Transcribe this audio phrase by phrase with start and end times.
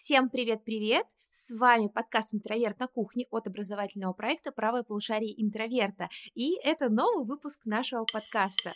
[0.00, 1.06] Всем привет-привет!
[1.32, 6.08] С вами подкаст «Интроверт на кухне» от образовательного проекта «Правое полушарие интроверта».
[6.36, 8.74] И это новый выпуск нашего подкаста.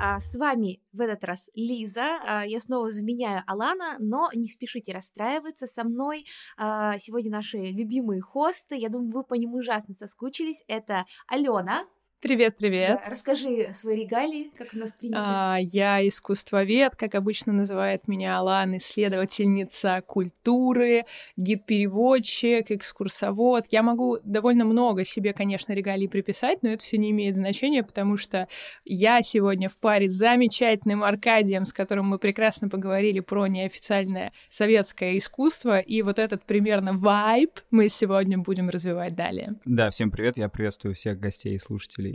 [0.00, 2.20] А, с вами в этот раз Лиза.
[2.26, 5.66] А, я снова заменяю Алана, но не спешите расстраиваться.
[5.66, 6.24] Со мной
[6.56, 8.76] а, сегодня наши любимые хосты.
[8.76, 10.64] Я думаю, вы по ним ужасно соскучились.
[10.68, 11.84] Это Алена.
[12.22, 13.00] Привет, привет.
[13.04, 15.18] Да, расскажи свои регалии, как у нас принято.
[15.20, 21.04] А, я искусствовед, как обычно называет меня Алан, исследовательница культуры,
[21.36, 23.64] гид-переводчик, экскурсовод.
[23.70, 28.16] Я могу довольно много себе, конечно, регалий приписать, но это все не имеет значения, потому
[28.16, 28.46] что
[28.84, 35.18] я сегодня в паре с замечательным Аркадием, с которым мы прекрасно поговорили про неофициальное советское
[35.18, 39.56] искусство, и вот этот примерно вайб мы сегодня будем развивать далее.
[39.64, 42.11] Да, всем привет, я приветствую всех гостей и слушателей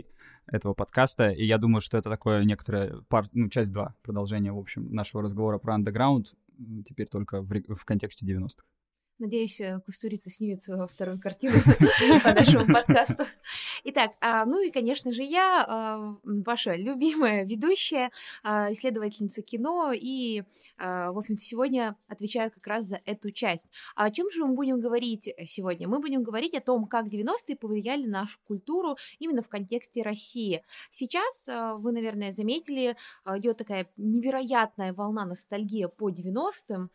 [0.50, 1.30] этого подкаста.
[1.30, 5.22] И я думаю, что это такое некоторое, пар, ну, часть 2, продолжение, в общем, нашего
[5.22, 6.34] разговора про андеграунд,
[6.86, 8.64] теперь только в, в контексте 90-х.
[9.18, 11.58] Надеюсь, э, Кустурица снимет вторую картину
[12.22, 13.24] по нашему подкасту.
[13.82, 18.12] Итак, а, ну и, конечно же, я, а, ваша любимая ведущая,
[18.44, 20.44] а, исследовательница кино, и,
[20.78, 23.66] в общем-то, сегодня отвечаю как раз за эту часть.
[23.96, 25.88] О чем же мы будем говорить сегодня?
[25.88, 30.62] Мы будем говорить о том, как 90-е повлияли на нашу культуру именно в контексте России.
[30.90, 32.96] Сейчас, вы, наверное, заметили,
[33.26, 36.90] идет такая невероятная волна ностальгии по 90-м.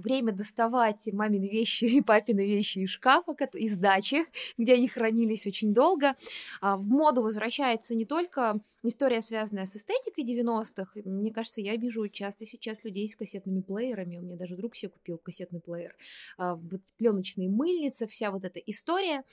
[0.00, 4.26] Время доставать мамин мамины вещи и папины вещи из шкафа, из дачи,
[4.58, 6.14] где они хранились очень долго.
[6.60, 11.00] А, в моду возвращается не только история, связанная с эстетикой 90-х.
[11.04, 14.18] Мне кажется, я вижу часто сейчас людей с кассетными плеерами.
[14.18, 15.96] У меня даже друг себе купил кассетный плеер.
[16.38, 19.24] А, вот пленочные мыльницы, вся вот эта история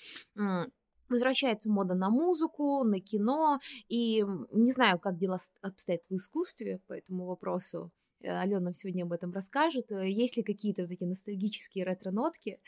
[1.10, 3.60] возвращается мода на музыку, на кино,
[3.90, 7.92] и не знаю, как дела обстоят в искусстве по этому вопросу.
[8.24, 12.60] Алена нам сегодня об этом расскажет, э, есть ли какие-то вот эти ностальгические ретро-нотки.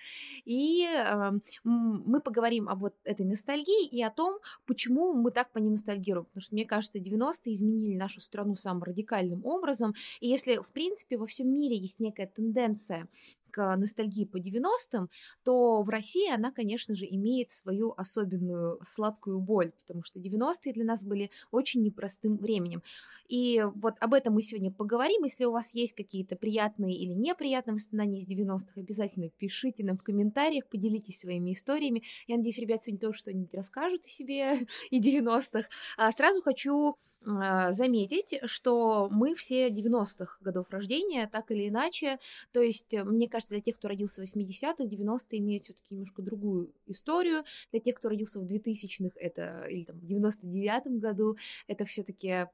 [0.46, 1.32] И э,
[1.64, 6.25] мы поговорим об вот этой ностальгии и о том, почему мы так по ней ностальгируем.
[6.25, 9.94] Потому что, мне кажется, 90-е изменили нашу страну самым радикальным образом.
[10.19, 13.08] И если, в принципе, во всем мире есть некая тенденция
[13.53, 15.09] к ностальгии по 90-м,
[15.44, 20.84] то в России она, конечно же, имеет свою особенную сладкую боль, потому что 90-е для
[20.84, 22.81] нас были очень непростым временем.
[23.30, 25.24] И вот об этом мы сегодня поговорим.
[25.24, 30.03] Если у вас есть какие-то приятные или неприятные воспоминания из 90-х, обязательно пишите нам в
[30.03, 32.03] комментариях, поделитесь своими историями.
[32.28, 35.69] Я надеюсь, ребят сегодня тоже что-нибудь расскажут о себе и 90-х.
[35.97, 42.19] А сразу хочу заметить, что мы все 90-х годов рождения, так или иначе.
[42.51, 45.94] То есть, э, мне кажется, для тех, кто родился в 80-х, 90-е имеют все таки
[45.95, 47.44] немножко другую историю.
[47.72, 52.28] Для тех, кто родился в 2000-х, это, или там в 99-м году, это все таки
[52.29, 52.47] Э,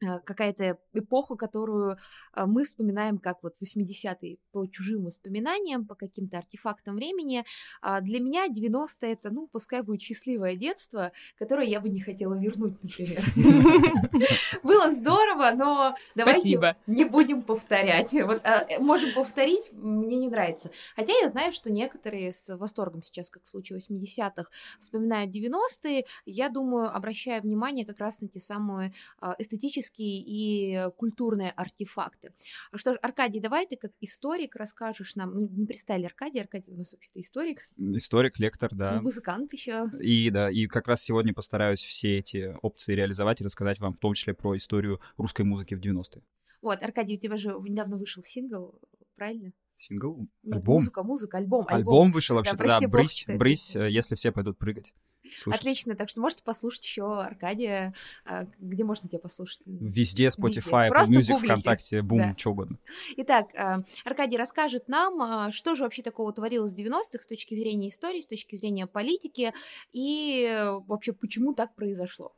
[0.00, 1.96] какая-то эпоха, которую
[2.34, 7.44] э, мы вспоминаем как вот 80-е по чужим воспоминаниям, по каким-то артефактам времени.
[7.80, 12.34] А для меня 90-е это, ну, пускай будет счастливое детство, которое я бы не хотела
[12.34, 13.24] вернуть, например.
[14.62, 18.12] Было здорово, но давайте не будем повторять.
[18.12, 20.70] Вот а, э, можем повторить, мне не нравится.
[20.94, 26.04] Хотя я знаю, что некоторые с восторгом сейчас, как в случае 80-х, вспоминают 90-е.
[26.26, 32.32] Я думаю, обращая внимание как раз на те самые а, эстетические исторические и культурные артефакты.
[32.74, 36.76] Что ж, Аркадий, давай ты как историк расскажешь нам, ну, не представили Аркадий, Аркадий у
[36.76, 37.60] нас вообще-то историк.
[37.76, 38.96] Историк, лектор, да.
[38.96, 39.86] И музыкант еще.
[40.00, 43.98] И да, и как раз сегодня постараюсь все эти опции реализовать и рассказать вам в
[43.98, 46.22] том числе про историю русской музыки в 90-е.
[46.62, 48.80] Вот, Аркадий, у тебя же недавно вышел сингл,
[49.14, 49.52] правильно?
[49.76, 50.28] Сингл?
[50.42, 50.74] Нет, альбом?
[50.76, 51.64] музыка, музыка, альбом.
[51.68, 54.94] Альбом, альбом вышел вообще-то, да, да брысь, брысь, э, если все пойдут прыгать.
[55.34, 55.60] Слушать.
[55.60, 57.94] Отлично, так что можете послушать еще Аркадия,
[58.24, 59.60] а, где можно тебя послушать?
[59.66, 62.34] Везде, Spotify, Apple Music, ВКонтакте, бум, да.
[62.36, 62.78] что угодно.
[63.16, 67.88] Итак, а, Аркадий расскажет нам, что же вообще такого творилось в 90-х с точки зрения
[67.88, 69.52] истории, с точки зрения политики,
[69.92, 72.32] и вообще почему так произошло.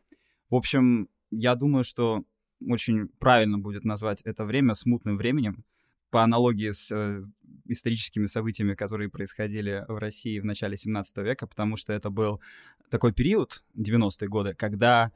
[0.51, 2.25] В общем, я думаю, что
[2.67, 5.65] очень правильно будет назвать это время смутным временем,
[6.11, 7.23] по аналогии с э,
[7.67, 12.41] историческими событиями, которые происходили в России в начале 17 века, потому что это был
[12.91, 15.13] такой период, 90-е годы, когда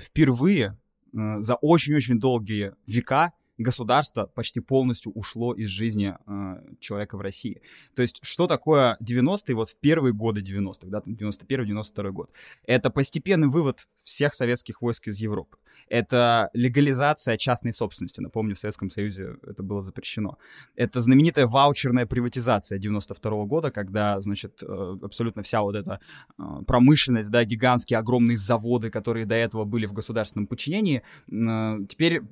[0.00, 0.78] впервые
[1.12, 7.62] э, за очень-очень долгие века государство почти полностью ушло из жизни э, человека в России.
[7.94, 12.30] То есть что такое 90-е, вот в первые годы 90-х, да, там 91-92 год?
[12.64, 15.56] Это постепенный вывод всех советских войск из Европы.
[15.88, 18.20] Это легализация частной собственности.
[18.20, 20.38] Напомню, в Советском Союзе это было запрещено.
[20.76, 26.00] Это знаменитая ваучерная приватизация 92 года, когда, значит, э, абсолютно вся вот эта
[26.38, 32.22] э, промышленность, да, гигантские огромные заводы, которые до этого были в государственном подчинении, э, теперь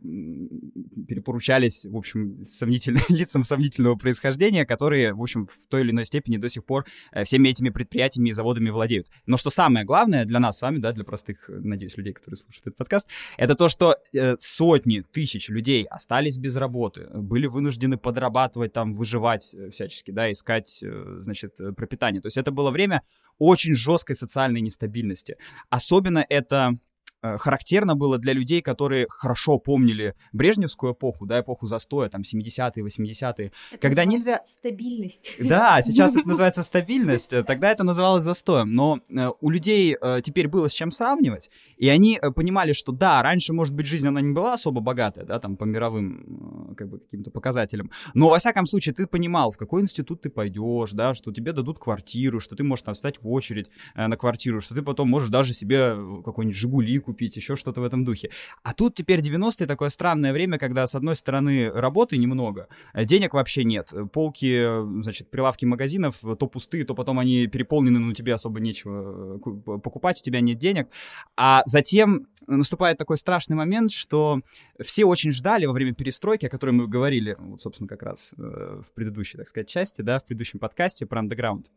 [1.18, 6.36] перепоручались, в общем, сомнительным, лицам сомнительного происхождения, которые, в общем, в той или иной степени
[6.36, 6.86] до сих пор
[7.24, 9.08] всеми этими предприятиями и заводами владеют.
[9.26, 12.68] Но что самое главное для нас с вами, да, для простых, надеюсь, людей, которые слушают
[12.68, 18.72] этот подкаст, это то, что э, сотни тысяч людей остались без работы, были вынуждены подрабатывать,
[18.72, 22.22] там, выживать э, всячески, да, искать, э, значит, э, пропитание.
[22.22, 23.02] То есть это было время
[23.38, 25.36] очень жесткой социальной нестабильности.
[25.70, 26.87] Особенно это Э,
[27.22, 33.52] характерно было для людей, которые хорошо помнили Брежневскую эпоху, да, эпоху застоя, там, 70-е, 80-е,
[33.72, 34.42] это когда нельзя...
[34.46, 35.36] стабильность.
[35.38, 40.48] Да, сейчас это называется стабильность, э, тогда это называлось застоем, но э, у людей теперь
[40.48, 44.32] было с чем сравнивать, и они понимали, что да, раньше, может быть, жизнь, она не
[44.32, 48.94] была особо богатая, да, там, по мировым, как бы, каким-то показателям, но, во всяком случае,
[48.94, 52.84] ты понимал, в какой институт ты пойдешь, да, что тебе дадут квартиру, что ты можешь
[52.84, 55.94] там встать в очередь на квартиру, что ты потом можешь даже себе
[56.24, 58.30] какой-нибудь «Жигули» купить, еще что-то в этом духе.
[58.62, 63.32] А тут теперь 90-е такое странное время, когда, с одной стороны, работы немного, э, денег
[63.32, 63.94] вообще нет.
[64.12, 69.38] Полки, э, значит, прилавки магазинов то пустые, то потом они переполнены, но тебе особо нечего
[69.38, 70.88] э, покупать, у тебя нет денег.
[71.34, 74.40] А затем наступает такой страшный момент, что
[74.78, 78.92] все очень ждали во время перестройки, о которой мы говорили, вот, собственно, как раз в
[78.94, 81.70] предыдущей, так сказать, части, да, в предыдущем подкасте про андеграунд.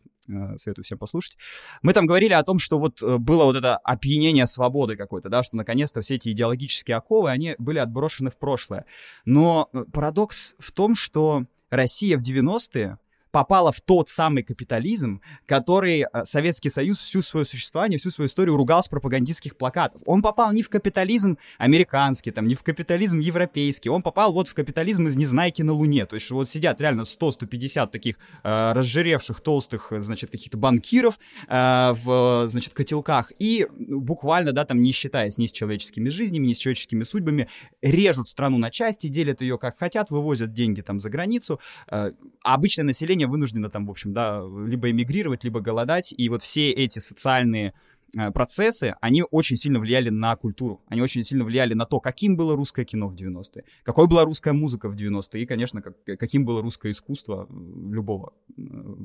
[0.57, 1.37] Советую всем послушать.
[1.81, 5.55] Мы там говорили о том, что вот было вот это опьянение свободы какой-то, да, что
[5.55, 8.85] наконец-то все эти идеологические оковы, они были отброшены в прошлое.
[9.25, 12.97] Но парадокс в том, что Россия в 90-е
[13.31, 18.57] попала в тот самый капитализм, который э, Советский Союз всю свое существование, всю свою историю
[18.57, 20.01] ругал с пропагандистских плакатов.
[20.05, 24.53] Он попал не в капитализм американский, там, не в капитализм европейский, он попал вот в
[24.53, 26.05] капитализм из Незнайки на Луне.
[26.05, 31.17] То есть вот сидят реально 100-150 таких э, разжиревших, толстых, значит, каких-то банкиров
[31.47, 36.53] э, в, значит, котелках и буквально, да, там, не считаясь ни с человеческими жизнями, ни
[36.53, 37.47] с человеческими судьбами,
[37.81, 41.59] режут страну на части, делят ее как хотят, вывозят деньги там за границу.
[41.89, 42.11] Э,
[42.43, 46.71] обычное население население вынуждено там, в общем, да, либо эмигрировать, либо голодать, и вот все
[46.71, 47.73] эти социальные
[48.17, 52.35] э, процессы, они очень сильно влияли на культуру, они очень сильно влияли на то, каким
[52.35, 56.45] было русское кино в 90-е, какой была русская музыка в 90-е, и, конечно, как, каким
[56.45, 58.61] было русское искусство любого э,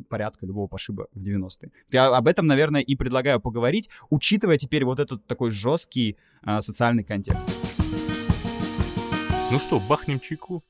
[0.08, 1.70] порядка, любого пошиба в 90-е.
[1.92, 7.04] Я об этом, наверное, и предлагаю поговорить, учитывая теперь вот этот такой жесткий а, социальный
[7.04, 7.48] контекст.
[9.50, 10.62] Ну что, бахнем чайку?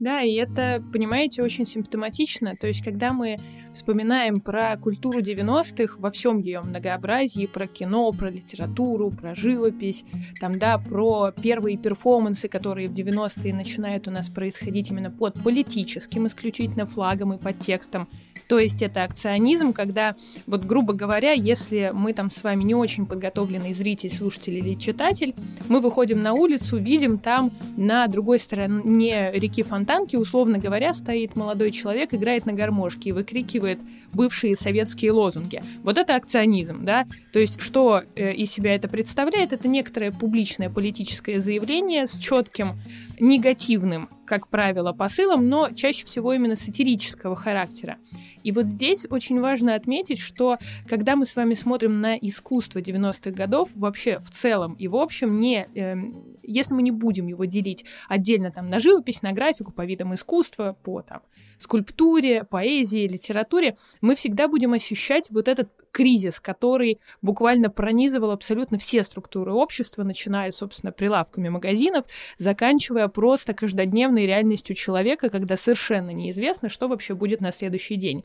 [0.00, 2.56] Да, и это, понимаете, очень симптоматично.
[2.56, 3.36] То есть, когда мы
[3.74, 10.06] вспоминаем про культуру 90-х во всем ее многообразии, про кино, про литературу, про живопись,
[10.40, 16.26] там, да, про первые перформансы, которые в 90-е начинают у нас происходить именно под политическим
[16.26, 18.08] исключительно флагом и подтекстом,
[18.50, 20.16] то есть это акционизм, когда,
[20.48, 25.36] вот грубо говоря, если мы там с вами не очень подготовленный зритель, слушатель или читатель,
[25.68, 31.72] мы выходим на улицу, видим там на другой стороне реки Фонтанки, условно говоря, стоит молодой
[31.72, 33.80] человек, играет на гармошке и выкрикивает
[34.12, 35.64] бывшие советские лозунги.
[35.82, 37.08] Вот это акционизм, да?
[37.32, 39.52] То есть что э, из себя это представляет?
[39.52, 42.78] Это некоторое публичное политическое заявление с четким
[43.18, 47.98] негативным, как правило, посылом, но чаще всего именно сатирического характера.
[48.44, 53.32] И вот здесь очень важно отметить, что когда мы с вами смотрим на искусство 90-х
[53.32, 55.96] годов, вообще в целом и в общем, не, э,
[56.44, 60.76] если мы не будем его делить отдельно там на живопись, на графику, по видам искусства,
[60.84, 61.22] по там
[61.60, 69.02] скульптуре, поэзии, литературе, мы всегда будем ощущать вот этот кризис, который буквально пронизывал абсолютно все
[69.02, 72.04] структуры общества, начиная, собственно, прилавками магазинов,
[72.38, 78.24] заканчивая просто каждодневной реальностью человека, когда совершенно неизвестно, что вообще будет на следующий день.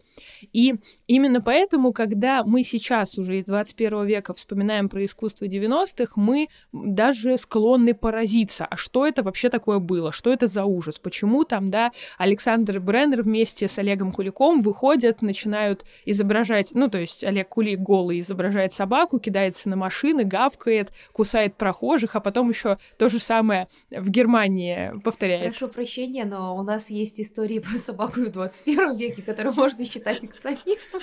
[0.53, 0.75] И
[1.07, 7.37] именно поэтому, когда мы сейчас уже из 21 века вспоминаем про искусство 90-х, мы даже
[7.37, 11.91] склонны поразиться, а что это вообще такое было, что это за ужас, почему там, да,
[12.17, 18.21] Александр Бреннер вместе с Олегом Куликом выходят, начинают изображать, ну, то есть Олег Кулик голый
[18.21, 24.09] изображает собаку, кидается на машины, гавкает, кусает прохожих, а потом еще то же самое в
[24.09, 25.51] Германии повторяет.
[25.57, 30.23] Прошу прощения, но у нас есть истории про собаку в 21 веке, которую можно считать
[30.23, 31.01] акционизмом.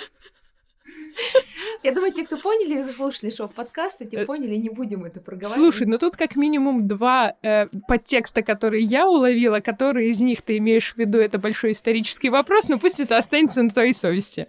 [1.83, 5.55] Я думаю, те, кто поняли и заслушали шоу подкаста, те поняли, не будем это проговаривать.
[5.55, 10.57] Слушай, ну тут как минимум два э, подтекста, которые я уловила, которые из них ты
[10.57, 14.47] имеешь в виду, это большой исторический вопрос, но пусть это останется на твоей совести.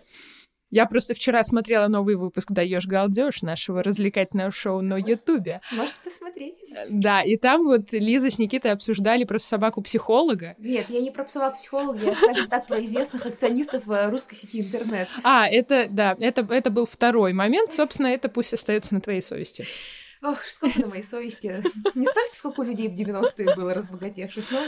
[0.75, 5.61] Я просто вчера смотрела новый выпуск «Даешь галдеж» нашего развлекательного шоу на Ютубе.
[5.71, 6.57] Можете посмотреть.
[6.90, 10.57] Да, и там вот Лиза с Никитой обсуждали просто собаку-психолога.
[10.59, 15.09] Нет, я не про собаку-психолога, я, скажем так, про известных акционистов в русской сети интернет.
[15.23, 17.73] А, это, да, это, это был второй момент.
[17.73, 19.66] Собственно, это пусть остается на твоей совести.
[20.25, 21.62] Ох, сколько на моей совести.
[21.95, 24.59] Не столько, сколько у людей в 90-е было разбогатевших, но...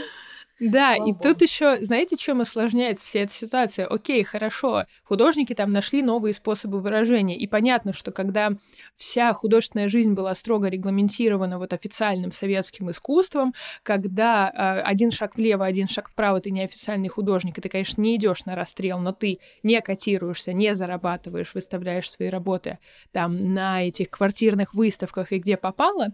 [0.59, 1.23] Да, Слава и Богу.
[1.23, 3.85] тут еще, знаете, чем осложняется вся эта ситуация?
[3.85, 8.53] Окей, хорошо, художники там нашли новые способы выражения, и понятно, что когда
[8.95, 15.63] вся художественная жизнь была строго регламентирована вот официальным советским искусством, когда э, один шаг влево,
[15.63, 19.37] один шаг вправо, ты неофициальный художник, и ты, конечно, не идешь на расстрел, но ты
[19.61, 22.79] не котируешься, не зарабатываешь, выставляешь свои работы
[23.11, 26.13] там на этих квартирных выставках и где попало,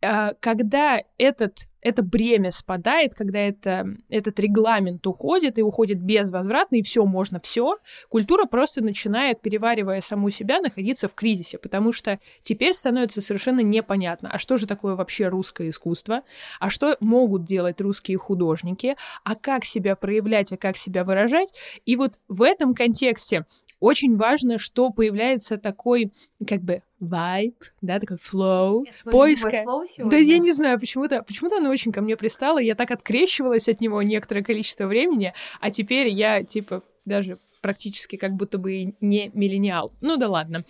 [0.00, 7.04] когда этот это бремя спадает, когда это, этот регламент уходит и уходит безвозвратно, и все
[7.04, 7.78] можно все,
[8.08, 14.30] культура просто начинает, переваривая саму себя, находиться в кризисе, потому что теперь становится совершенно непонятно,
[14.30, 16.22] а что же такое вообще русское искусство,
[16.58, 21.54] а что могут делать русские художники, а как себя проявлять, а как себя выражать.
[21.86, 23.46] И вот в этом контексте
[23.80, 26.12] очень важно, что появляется такой,
[26.46, 29.64] как бы, вайб, да, такой flow, Это поиска.
[29.98, 33.80] Да я не знаю, почему-то, почему-то оно очень ко мне пристало, я так открещивалась от
[33.80, 39.92] него некоторое количество времени, а теперь я, типа, даже практически как будто бы не миллениал.
[40.00, 40.64] Ну да ладно.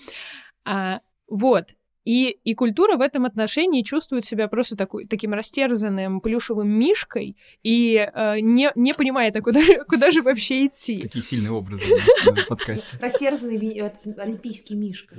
[0.65, 1.67] А, вот.
[2.05, 7.97] И, и культура в этом отношении чувствует себя просто такой, таким растерзанным плюшевым мишкой и
[7.97, 11.03] э, не, не понимает, а куда, куда же вообще идти.
[11.03, 12.97] Какие сильные образы в подкасте.
[13.01, 15.17] Растерзанный этот олимпийский мишка.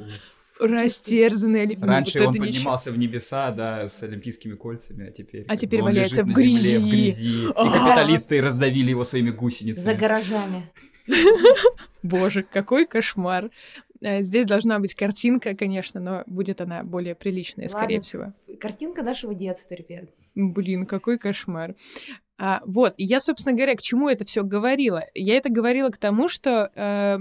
[0.59, 1.87] Растерзанный олимпийский.
[1.87, 5.45] Раньше он поднимался в небеса, да, с олимпийскими кольцами, а теперь...
[5.47, 6.57] А теперь валяется в грязи.
[6.57, 7.45] земле, в грязи.
[7.49, 9.85] И капиталисты раздавили его своими гусеницами.
[9.85, 10.67] За гаражами.
[12.03, 13.49] Боже, какой кошмар.
[14.01, 18.03] Э, Здесь должна быть картинка, конечно, но будет она более приличная, скорее Ладно.
[18.03, 18.57] всего.
[18.59, 20.05] Картинка нашего детства, ребят.
[20.35, 21.75] Блин, какой кошмар.
[22.43, 25.03] А, вот, и я, собственно говоря, к чему это все говорила?
[25.13, 27.19] Я это говорила к тому, что э,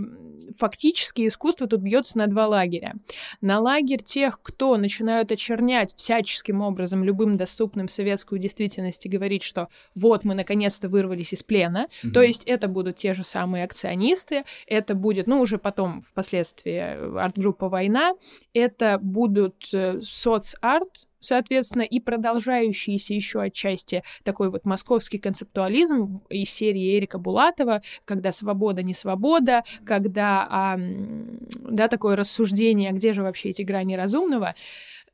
[0.56, 2.94] фактически искусство тут бьется на два лагеря.
[3.42, 9.68] На лагерь тех, кто начинают очернять всяческим образом, любым доступным советскую действительность и говорить, что
[9.94, 11.88] вот мы наконец-то вырвались из плена.
[12.02, 12.14] Мгм.
[12.14, 17.18] То есть это будут те же самые акционисты, это будет, ну, уже потом, впоследствии, э,
[17.18, 18.14] арт-группа «Война»,
[18.54, 26.98] это будут э, соцарт, соответственно, и продолжающийся еще отчасти такой вот московский концептуализм из серии
[26.98, 33.50] Эрика Булатова, когда свобода не свобода, когда а, да, такое рассуждение, а где же вообще
[33.50, 34.54] эти грани разумного,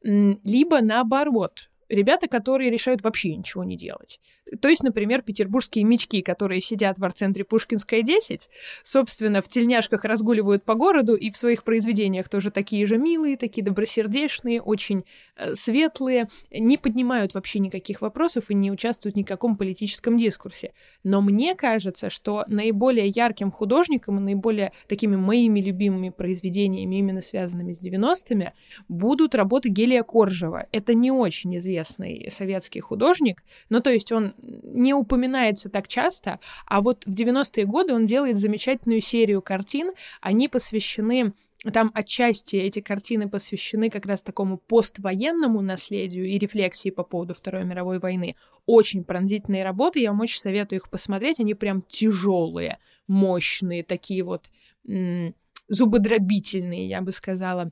[0.02, 4.20] либо наоборот, ребята, которые решают вообще ничего не делать.
[4.60, 8.48] То есть, например, петербургские мечки, которые сидят в арт-центре Пушкинская 10,
[8.82, 13.64] собственно, в тельняшках разгуливают по городу и в своих произведениях тоже такие же милые, такие
[13.64, 15.04] добросердечные, очень
[15.36, 20.72] э, светлые, не поднимают вообще никаких вопросов и не участвуют в каком политическом дискурсе.
[21.02, 27.72] Но мне кажется, что наиболее ярким художником и наиболее такими моими любимыми произведениями, именно связанными
[27.72, 28.52] с 90-ми,
[28.88, 30.66] будут работы Гелия Коржева.
[30.70, 36.80] Это не очень известный советский художник, но то есть он не упоминается так часто, а
[36.80, 41.32] вот в 90-е годы он делает замечательную серию картин, они посвящены
[41.72, 47.64] там отчасти эти картины посвящены как раз такому поствоенному наследию и рефлексии по поводу Второй
[47.64, 48.36] мировой войны.
[48.66, 52.78] Очень пронзительные работы, я вам очень советую их посмотреть, они прям тяжелые,
[53.08, 54.50] мощные, такие вот
[54.86, 55.34] м-
[55.68, 57.70] зубодробительные, я бы сказала.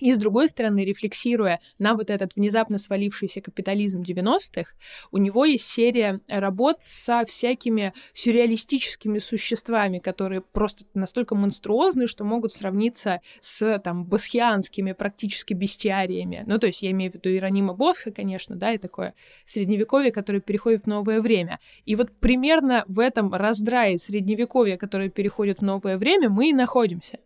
[0.00, 4.72] И, с другой стороны, рефлексируя на вот этот внезапно свалившийся капитализм 90-х,
[5.12, 12.52] у него есть серия работ со всякими сюрреалистическими существами, которые просто настолько монструозны, что могут
[12.52, 16.44] сравниться с там басхианскими практически бестиариями.
[16.46, 19.14] Ну, то есть я имею в виду Иеронима Босха, конечно, да, и такое
[19.46, 21.58] средневековье, которое переходит в новое время.
[21.84, 27.18] И вот примерно в этом раздрае средневековья, которое переходит в новое время, мы и находимся.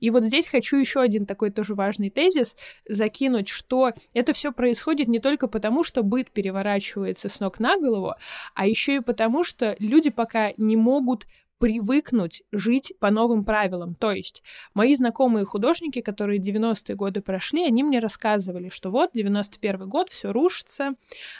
[0.00, 2.56] И вот здесь хочу еще один такой тоже важный тезис
[2.88, 8.14] закинуть, что это все происходит не только потому, что быт переворачивается с ног на голову,
[8.54, 11.26] а еще и потому, что люди пока не могут
[11.58, 13.94] привыкнуть жить по новым правилам.
[13.94, 14.42] То есть
[14.74, 20.32] мои знакомые художники, которые 90-е годы прошли, они мне рассказывали, что вот 91 год, все
[20.32, 20.94] рушится,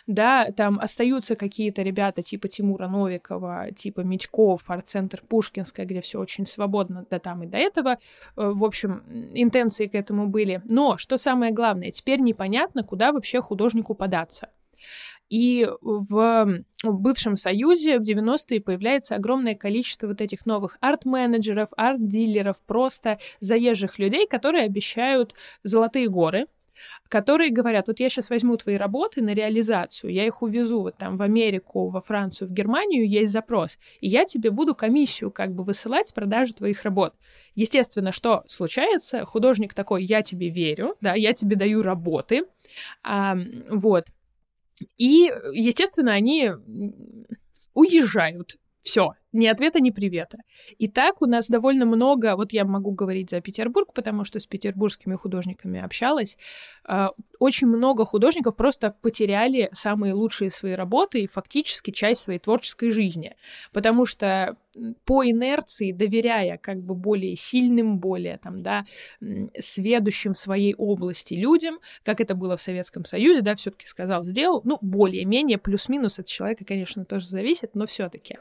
[0.06, 6.46] да, там остаются какие-то ребята типа Тимура Новикова, типа Мечков, арт-центр Пушкинская, где все очень
[6.46, 7.98] свободно, да там и до этого.
[8.37, 10.62] Э, в общем, интенции к этому были.
[10.68, 14.48] Но, что самое главное, теперь непонятно, куда вообще художнику податься.
[15.28, 23.18] И в бывшем Союзе в 90-е появляется огромное количество вот этих новых арт-менеджеров, арт-дилеров, просто
[23.40, 26.47] заезжих людей, которые обещают золотые горы,
[27.08, 31.16] которые говорят, вот я сейчас возьму твои работы на реализацию, я их увезу вот там
[31.16, 35.64] в Америку, во Францию, в Германию, есть запрос, и я тебе буду комиссию как бы
[35.64, 37.14] высылать с продажи твоих работ.
[37.54, 39.25] Естественно, что случается?
[39.25, 42.44] Художник такой, я тебе верю, да, я тебе даю работы,
[43.02, 43.37] а,
[43.70, 44.06] вот,
[44.97, 46.50] и, естественно, они
[47.75, 48.58] уезжают.
[48.82, 50.38] Все, ни ответа, ни привета.
[50.78, 54.47] И так у нас довольно много, вот я могу говорить за Петербург, потому что с
[54.47, 56.38] петербургскими художниками общалась,
[56.85, 62.90] а, очень много художников просто потеряли самые лучшие свои работы и фактически часть своей творческой
[62.90, 63.37] жизни,
[63.73, 64.56] потому что
[65.04, 68.85] по инерции, доверяя как бы более сильным, более там, да,
[69.58, 74.61] сведущим в своей области людям, как это было в Советском Союзе, да, все-таки сказал, сделал,
[74.64, 78.37] ну, более-менее, плюс-минус от человека, конечно, тоже зависит, но все-таки.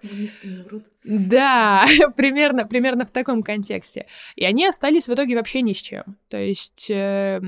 [1.03, 4.07] Да, примерно, примерно в таком контексте.
[4.35, 6.17] И они остались в итоге вообще ни с чем.
[6.29, 7.41] То есть, э,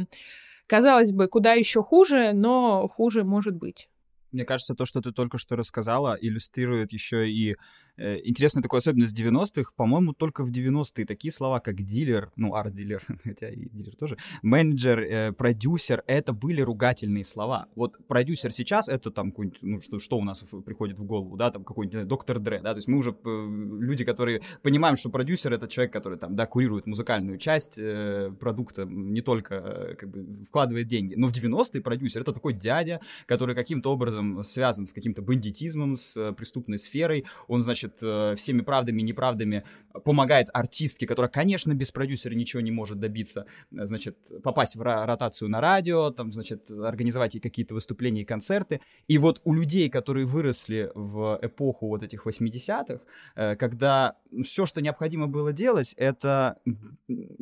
[0.68, 3.90] казалось бы, куда еще хуже, но хуже может быть.
[4.32, 7.56] Мне кажется, то, что ты только что рассказала, иллюстрирует еще и
[8.00, 13.50] интересная такая особенность 90-х, по-моему, только в 90-е такие слова, как дилер, ну, арт-дилер, хотя
[13.50, 17.68] и дилер тоже, менеджер, э, продюсер, это были ругательные слова.
[17.76, 21.52] Вот продюсер сейчас, это там какой-нибудь, ну, что, что у нас приходит в голову, да,
[21.52, 23.48] там какой-нибудь доктор Дре, да, то есть мы уже э,
[23.82, 28.86] люди, которые понимаем, что продюсер— это человек, который там, да, курирует музыкальную часть э, продукта,
[28.86, 33.56] не только э, как бы вкладывает деньги, но в 90-е продюсер— это такой дядя, который
[33.56, 38.62] каким-то образом связан с каким-то бандитизмом, с э, преступной сферой, он, значит, значит, э, всеми
[38.62, 39.64] правдами и неправдами
[40.04, 45.50] помогает артистке, которая, конечно, без продюсера ничего не может добиться, э, значит, попасть в ротацию
[45.50, 48.82] на радио, там, значит, организовать ей какие-то выступления и концерты.
[49.08, 53.02] И вот у людей, которые выросли в эпоху вот этих 80-х,
[53.36, 56.58] э, когда все, что необходимо было делать, это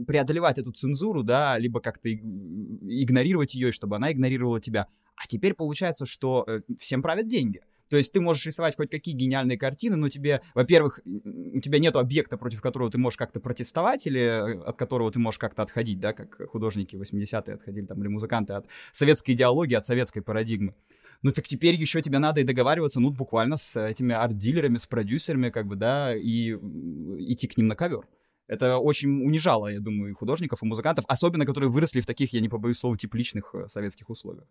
[0.07, 4.87] преодолевать эту цензуру, да, либо как-то игнорировать ее, чтобы она игнорировала тебя.
[5.15, 6.45] А теперь получается, что
[6.77, 7.61] всем правят деньги.
[7.89, 11.95] То есть ты можешь рисовать хоть какие гениальные картины, но тебе, во-первых, у тебя нет
[11.95, 15.99] объекта, против которого ты можешь как-то протестовать или э, от которого ты можешь как-то отходить,
[15.99, 20.73] да, как художники 80-е отходили там, или музыканты от советской идеологии, от советской парадигмы.
[21.23, 25.49] Ну так теперь еще тебе надо и договариваться, ну, буквально с этими арт-дилерами, с продюсерами,
[25.49, 28.07] как бы, да, и идти к ним на ковер.
[28.47, 32.39] Это очень унижало, я думаю, и художников, и музыкантов, особенно которые выросли в таких, я
[32.39, 34.47] не побоюсь слова, тепличных э, советских условиях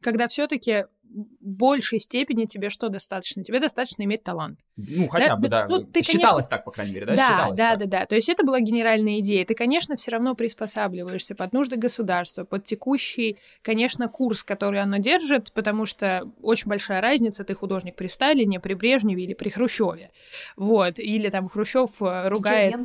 [0.00, 3.42] когда все-таки в большей степени тебе что достаточно?
[3.42, 4.60] Тебе достаточно иметь талант.
[4.76, 5.66] Ну, хотя да, бы, да.
[5.68, 6.50] Ну, ты, Считалось конечно...
[6.50, 7.16] так, по крайней мере, да?
[7.16, 7.78] Да, Считалось да, так.
[7.78, 8.06] да, да.
[8.06, 9.44] То есть это была генеральная идея.
[9.44, 15.52] Ты, конечно, все равно приспосабливаешься под нужды государства, под текущий, конечно, курс, который оно держит,
[15.52, 20.10] потому что очень большая разница, ты художник при Сталине, при Брежневе или при Хрущеве.
[20.56, 20.98] Вот.
[20.98, 22.76] Или там Хрущев э, ругает...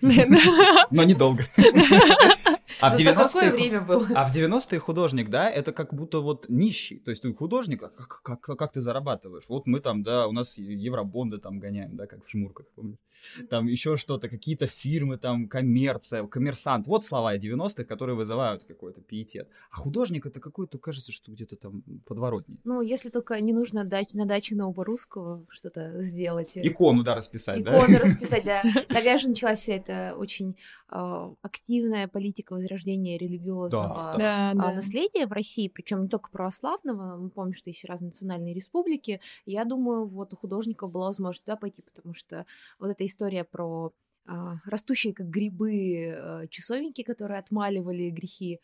[0.90, 1.44] Но недолго.
[2.86, 4.06] А в 90-е время был.
[4.14, 6.98] А в 90-е художник, да, это как будто вот нищий.
[6.98, 9.44] То есть ты художник, а как, как, как ты зарабатываешь?
[9.48, 12.98] Вот мы там, да, у нас евробонды там гоняем, да, как в шмурках, помнишь?
[13.50, 16.86] там еще что-то, какие-то фирмы, там, коммерция, коммерсант.
[16.86, 19.48] Вот слова 90-х, которые вызывают какой-то пиетет.
[19.70, 22.58] А художник это какой-то, кажется, что где-то там подворотни.
[22.64, 26.52] Ну, если только не нужно дать на даче нового русского что-то сделать.
[26.54, 27.84] Икону, да, расписать, Икону да?
[27.84, 28.62] Икону расписать, да.
[28.88, 30.56] Тогда же началась вся эта очень
[30.90, 34.16] э, активная политика возрождения религиозного.
[34.18, 37.16] Э, наследия в России, причем не только православного.
[37.16, 39.20] Мы помним, что есть разные национальные республики.
[39.46, 42.46] Я думаю, вот у художников была возможность туда пойти, потому что
[42.78, 43.92] вот история про
[44.26, 48.60] а, растущие как грибы а, часовеньки, которые отмаливали грехи,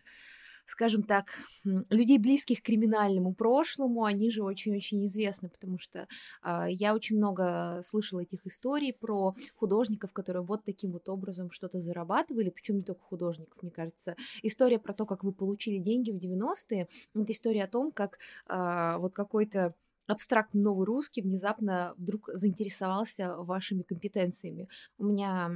[0.67, 1.27] скажем так,
[1.65, 6.07] людей близких к криминальному прошлому, они же очень-очень известны, потому что
[6.45, 11.81] э, я очень много слышала этих историй про художников, которые вот таким вот образом что-то
[11.81, 14.15] зарабатывали, причем не только художников, мне кажется.
[14.43, 19.13] История про то, как вы получили деньги в 90-е, это история о том, как вот
[19.13, 19.75] какой-то
[20.13, 24.69] абстрактный новый русский внезапно вдруг заинтересовался вашими компетенциями.
[24.99, 25.51] У меня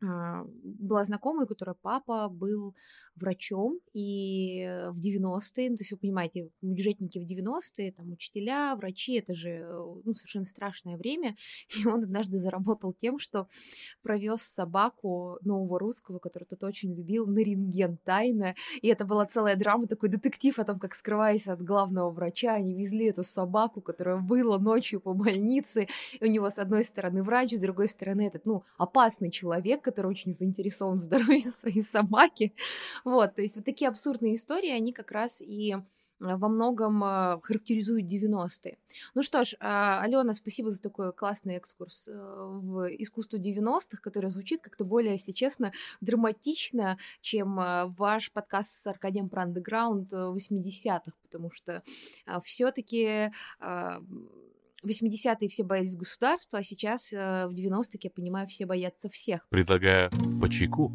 [0.00, 2.74] была знакомая, у которой папа был
[3.16, 9.14] врачом, и в 90-е, ну, то есть вы понимаете, бюджетники в 90-е, там, учителя, врачи,
[9.14, 11.36] это же э, ну, совершенно страшное время,
[11.76, 13.48] и он однажды заработал тем, что
[14.02, 19.56] провез собаку нового русского, который тот очень любил, на рентген тайно, и это была целая
[19.56, 24.18] драма, такой детектив о том, как, скрываясь от главного врача, они везли эту собаку, которая
[24.18, 28.46] была ночью по больнице, и у него с одной стороны врач, с другой стороны этот,
[28.46, 32.54] ну, опасный человек, который очень заинтересован в здоровье своей собаки.
[33.04, 35.76] Вот, то есть вот такие абсурдные истории, они как раз и
[36.20, 38.78] во многом э, характеризуют 90-е.
[39.14, 44.30] Ну что ж, а, Алена, спасибо за такой классный экскурс э, в искусство 90-х, который
[44.30, 45.72] звучит как-то более, если честно,
[46.02, 51.82] драматично, чем э, ваш подкаст с Аркадием про андеграунд 80-х, потому что
[52.44, 53.32] все таки
[54.86, 59.46] 80-е все боялись государства, а сейчас в 90-х, я понимаю, все боятся всех.
[59.50, 60.92] Предлагаю по чайку.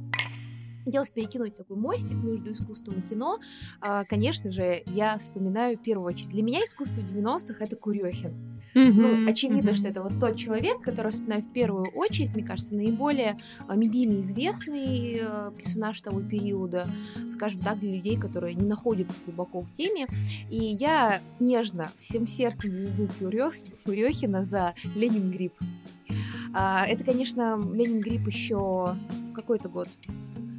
[0.86, 3.40] Хотелось перекинуть такой мостик между искусством и кино.
[3.82, 6.30] А, конечно же, я вспоминаю в первую очередь.
[6.30, 8.62] Для меня искусство 90-х это Курехин.
[8.76, 8.92] Mm-hmm.
[8.94, 9.76] Ну, очевидно, mm-hmm.
[9.76, 14.20] что это вот тот человек, который вспоминаю в первую очередь, мне кажется, наиболее а, медийно
[14.20, 16.88] известный а, персонаж того периода,
[17.32, 20.08] скажем так, для людей, которые не находятся глубоко в теме.
[20.52, 23.52] И я нежно, всем сердцем люблю
[23.86, 25.54] Курехина за Ленин Грипп.
[26.54, 28.96] Это, конечно, Ленин Грипп еще
[29.34, 29.90] какой-то год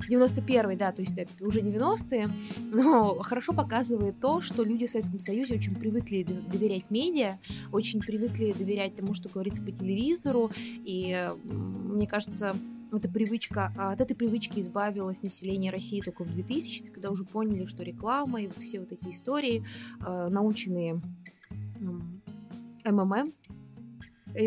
[0.08, 2.28] 91-й, да, то есть да, уже 90-е,
[2.72, 7.38] но хорошо показывает то, что люди в Советском Союзе очень привыкли доверять медиа,
[7.72, 12.56] очень привыкли доверять тому, что говорится по телевизору, и мне кажется,
[12.92, 17.66] эта привычка, а, от этой привычки избавилось население России только в 2000 когда уже поняли,
[17.66, 19.64] что реклама и все вот эти истории,
[20.00, 21.00] а, наученные
[22.84, 23.32] МММ,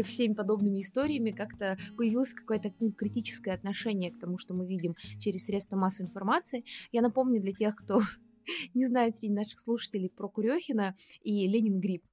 [0.03, 5.45] всеми подобными историями как-то появилось какое-то ну, критическое отношение к тому, что мы видим через
[5.45, 6.63] средства массовой информации.
[6.91, 8.01] Я напомню для тех, кто
[8.73, 12.03] не знает среди наших слушателей про Курехина и Ленин Грипп.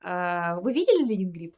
[0.00, 1.56] А, вы видели Ленин Грипп?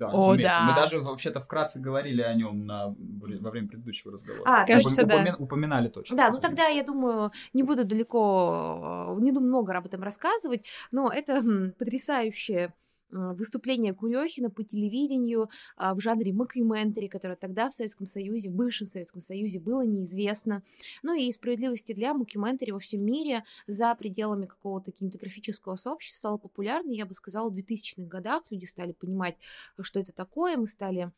[0.00, 0.62] Да, О, да.
[0.62, 4.44] Мы даже вообще-то вкратце говорили о нем на, во время предыдущего разговора.
[4.46, 5.36] А, кажется, Упомя, да.
[5.38, 6.16] Упоминали точно.
[6.16, 11.12] Да, ну тогда я думаю, не буду далеко, не буду много об этом рассказывать, но
[11.12, 11.42] это
[11.78, 12.72] потрясающее а,
[13.10, 18.86] выступление Курехина по телевидению а, в жанре мокюментари, которое тогда в Советском Союзе, в бывшем
[18.86, 20.62] Советском Союзе было неизвестно.
[21.02, 26.90] Ну и справедливости для мокюментари во всем мире за пределами какого-то кинематографического сообщества стало популярно,
[26.90, 29.36] я бы сказала, в 2000-х годах люди стали понимать,
[29.80, 31.12] что это такое, мы стали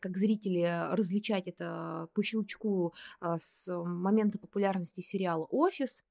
[0.00, 6.04] как зрители различать это по щелчку а, с момента популярности сериала «Офис»,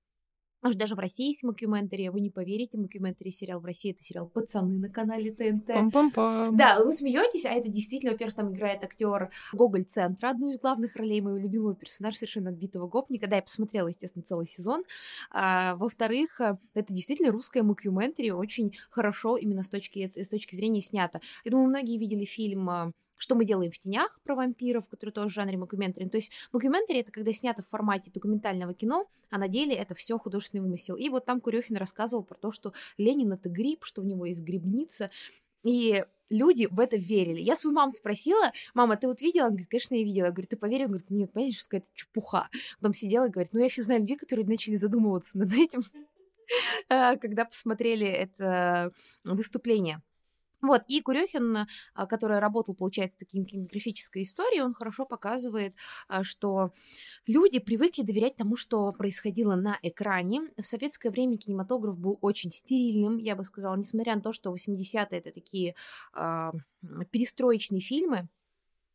[0.68, 4.28] Аж даже в России есть мокюментари, вы не поверите, мокюментари сериал в России это сериал
[4.28, 5.70] «Пацаны» на канале ТНТ.
[5.70, 6.58] Пам-пам-пам.
[6.58, 10.98] Да, вы смеетесь, а это действительно, во-первых, там играет актер Гоголь Центра, одну из главных
[10.98, 13.28] ролей моего любимого персонажа, совершенно отбитого гопника.
[13.28, 14.84] Да, я посмотрела, естественно, целый сезон.
[15.32, 20.82] А, во-вторых, э, это действительно русская мокюментари, очень хорошо именно с точки, с точки зрения
[20.82, 21.22] снято.
[21.46, 25.30] Я думаю, многие видели фильм э, что мы делаем в тенях про вампиров, который тоже
[25.30, 26.08] в жанре мокюментари.
[26.08, 30.18] То есть мокюментари это когда снято в формате документального кино, а на деле это все
[30.18, 30.96] художественный вымысел.
[30.96, 34.42] И вот там Курехин рассказывал про то, что Ленин это гриб, что у него есть
[34.42, 35.10] грибница.
[35.64, 37.42] И люди в это верили.
[37.42, 39.48] Я свою маму спросила, мама, ты вот видела?
[39.48, 40.26] Она говорит, конечно, я видела.
[40.26, 40.88] Я говорю, ты поверила?
[40.88, 42.50] говорит, ну нет, понимаешь, что какая-то чепуха.
[42.80, 45.82] Потом сидела и говорит, ну я еще знаю людей, которые начали задумываться над этим,
[46.90, 48.92] а, когда посмотрели это
[49.24, 50.02] выступление.
[50.62, 55.76] Вот, и Курехин, а, который работал, получается, таким кинематографической историей, он хорошо показывает,
[56.08, 56.74] а, что
[57.28, 60.42] люди привыкли доверять тому, что происходило на экране.
[60.58, 65.20] В советское время кинематограф был очень стерильным, я бы сказала, несмотря на то, что 80-е
[65.20, 65.76] это такие
[66.16, 66.52] э,
[67.12, 68.28] перестроечные фильмы,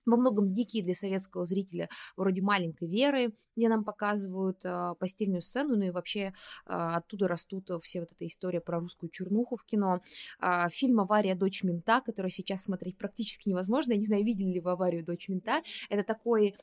[0.07, 5.77] во многом дикие для советского зрителя, вроде «Маленькой Веры», где нам показывают э, постельную сцену,
[5.77, 6.33] ну и вообще э,
[6.67, 10.01] оттуда растут все вот эта история про русскую чернуху в кино.
[10.41, 11.35] Э, фильм «Авария.
[11.35, 13.93] Дочь мента», который сейчас смотреть практически невозможно.
[13.93, 15.05] Я не знаю, видели ли вы «Аварию.
[15.05, 15.63] Дочь мента».
[15.89, 16.57] Это такой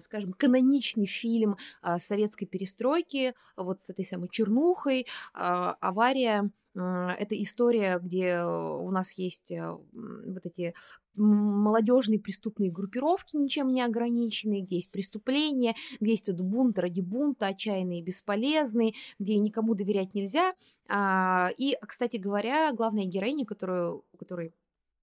[0.00, 1.56] скажем, каноничный фильм
[1.98, 10.46] советской перестройки, вот с этой самой чернухой, авария это история, где у нас есть вот
[10.46, 10.74] эти
[11.14, 17.48] молодежные преступные группировки, ничем не ограниченные, где есть преступления, где есть этот бунт ради бунта,
[17.48, 20.54] отчаянный и бесполезный, где никому доверять нельзя.
[20.88, 24.52] А, и, кстати говоря, главная героиня, которую, которой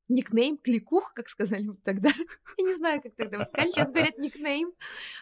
[0.09, 2.09] никнейм, кликух, как сказали тогда.
[2.57, 3.69] Я не знаю, как тогда сказали.
[3.69, 4.71] Сейчас говорят никнейм.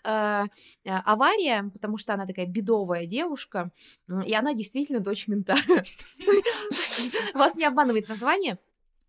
[0.04, 0.45] А,
[0.86, 3.71] а, авария, потому что она такая бедовая девушка,
[4.26, 5.56] и она действительно дочь мента.
[7.34, 8.58] Вас не обманывает название.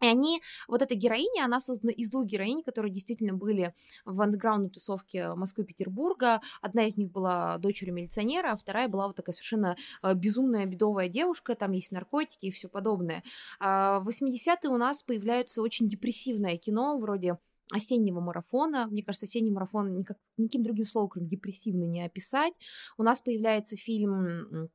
[0.00, 4.70] И они, вот эта героиня, она создана из двух героинь, которые действительно были в андеграундной
[4.70, 6.40] тусовке Москвы и Петербурга.
[6.60, 11.08] Одна из них была дочерью милиционера, а вторая была вот такая совершенно э, безумная, бедовая
[11.08, 13.22] девушка, там есть наркотики и все подобное.
[13.60, 17.38] А в 80-е у нас появляется очень депрессивное кино, вроде
[17.70, 18.86] осеннего марафона.
[18.86, 22.52] Мне кажется, осенний марафон никак, никаким другим словом, кроме депрессивный, не описать.
[22.96, 24.70] У нас появляется фильм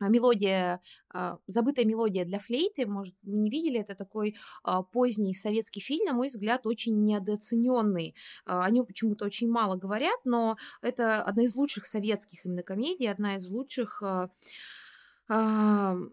[0.00, 0.80] мелодия,
[1.12, 6.06] а, забытая мелодия для флейты, может, вы не видели, это такой а, поздний советский фильм,
[6.06, 8.14] на мой взгляд, очень недооцененный.
[8.44, 13.36] О нем почему-то очень мало говорят, но это одна из лучших советских именно комедий, одна
[13.36, 14.02] из лучших
[15.28, 16.10] одна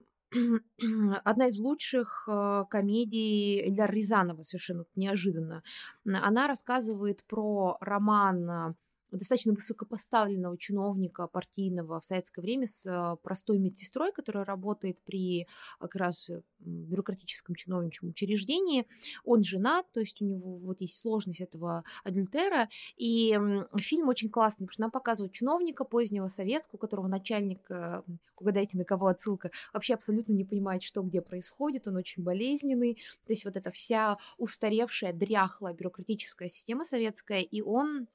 [1.48, 2.30] из лучших
[2.70, 5.63] комедий Эльдара Рязанова, совершенно неожиданно.
[6.06, 8.76] Она рассказывает про роман
[9.12, 15.47] достаточно высокопоставленного чиновника партийного в советское время с а, простой медсестрой, которая работает при
[15.80, 18.88] а, как раз э, бюрократическом чиновничьем учреждении.
[19.24, 22.69] Он женат, то есть у него вот есть сложность этого адюльтера.
[22.97, 23.38] И
[23.78, 28.02] фильм очень классный, потому что нам показывают чиновника позднего советского, у которого начальник, э,
[28.38, 32.95] угадайте, на кого отсылка, вообще абсолютно не понимает, что где происходит, он очень болезненный.
[33.26, 38.08] То есть вот эта вся устаревшая, дряхлая бюрократическая система советская, и он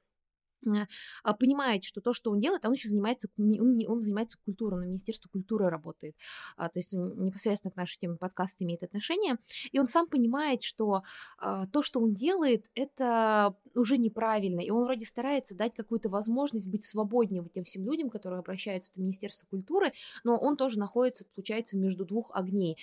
[1.39, 5.29] понимает, что то, что он делает, он еще занимается, он, он занимается культурой, на Министерство
[5.29, 6.17] культуры работает,
[6.57, 9.37] а, то есть он непосредственно к нашей теме подкаста имеет отношение,
[9.73, 11.03] и он сам понимает, что
[11.39, 16.69] а, то, что он делает, это уже неправильно, и он вроде старается дать какую-то возможность
[16.69, 19.93] быть свободнее вот тем всем людям, которые обращаются в Министерство культуры,
[20.25, 22.77] но он тоже находится, получается, между двух огней.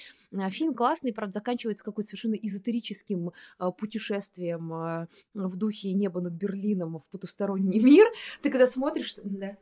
[0.49, 3.31] Фильм классный, правда, заканчивается какой-то совершенно эзотерическим
[3.77, 8.07] путешествием в духе неба над Берлином в потусторонний мир,
[8.41, 9.57] ты когда смотришь, да.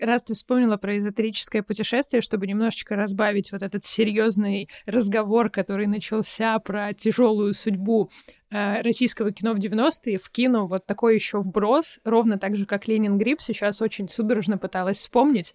[0.00, 6.58] Раз ты вспомнила про эзотерическое путешествие, чтобы немножечко разбавить вот этот серьезный разговор, который начался
[6.58, 12.38] про тяжелую судьбу э, российского кино в 90-е, в кино вот такой еще вброс, ровно
[12.38, 15.54] так же, как Ленин Гриб, сейчас очень судорожно пыталась вспомнить.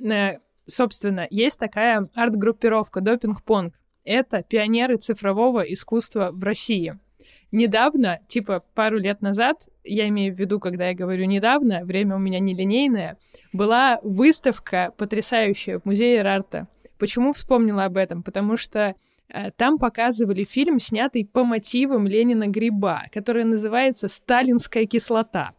[0.00, 3.74] Э, собственно, есть такая арт-группировка Допинг-Понг.
[4.04, 6.98] Это пионеры цифрового искусства в России
[7.52, 12.18] недавно, типа пару лет назад, я имею в виду, когда я говорю недавно, время у
[12.18, 13.18] меня нелинейное,
[13.52, 16.68] была выставка потрясающая в музее Рарта.
[16.98, 18.22] Почему вспомнила об этом?
[18.22, 18.94] Потому что э,
[19.56, 25.52] там показывали фильм, снятый по мотивам Ленина Гриба, который называется «Сталинская кислота».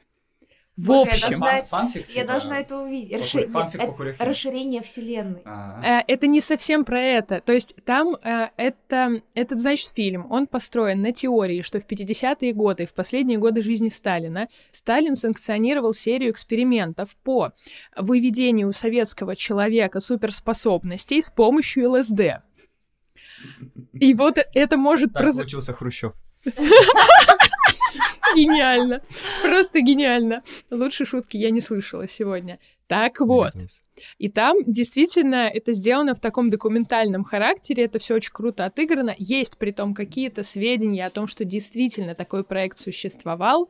[0.77, 3.19] В Боже, общем, я должна, фанфик, я типа, должна это увидеть.
[3.19, 3.49] Расшир...
[3.49, 5.41] Фанфик это, расширение вселенной.
[5.43, 6.01] А-а-а.
[6.01, 7.41] Э, это не совсем про это.
[7.41, 12.53] То есть там э, это, этот, значит, фильм, он построен на теории, что в 50-е
[12.53, 17.53] годы, в последние годы жизни Сталина, Сталин санкционировал серию экспериментов по
[17.95, 22.43] выведению советского человека суперспособностей с помощью ЛСД.
[23.93, 25.13] И вот это может...
[25.13, 25.36] Так проз...
[25.36, 26.13] получился Хрущев.
[28.36, 29.02] Гениально.
[29.41, 30.43] Просто гениально.
[30.69, 32.60] Лучше шутки я не слышала сегодня.
[32.88, 33.54] Так вот.
[34.17, 39.15] И там действительно это сделано в таком документальном характере, это все очень круто отыграно.
[39.17, 43.69] Есть при том какие-то сведения о том, что действительно такой проект существовал.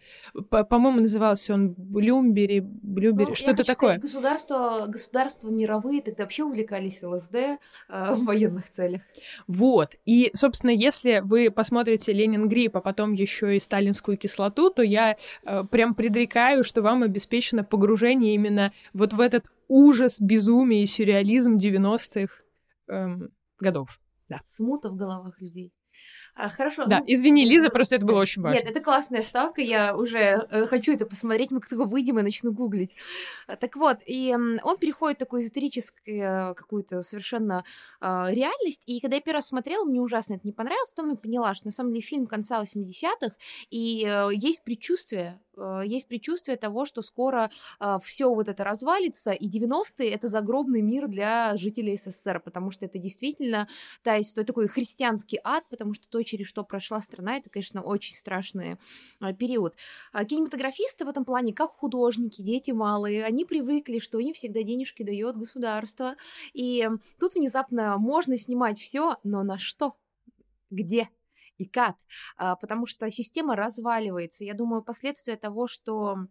[0.49, 3.97] По-моему, назывался он Блюмбери, Блюбери, ну, что-то такое.
[3.97, 7.57] государства, государства мировые тогда вообще увлекались ЛСД э,
[7.89, 9.01] в военных целях.
[9.47, 9.95] Вот.
[10.05, 15.17] И, собственно, если вы посмотрите Ленин Грипп, а потом еще и сталинскую кислоту, то я
[15.45, 21.57] э, прям предрекаю, что вам обеспечено погружение именно вот в этот ужас, безумие и сюрреализм
[21.57, 22.33] 90-х
[22.87, 23.99] эм, годов.
[24.29, 24.41] Да.
[24.45, 25.73] Смута в головах людей.
[26.35, 26.85] А, хорошо.
[26.85, 28.59] Да, ну, извини, Лиза, просто это было очень важно.
[28.59, 32.51] Нет, это классная ставка, я уже э, хочу это посмотреть, мы только выйдем и начну
[32.51, 32.95] гуглить.
[33.59, 37.63] Так вот, и он переходит в такую эзотерическую какую-то совершенно
[38.01, 41.17] э, реальность, и когда я первый раз смотрела, мне ужасно это не понравилось, потом я
[41.17, 43.35] поняла, что на самом деле фильм конца 80-х,
[43.71, 45.46] и э, есть предчувствие Э,
[45.83, 51.07] есть предчувствие того, что скоро э, все вот это развалится, и 90-е это загробный мир
[51.07, 53.67] для жителей СССР, потому что это действительно
[54.03, 58.15] то есть, такой христианский ад, потому что то, через что прошла страна, это, конечно, очень
[58.15, 58.77] страшный
[59.21, 59.75] э, период.
[60.11, 65.03] А кинематографисты в этом плане, как художники, дети малые, они привыкли, что им всегда денежки
[65.03, 66.15] дает государство,
[66.53, 66.87] и
[67.19, 69.95] тут внезапно можно снимать все, но на что?
[70.69, 71.09] Где?
[71.57, 71.95] И как,
[72.37, 74.45] а, потому что система разваливается.
[74.45, 76.27] Я думаю, последствия того, что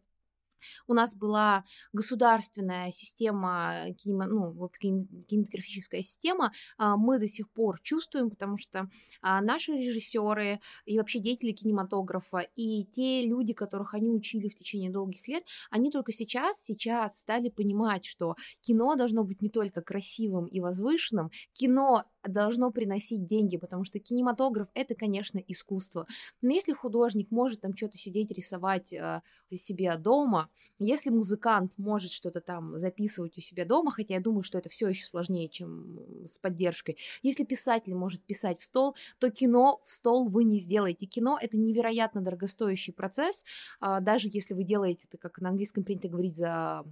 [0.86, 8.30] у нас была государственная система, кинема, ну, кинематографическая система, а, мы до сих пор чувствуем,
[8.30, 8.88] потому что
[9.22, 14.90] а, наши режиссеры и вообще деятели кинематографа и те люди, которых они учили в течение
[14.90, 20.46] долгих лет, они только сейчас, сейчас стали понимать, что кино должно быть не только красивым
[20.46, 26.06] и возвышенным, кино должно приносить деньги, потому что кинематограф это, конечно, искусство.
[26.42, 29.22] Но если художник может там что-то сидеть рисовать э,
[29.54, 34.58] себе дома, если музыкант может что-то там записывать у себя дома, хотя я думаю, что
[34.58, 36.98] это все еще сложнее, чем с поддержкой.
[37.22, 41.06] Если писатель может писать в стол, то кино в стол вы не сделаете.
[41.06, 43.44] Кино это невероятно дорогостоящий процесс,
[43.80, 46.84] э, даже если вы делаете это, как на английском принято говорить, за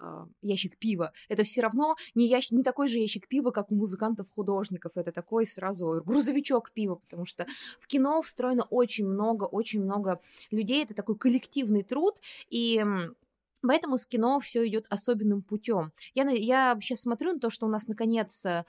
[0.00, 1.12] а, ящик пива.
[1.28, 2.50] Это все равно не, ящ...
[2.50, 4.92] не такой же ящик пива, как у музыкантов-художников.
[4.94, 7.46] Это такой сразу грузовичок пива, потому что
[7.78, 10.82] в кино встроено очень много, очень много людей.
[10.84, 12.16] Это такой коллективный труд,
[12.48, 12.84] и
[13.62, 15.92] Поэтому с кино все идет особенным путем.
[16.14, 18.64] Я, я сейчас смотрю на то, что у нас наконец э,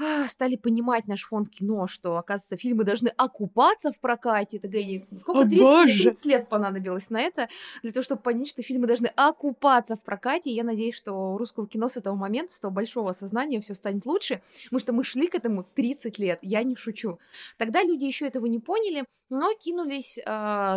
[0.00, 4.56] а, стали понимать наш фонд кино, что, оказывается, фильмы должны окупаться в прокате.
[4.56, 7.48] Это говорит, сколько, 30, 30 лет понадобилось на это,
[7.82, 10.50] для того, чтобы понять, что фильмы должны окупаться в прокате.
[10.50, 13.74] И я надеюсь, что у русского кино с этого момента, с того большого осознания все
[13.74, 17.18] станет лучше, потому что мы шли к этому 30 лет, я не шучу.
[17.58, 20.22] Тогда люди еще этого не поняли, но кинулись э,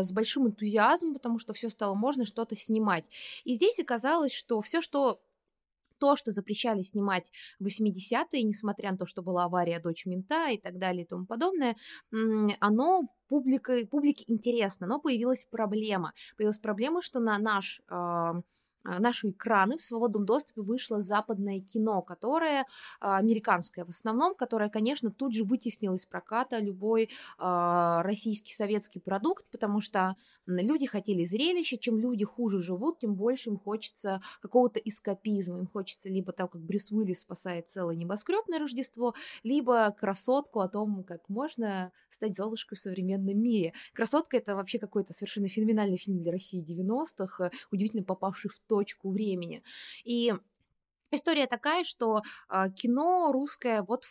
[0.02, 3.04] с большим энтузиазмом, потому что все стало можно что-то снимать.
[3.44, 5.20] И здесь оказалось, что все, что
[5.98, 10.58] то, что запрещали снимать в 80-е, несмотря на то, что была авария «Дочь мента» и
[10.58, 11.76] так далее и тому подобное,
[12.60, 16.14] оно публика, публике интересно, но появилась проблема.
[16.38, 18.36] Появилась проблема, что на наш а,
[18.86, 22.66] наши экраны в свободном доступе вышло западное кино, которое
[23.00, 29.00] а, американское в основном, которое, конечно, тут же вытеснило из проката любой а, российский советский
[29.00, 34.80] продукт, потому что люди хотели зрелища, чем люди хуже живут, тем больше им хочется какого-то
[34.80, 40.60] эскапизма, им хочется либо так, как Брюс Уиллис спасает целое небоскреб на Рождество, либо красотку
[40.60, 43.74] о том, как можно стать Золушкой в современном мире.
[43.94, 49.64] Красотка это вообще какой-то совершенно феноменальный фильм для России 90-х, удивительно попавший в точку времени.
[50.04, 50.34] И
[51.12, 54.06] История такая, что э, кино русское вот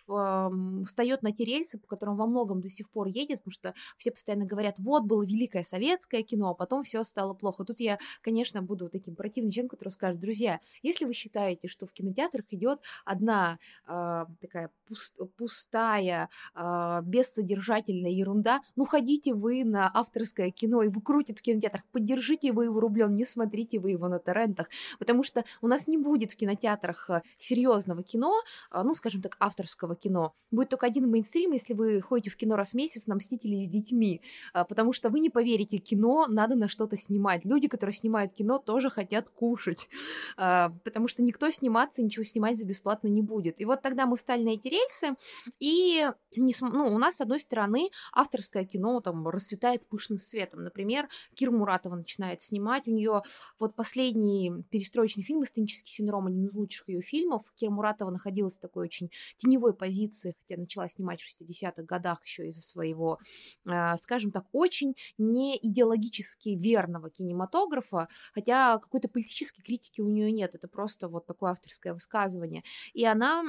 [0.87, 4.11] встает на те рельсы, по которым во многом до сих пор едет, потому что все
[4.11, 7.65] постоянно говорят, вот было великое советское кино, а потом все стало плохо.
[7.65, 11.93] Тут я, конечно, буду таким противным человеком, который скажет, друзья, если вы считаете, что в
[11.93, 20.51] кинотеатрах идет одна э, такая пуст, пустая, э, бессодержательная ерунда, ну ходите вы на авторское
[20.51, 24.19] кино, и вы крутите в кинотеатрах, поддержите вы его рублем, не смотрите вы его на
[24.19, 28.95] торрентах, потому что у нас не будет в кинотеатрах жанрах э, серьезного кино, а, ну,
[28.95, 32.75] скажем так, авторского кино, будет только один мейнстрим, если вы ходите в кино раз в
[32.75, 34.21] месяц на «Мстители» с детьми,
[34.53, 37.45] а, потому что вы не поверите, кино надо на что-то снимать.
[37.45, 39.89] Люди, которые снимают кино, тоже хотят кушать,
[40.37, 43.61] потому что никто сниматься, ничего снимать за бесплатно не будет.
[43.61, 45.15] И вот тогда мы встали на эти рельсы,
[45.59, 50.65] и ну, у нас, с одной стороны, авторское кино там расцветает пышным светом.
[50.65, 53.23] Например, Кир Муратова начинает снимать, у нее
[53.59, 57.43] вот последний перестроечный фильм «Эстенический синдром», один из лучших ее фильмов.
[57.55, 62.49] Кира Муратова находилась в такой очень теневой позиции, хотя начала снимать в 60-х годах еще
[62.49, 63.19] из-за своего,
[63.67, 70.55] э, скажем так, очень не идеологически верного кинематографа, хотя какой-то политической критики у нее нет,
[70.55, 72.63] это просто вот такое авторское высказывание.
[72.93, 73.45] И она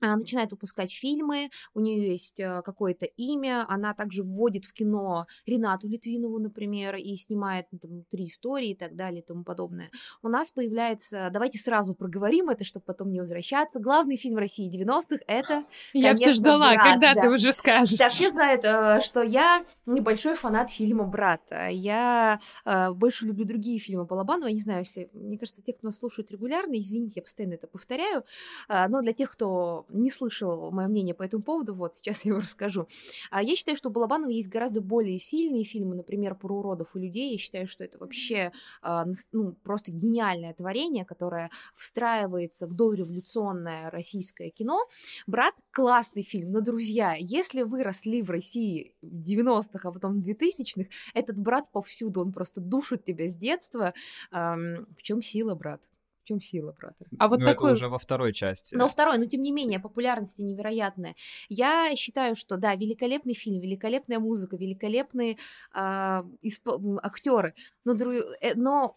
[0.00, 5.88] начинает выпускать фильмы, у нее есть э, какое-то имя, она также вводит в кино Ренату
[5.88, 9.90] Литвинову, например, и снимает ну, там, три истории и так далее и тому подобное.
[10.22, 15.20] У нас появляется, давайте сразу проговорим это, чтобы потом не возвращаться, главный фильм России 90-х
[15.26, 17.22] это, Я все ждала, «Брат», когда да.
[17.22, 17.98] ты уже скажешь.
[17.98, 21.42] Да, все знают, э, что я небольшой фанат фильма «Брат».
[21.70, 25.86] Я э, больше люблю другие фильмы Балабанова, я не знаю, если, мне кажется, те, кто
[25.86, 28.24] нас слушают регулярно, извините, я постоянно это повторяю,
[28.68, 32.40] но для тех, кто не слышал мое мнение по этому поводу, вот сейчас я его
[32.40, 32.88] расскажу.
[33.30, 37.00] А Я считаю, что у Балабанова есть гораздо более сильные фильмы, например, про уродов и
[37.00, 37.32] людей.
[37.32, 44.50] Я считаю, что это вообще а, ну, просто гениальное творение, которое встраивается в дореволюционное российское
[44.50, 44.86] кино.
[45.26, 50.28] «Брат»— классный фильм, но, друзья, если вы росли в России в 90-х, а потом в
[50.28, 53.94] 2000-х, этот брат повсюду, он просто душит тебя с детства.
[54.30, 55.80] В чем сила, брат?
[56.26, 57.04] В чем сила, брата?
[57.20, 57.70] А вот ну, такой...
[57.70, 58.74] это уже во второй части.
[58.74, 61.14] Но второй, но тем не менее, популярность невероятная.
[61.48, 65.38] Я считаю, что да, великолепный фильм, великолепная музыка, великолепные
[65.72, 66.68] э, исп...
[67.00, 68.10] актеры, но, дру...
[68.40, 68.96] Э, но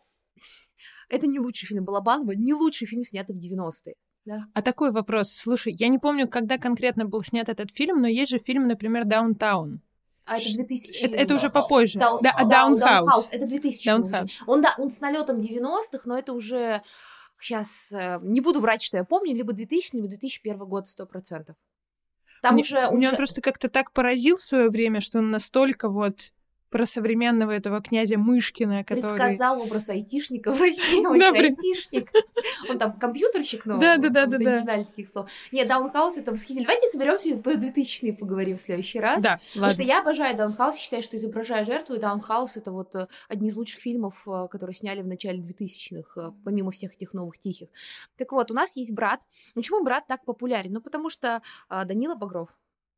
[1.07, 3.93] это не лучший фильм Балабанова, не лучший фильм, снятый в 90-е.
[4.25, 4.45] Да.
[4.55, 5.31] А такой вопрос.
[5.31, 9.05] Слушай, я не помню, когда конкретно был снят этот фильм, но есть же фильм, например,
[9.05, 9.83] «Даунтаун».
[10.29, 11.05] А это 2000...
[11.05, 11.97] Это, это уже попозже.
[11.97, 12.21] Даун...
[12.21, 13.29] Да, Даунхаус.
[13.31, 14.43] Это 2000 Даунхаус.
[14.45, 16.83] Он, да, он с налетом 90-х, но это уже
[17.39, 21.55] сейчас э, не буду врать, что я помню, либо 2000, либо 2001 год, сто процентов.
[22.41, 22.97] Там мне, уже, уже...
[22.97, 26.31] Меня он просто как-то так поразил в свое время, что он настолько вот
[26.69, 29.01] про современного этого князя Мышкина, который...
[29.01, 32.11] Предсказал образ айтишника в России, он же айтишник.
[32.69, 35.29] Он там компьютерщик, но Да, да, да, да, не знали таких слов.
[35.51, 36.67] Нет, Даунхаус это восхитительно.
[36.67, 39.23] Давайте соберемся по 2000 поговорим в следующий раз.
[39.23, 43.07] Да, Потому что я обожаю Даунхаус, считаю, что изображая жертву, и Даунхаус это вот э,
[43.27, 47.39] одни из лучших фильмов, э, которые сняли в начале 2000-х, э, помимо всех этих новых
[47.39, 47.69] тихих.
[48.17, 49.19] Так вот, у нас есть брат.
[49.55, 50.73] Почему брат так популярен?
[50.73, 52.49] Ну, потому что Данила Багров,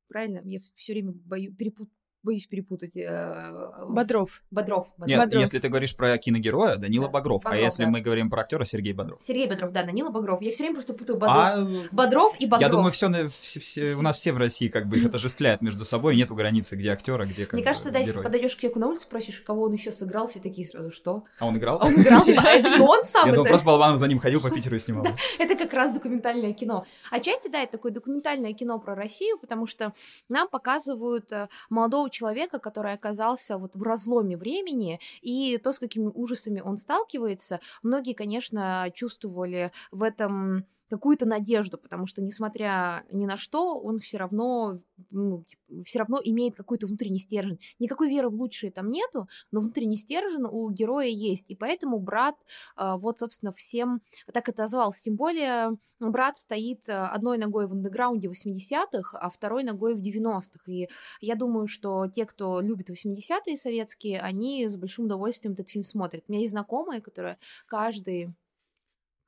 [0.08, 0.42] правильно?
[0.44, 1.90] Я все время бою- перепут-
[2.24, 2.96] боюсь перепутать.
[2.96, 4.42] э, Бодров.
[4.52, 4.88] Бодров.
[5.06, 5.42] Нет, Бодров.
[5.42, 7.42] если ты говоришь про киногероя, Данила Да, Багров.
[7.46, 7.90] а Багров, если да.
[7.90, 9.22] мы говорим про актера, Сергей Бодров.
[9.22, 10.42] Сергей Бодров, да, Данила Багров.
[10.42, 11.38] Я все время просто путаю Бодров.
[11.38, 12.62] А Бодров и Багров.
[12.62, 16.36] я думаю, все, у нас все в России как бы их отождествляют между собой, нету
[16.36, 18.24] границы, где актера, где как Мне бы кажется, да, если герой.
[18.24, 21.24] подойдешь к человеку на улице, спросишь, кого он еще сыграл, все такие сразу, что?
[21.40, 21.80] А он играл?
[21.82, 24.20] А он играл, типа, а это не он сам, Я думал, просто Балабанов за ним
[24.20, 25.06] ходил по Питеру и снимал.
[25.40, 26.86] это как раз документальное кино.
[27.10, 29.94] Отчасти, да, это такое документальное кино про Россию, потому что
[30.30, 36.08] нам показывают э, молодого человека, который оказался вот в разломе времени, и то, с какими
[36.08, 43.38] ужасами он сталкивается, многие, конечно, чувствовали в этом какую-то надежду, потому что, несмотря ни на
[43.38, 44.80] что, он все равно,
[45.10, 45.46] ну,
[45.86, 47.60] все равно имеет какой-то внутренний стержень.
[47.80, 52.36] Никакой веры в лучшее там нету, но внутренний стержень у героя есть, и поэтому брат,
[52.76, 54.02] а, вот, собственно, всем
[54.34, 55.04] так это озвался.
[55.04, 60.60] Тем более брат стоит а, одной ногой в андеграунде 80-х, а второй ногой в 90-х.
[60.66, 60.90] И
[61.22, 66.26] я думаю, что те, кто любит 80-е советские, они с большим удовольствием этот фильм смотрят.
[66.28, 68.34] У меня есть знакомая, которая каждый,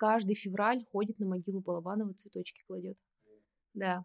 [0.03, 2.97] каждый февраль ходит на могилу Балабанова, цветочки кладет.
[3.73, 4.03] Да.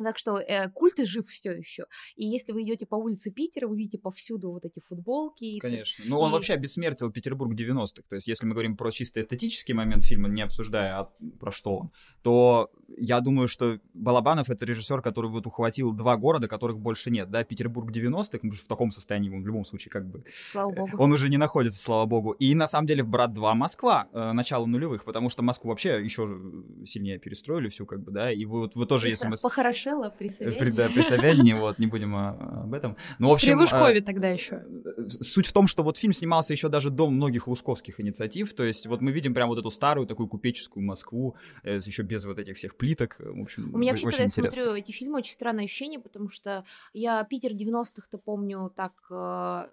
[0.00, 1.86] Так что э, культ и жив все еще.
[2.14, 5.42] И если вы идете по улице Питера, вы видите повсюду вот эти футболки.
[5.42, 6.04] и- Конечно.
[6.06, 8.06] Ну, он И- вообще обессмертил Петербург 90-х.
[8.08, 11.78] То есть, если мы говорим про чисто эстетический момент фильма, не обсуждая, а про что
[11.78, 11.90] он,
[12.22, 17.30] то я думаю, что Балабанов— это режиссер, который вот ухватил два города, которых больше нет.
[17.30, 20.24] Да, Петербург 90-х, ну, в таком состоянии он в любом случае как бы...
[20.44, 20.96] Слава богу.
[20.98, 22.32] Он уже не находится, слава богу.
[22.32, 26.02] И на самом деле в «Брат 2» Москва, э, начало нулевых, потому что Москву вообще
[26.02, 26.40] еще
[26.86, 29.36] сильнее перестроили всю, как бы, да, и вот вы тоже, если мы...
[29.40, 30.58] Похорошело при э, Собянине.
[30.58, 32.96] При, да, при Собянине, вот, не будем а, об этом.
[33.18, 33.58] Ну, в При общем...
[33.58, 34.62] а, Лужкове тогда еще.
[35.08, 38.86] Суть в том, что вот фильм снимался еще даже до многих лужковских инициатив, то есть
[38.86, 42.56] вот мы видим прям вот эту старую такую купеческую Москву, э, еще без вот этих
[42.56, 44.50] всех плиток, э, в общем, У меня вообще, когда я интересно.
[44.52, 46.64] смотрю эти фильмы, очень странное ощущение, потому что
[46.94, 49.68] я Питер 90-х-то помню так, э,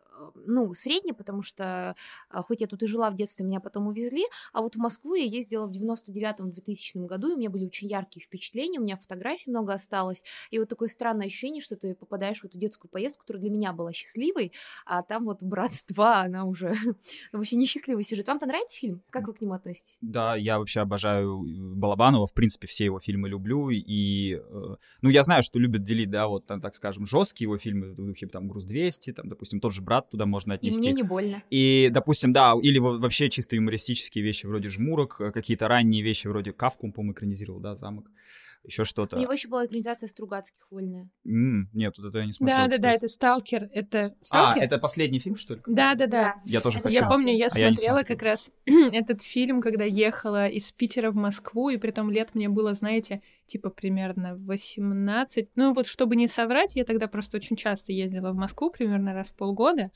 [0.45, 1.95] ну, средне, потому что
[2.29, 5.15] э, хоть я тут и жила в детстве, меня потом увезли, а вот в Москву
[5.15, 9.49] я ездила в 99-2000 году, и у меня были очень яркие впечатления, у меня фотографий
[9.49, 13.41] много осталось, и вот такое странное ощущение, что ты попадаешь в эту детскую поездку, которая
[13.41, 14.51] для меня была счастливой,
[14.85, 16.75] а там вот «Брат 2», она уже
[17.31, 18.27] вообще несчастливый сюжет.
[18.27, 19.01] Вам-то нравится фильм?
[19.09, 19.97] Как вы к нему относитесь?
[20.01, 25.09] Да, я вообще обожаю э, Балабанова, в принципе, все его фильмы люблю, и, э, ну,
[25.09, 28.27] я знаю, что любят делить, да, вот, там, так скажем, жесткие его фильмы, в духе,
[28.27, 30.79] там, «Груз-200», там, допустим, тот же «Брат» туда можно И отнести.
[30.79, 31.43] мне не больно.
[31.49, 36.53] И, допустим, да, или вообще чисто юмористические вещи вроде «Жмурок», э, какие-то ранние вещи вроде
[36.53, 38.05] «Кавку», по-моему, экранизировал, да, «Замок»,
[38.63, 39.17] еще что-то.
[39.17, 41.07] У него еще была экранизация Стругацких «Вольная».
[41.23, 43.69] М, нет, вот это я не смотрел, Да, да, да, это Сталкер.
[43.71, 44.63] Это А, Сталкер?
[44.63, 45.61] это последний фильм, что ли?
[45.67, 46.35] Да, да, да.
[46.45, 47.03] Я тоже Это хотел.
[47.03, 48.05] Я помню, я А я смотрела смотрел.
[48.17, 52.49] как раз этот фильм, когда ехала из Питера в Москву, и при том лет мне
[52.49, 55.49] было, знаете, типа примерно 18.
[55.55, 59.29] Ну вот, чтобы не соврать, я тогда просто очень часто ездила в Москву, примерно раз
[59.29, 59.91] в полгода.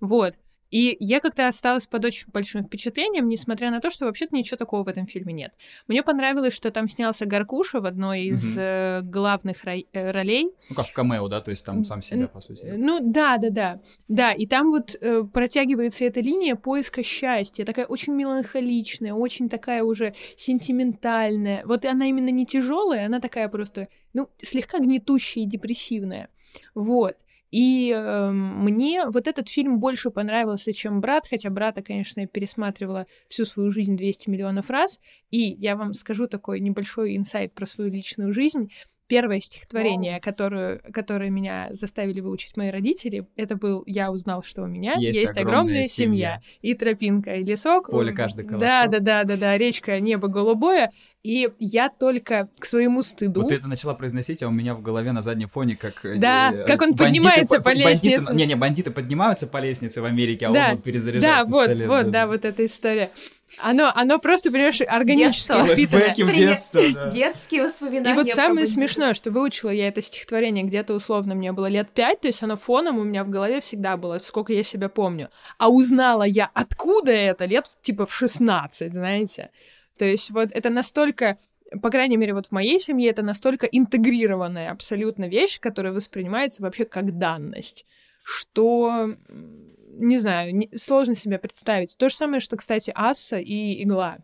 [0.00, 0.34] Вот.
[0.70, 4.84] И я как-то осталась под очень большим впечатлением, несмотря на то, что вообще-то ничего такого
[4.84, 5.52] в этом фильме нет.
[5.86, 10.50] Мне понравилось, что там снялся Гаркуша в одной из э, главных ро- э, ролей.
[10.68, 12.64] Ну, как в камео, да, то есть там сам себя, по сути.
[12.64, 13.80] Э, Ну да, да, да.
[14.08, 19.82] Да, и там вот э, протягивается эта линия поиска счастья, такая очень меланхоличная, очень такая
[19.82, 21.62] уже сентиментальная.
[21.64, 26.28] Вот она именно не тяжелая, она такая просто, ну, слегка гнетущая и депрессивная.
[26.74, 27.16] Вот.
[27.50, 33.06] И эм, мне вот этот фильм больше понравился, чем «Брат», хотя «Брата», конечно, я пересматривала
[33.28, 35.00] всю свою жизнь 200 миллионов раз.
[35.30, 38.70] И я вам скажу такой небольшой инсайт про свою личную жизнь.
[39.08, 44.66] Первое стихотворение, которое, которое меня заставили выучить мои родители, это был «Я узнал, что у
[44.66, 46.42] меня Есть есть, огромная огромная, семья.
[46.60, 47.90] И тропинка, и лесок.
[47.90, 48.60] Поле каждый колосок.
[48.60, 50.90] Да, да, да, да, да, речка, небо голубое.
[51.24, 53.42] И я только к своему стыду...
[53.42, 56.04] Вот ты это начала произносить, а у меня в голове на заднем фоне как...
[56.04, 58.32] э, Да, э, как он бандиты поднимается по лестнице.
[58.32, 62.10] Не-не, бандиты поднимаются по лестнице в Америке, а Да, он вот перезаряжает Да, вот, вот,
[62.10, 63.10] да, вот эта история.
[63.56, 66.32] Оно, оно просто, понимаешь, органически впитано.
[66.32, 67.10] Детство, да.
[67.10, 68.10] Детские воспоминания.
[68.10, 72.20] И вот самое смешное, что выучила я это стихотворение где-то условно мне было лет пять,
[72.20, 75.30] то есть оно фоном у меня в голове всегда было, сколько я себя помню.
[75.58, 79.50] А узнала я, откуда это, лет типа в 16, знаете.
[79.96, 81.38] То есть вот это настолько
[81.82, 86.86] по крайней мере, вот в моей семье это настолько интегрированная абсолютно вещь, которая воспринимается вообще
[86.86, 87.84] как данность
[88.28, 89.14] что,
[89.98, 91.96] не знаю, не, сложно себе представить.
[91.98, 94.18] То же самое, что, кстати, Асса и Игла.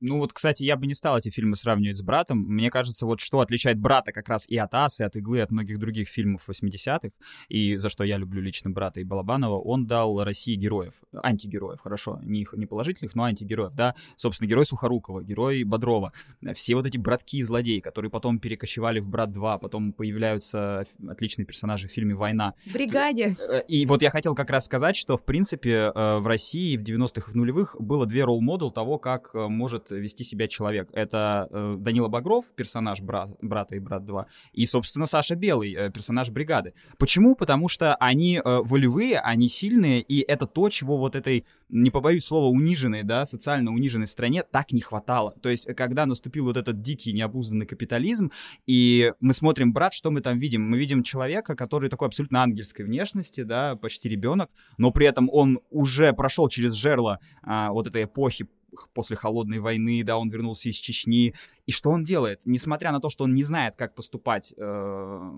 [0.00, 2.38] Ну вот, кстати, я бы не стал эти фильмы сравнивать с «Братом».
[2.38, 5.78] Мне кажется, вот что отличает «Брата» как раз и от «Асы», от «Иглы», от многих
[5.78, 7.10] других фильмов 80-х,
[7.48, 12.18] и за что я люблю лично «Брата» и Балабанова, он дал России героев, антигероев, хорошо,
[12.22, 13.94] не, не положительных, но антигероев, да.
[14.16, 16.12] Собственно, герой Сухорукова, герой Бодрова,
[16.54, 21.44] все вот эти братки и злодеи, которые потом перекочевали в «Брат 2», потом появляются отличные
[21.44, 22.54] персонажи в фильме «Война».
[22.72, 23.36] Бригаде.
[23.38, 26.82] Э, и вот я хотел как раз сказать, что, в принципе, э, в России в
[26.82, 29.48] 90-х и в нулевых было две ролл-модел того, как э,
[29.96, 30.88] вести себя человек.
[30.92, 35.90] Это э, Данила Багров, персонаж брат, брата и брат 2, и, собственно, Саша Белый, э,
[35.90, 36.74] персонаж бригады.
[36.98, 37.34] Почему?
[37.34, 42.24] Потому что они э, волевые, они сильные, и это то, чего вот этой, не побоюсь
[42.24, 45.34] слова, униженной, да, социально униженной стране так не хватало.
[45.42, 48.30] То есть, когда наступил вот этот дикий, необузданный капитализм,
[48.66, 50.62] и мы смотрим «Брат», что мы там видим?
[50.62, 55.60] Мы видим человека, который такой абсолютно ангельской внешности, да, почти ребенок, но при этом он
[55.70, 58.48] уже прошел через жерло а, вот этой эпохи
[58.92, 61.34] после холодной войны, да, он вернулся из Чечни,
[61.66, 62.40] и что он делает?
[62.44, 65.32] Несмотря на то, что он не знает, как поступать э,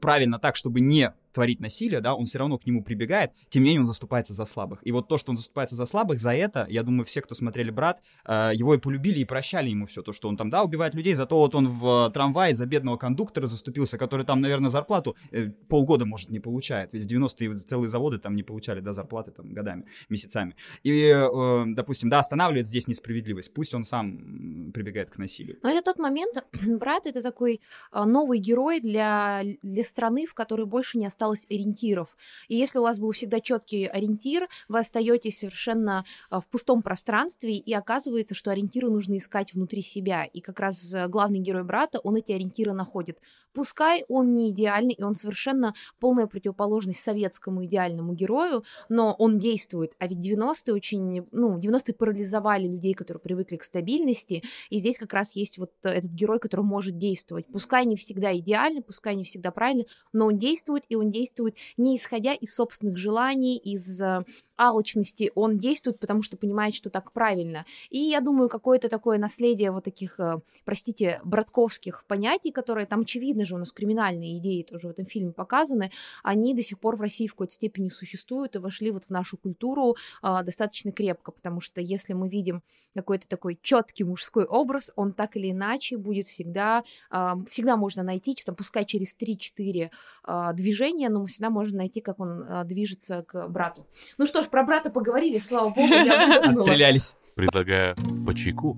[0.00, 3.70] правильно так, чтобы не творить насилие, да, он все равно к нему прибегает, тем не
[3.70, 4.80] менее он заступается за слабых.
[4.82, 7.70] И вот то, что он заступается за слабых, за это, я думаю, все, кто смотрели
[7.70, 10.94] «Брат», э, его и полюбили, и прощали ему все то, что он там, да, убивает
[10.94, 15.48] людей, зато вот он в трамвае за бедного кондуктора заступился, который там, наверное, зарплату э,
[15.68, 16.92] полгода, может, не получает.
[16.92, 20.54] Ведь в 90-е целые заводы там не получали, да, зарплаты там годами, месяцами.
[20.84, 25.53] И, э, допустим, да, останавливает здесь несправедливость, пусть он сам прибегает к насилию.
[25.62, 30.66] Но это тот момент, брат, это такой а, новый герой для, для страны, в которой
[30.66, 32.16] больше не осталось ориентиров.
[32.48, 37.56] И если у вас был всегда четкий ориентир, вы остаетесь совершенно а, в пустом пространстве,
[37.56, 40.24] и оказывается, что ориентиры нужно искать внутри себя.
[40.24, 43.18] И как раз э, главный герой брата, он эти ориентиры находит.
[43.52, 49.92] Пускай он не идеальный, и он совершенно полная противоположность советскому идеальному герою, но он действует.
[49.98, 55.12] А ведь 90-е очень, ну, 90-е парализовали людей, которые привыкли к стабильности, и здесь как
[55.12, 57.46] раз есть есть вот этот герой, который может действовать.
[57.46, 61.96] Пускай не всегда идеально, пускай не всегда правильно, но он действует, и он действует не
[61.96, 64.24] исходя из собственных желаний, из э,
[64.56, 67.64] алчности, он действует, потому что понимает, что так правильно.
[67.90, 73.44] И я думаю, какое-то такое наследие вот таких, э, простите, братковских понятий, которые там, очевидно
[73.44, 75.90] же, у нас криминальные идеи тоже в этом фильме показаны,
[76.22, 79.36] они до сих пор в России в какой-то степени существуют и вошли вот в нашу
[79.36, 82.62] культуру э, достаточно крепко, потому что если мы видим
[82.94, 88.36] какой-то такой четкий мужской образ, он так или иначе будет всегда, э, всегда можно найти,
[88.36, 89.90] что там, пускай через 3-4
[90.26, 93.86] э, движения, но мы всегда можем найти, как он э, движется к брату.
[94.18, 97.16] Ну что ж, про брата поговорили, слава богу, я Отстрелялись.
[97.34, 97.94] Предлагаю
[98.26, 98.76] по чайку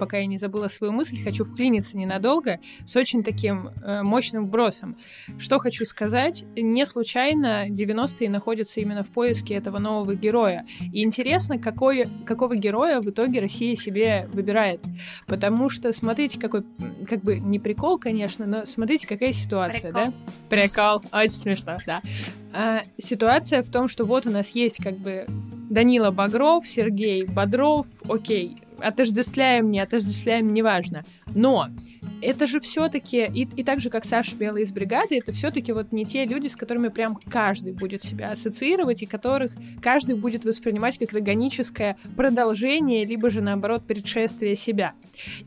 [0.00, 4.96] пока я не забыла свою мысль, хочу вклиниться ненадолго с очень таким э, мощным вбросом.
[5.38, 10.66] Что хочу сказать, не случайно 90-е находятся именно в поиске этого нового героя.
[10.92, 14.80] И интересно, какой, какого героя в итоге Россия себе выбирает.
[15.26, 16.64] Потому что смотрите, какой,
[17.08, 20.04] как бы не прикол, конечно, но смотрите, какая ситуация, прикол.
[20.06, 20.12] да?
[20.48, 21.02] Прикол.
[21.12, 22.00] Очень смешно, да.
[22.52, 25.26] А, ситуация в том, что вот у нас есть как бы
[25.70, 31.04] Данила Багров, Сергей Бодров, окей, отождествляем, не отождествляем, неважно.
[31.34, 31.68] Но
[32.22, 35.92] это же все-таки, и, и так же, как Саша Белый из бригады, это все-таки вот
[35.92, 39.52] не те люди, с которыми прям каждый будет себя ассоциировать, и которых
[39.82, 44.92] каждый будет воспринимать как органическое продолжение, либо же, наоборот, предшествие себя.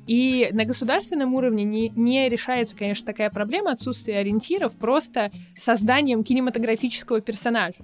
[0.08, 7.22] И на государственном уровне не, не решается, конечно, такая проблема отсутствия ориентиров просто созданием кинематографического
[7.22, 7.78] персонажа.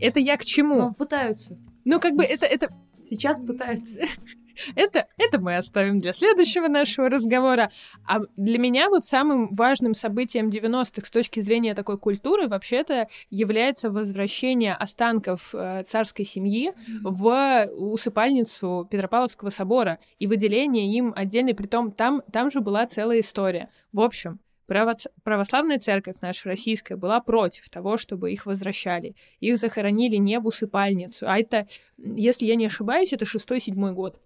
[0.00, 0.76] Это я к чему?
[0.76, 1.58] Ну, пытаются.
[1.84, 2.46] Ну, как бы это...
[2.46, 2.68] это...
[3.02, 4.00] Сейчас пытаются.
[4.74, 7.70] Это, это мы оставим для следующего нашего разговора.
[8.06, 13.90] А для меня вот самым важным событием 90-х с точки зрения такой культуры вообще-то является
[13.90, 16.72] возвращение останков э, царской семьи
[17.02, 23.70] в усыпальницу Петропавловского собора и выделение им отдельной, притом там, там же была целая история.
[23.92, 24.40] В общем,
[25.24, 29.16] Православная церковь наша российская была против того, чтобы их возвращали.
[29.40, 31.66] Их захоронили не в усыпальницу, а это,
[31.98, 34.20] если я не ошибаюсь, это шестой-седьмой год.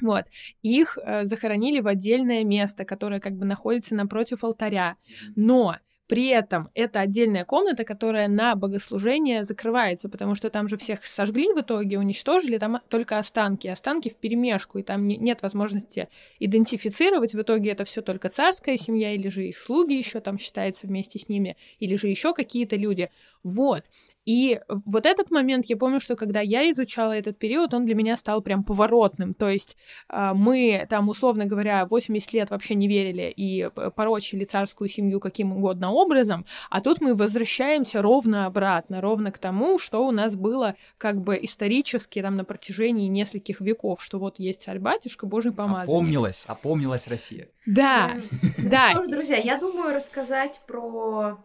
[0.00, 0.24] Вот.
[0.62, 4.96] Их э, захоронили в отдельное место, которое как бы находится напротив алтаря.
[5.36, 5.76] Но
[6.10, 11.52] при этом это отдельная комната, которая на богослужение закрывается, потому что там же всех сожгли
[11.52, 16.08] в итоге, уничтожили, там только останки, останки в перемешку, и там не, нет возможности
[16.40, 17.32] идентифицировать.
[17.34, 21.20] В итоге это все только царская семья, или же их слуги еще там считается вместе
[21.20, 23.08] с ними, или же еще какие-то люди.
[23.44, 23.84] Вот.
[24.26, 28.16] И вот этот момент, я помню, что когда я изучала этот период, он для меня
[28.16, 29.34] стал прям поворотным.
[29.34, 29.76] То есть
[30.08, 35.52] э, мы там, условно говоря, 80 лет вообще не верили и порочили царскую семью каким
[35.52, 40.74] угодно образом, а тут мы возвращаемся ровно обратно, ровно к тому, что у нас было
[40.98, 45.88] как бы исторически там на протяжении нескольких веков, что вот есть царь-батюшка, божий помазанник.
[45.88, 47.48] Опомнилась, опомнилась Россия.
[47.66, 48.12] Да,
[48.58, 48.90] да.
[48.92, 51.38] Что ж, друзья, я думаю рассказать про...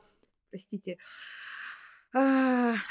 [0.50, 1.45] Простите, а,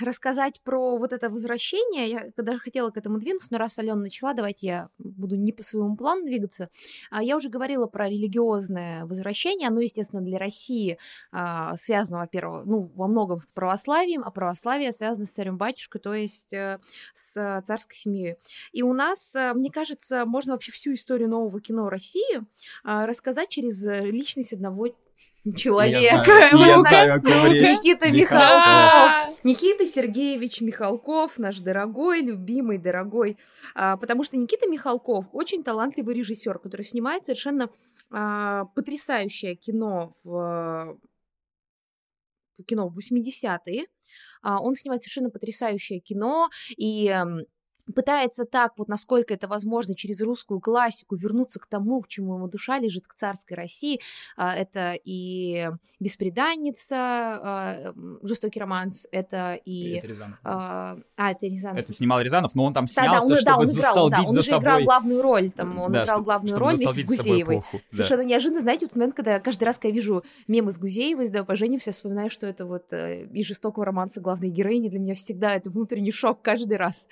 [0.00, 2.10] рассказать про вот это возвращение.
[2.10, 5.62] Я когда хотела к этому двинуться, но раз Алена начала, давайте я буду не по
[5.62, 6.68] своему плану двигаться.
[7.10, 9.68] А, я уже говорила про религиозное возвращение.
[9.68, 10.98] Оно, естественно, для России
[11.32, 16.52] а, связано, во-первых, ну, во многом с православием, а православие связано с царем-батюшкой, то есть
[16.52, 16.78] э,
[17.14, 18.36] с царской семьей.
[18.72, 22.42] И у нас, э, мне кажется, можно вообще всю историю нового кино России
[22.82, 24.88] рассказать через э, личность одного
[25.52, 26.24] человека.
[26.56, 29.44] Я знаю, Никита Михалков.
[29.44, 33.36] Никита Сергеевич Михалков, наш дорогой, любимый, дорогой.
[33.74, 37.68] А, потому что Никита Михалков очень талантливый режиссер, который снимает совершенно
[38.10, 40.98] а, потрясающее кино в
[42.66, 43.86] кино в 80-е.
[44.42, 47.14] А, он снимает совершенно потрясающее кино, и
[47.92, 52.48] пытается так, вот насколько это возможно, через русскую классику вернуться к тому, к чему ему
[52.48, 54.00] душа лежит, к царской России.
[54.36, 55.70] А, это и
[56.00, 59.94] «Беспреданница», а, «Жестокий романс», это и...
[59.94, 60.38] Это Рязанов.
[60.44, 61.78] А, а, это Рязанов.
[61.78, 64.22] Это снимал Рязанов, но он там Да, да, снялся, он, чтобы да, он играл, да,
[64.22, 64.62] он за уже собой...
[64.62, 67.56] играл главную роль, там, он Да, играл главную чтобы роль вместе с Гузеевой.
[67.56, 67.96] эпоху, да.
[67.96, 71.30] Совершенно неожиданно, знаете, тот момент, когда каждый раз, когда я вижу мемы с Гузеевой, с
[71.30, 75.54] «Давай поженимся», вспоминаю, что это вот э, из «Жестокого романса» главной героини, для меня всегда
[75.54, 77.06] это внутренний шок каждый раз.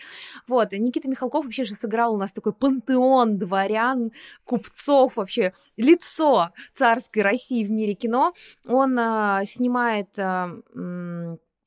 [0.47, 4.13] Вот, и Никита Михалков вообще же сыграл у нас такой пантеон дворян,
[4.45, 8.33] купцов, вообще лицо царской России в мире кино.
[8.67, 10.19] Он а, снимает...
[10.19, 10.51] а,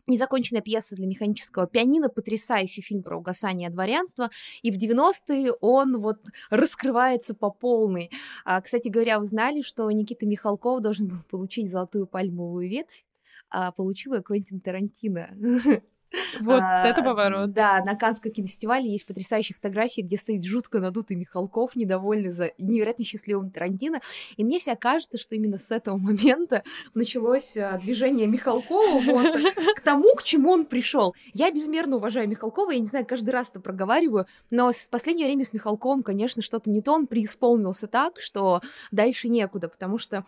[0.07, 4.29] Незаконченная пьеса для механического пианино, потрясающий фильм про угасание дворянства,
[4.61, 6.19] и в 90-е он вот
[6.51, 8.11] раскрывается по полной.
[8.43, 13.03] А, кстати говоря, вы знали, что Никита Михалков должен был получить золотую пальмовую ветвь,
[13.49, 15.29] а ее Квентин Тарантино.
[16.41, 17.51] Вот А, это поворот.
[17.51, 23.06] Да, на Каннском кинофестивале есть потрясающие фотографии, где стоит жутко надутый Михалков, недовольный за невероятно
[23.06, 24.01] счастливым Тарантино.
[24.38, 29.36] И мне всегда кажется, что именно с этого момента началось а, движение Михалкова вот,
[29.76, 31.16] к тому, к чему он пришел.
[31.34, 35.45] Я безмерно уважаю Михалкова, я не знаю, каждый раз это проговариваю, но в последнее время
[35.45, 40.26] с Михалковым, конечно, что-то не то, он преисполнился так, что дальше некуда, потому что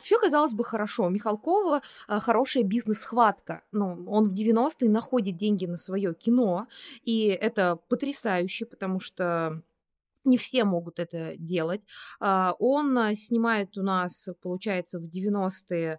[0.00, 1.04] все казалось бы хорошо.
[1.04, 3.62] У Михалкова а, хорошая бизнес-схватка.
[3.72, 6.66] Ну, он в 90-е находит деньги на свое кино,
[7.04, 9.62] и это потрясающе, потому что
[10.24, 11.82] не все могут это делать.
[12.18, 15.98] А, Он а, снимает у нас, получается, в 90-е а,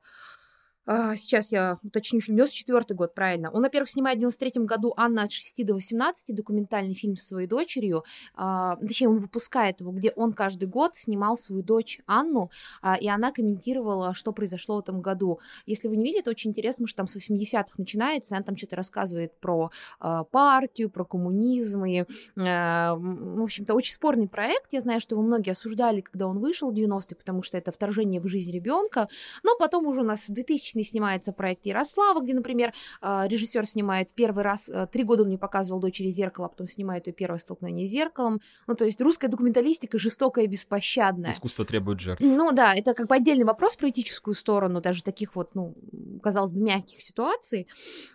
[0.88, 2.38] Сейчас я уточню фильм.
[2.38, 3.52] 94 год, правильно.
[3.52, 7.48] Он, во-первых, снимает в 93 году «Анна от 6 до 18», документальный фильм со своей
[7.48, 8.06] дочерью.
[8.36, 13.08] А, Точнее, он выпускает его, где он каждый год снимал свою дочь Анну, а, и
[13.08, 15.40] она комментировала, что произошло в этом году.
[15.66, 18.78] Если вы не видели, это очень интересно, что там с 80-х начинается, она там что-то
[18.78, 22.06] рассказывает про а, партию, про коммунизм, и,
[22.38, 24.72] а, в общем-то, очень спорный проект.
[24.72, 28.22] Я знаю, что его многие осуждали, когда он вышел в 90-е, потому что это вторжение
[28.22, 29.10] в жизнь ребенка,
[29.44, 34.44] но потом уже у нас в 2000 снимается проект Ярослава, где, например, режиссер снимает первый
[34.44, 37.86] раз, э, три года он мне показывал «Дочери зеркала», а потом снимает ее первое столкновение
[37.86, 38.42] с зеркалом.
[38.68, 41.32] Ну, то есть русская документалистика жестокая и беспощадная.
[41.32, 42.24] Искусство требует жертв.
[42.24, 45.76] Ну да, это как бы отдельный вопрос про этическую сторону, даже таких вот, ну,
[46.22, 47.68] казалось бы, мягких ситуаций.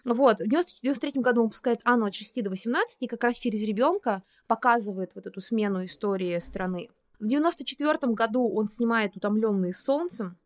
[0.04, 3.62] Вот, в 93 году он выпускает Анну от 6 до 18, и как раз через
[3.62, 6.88] ребенка показывает вот эту смену истории страны.
[7.18, 10.38] В 94 году он снимает «Утомленные солнцем»,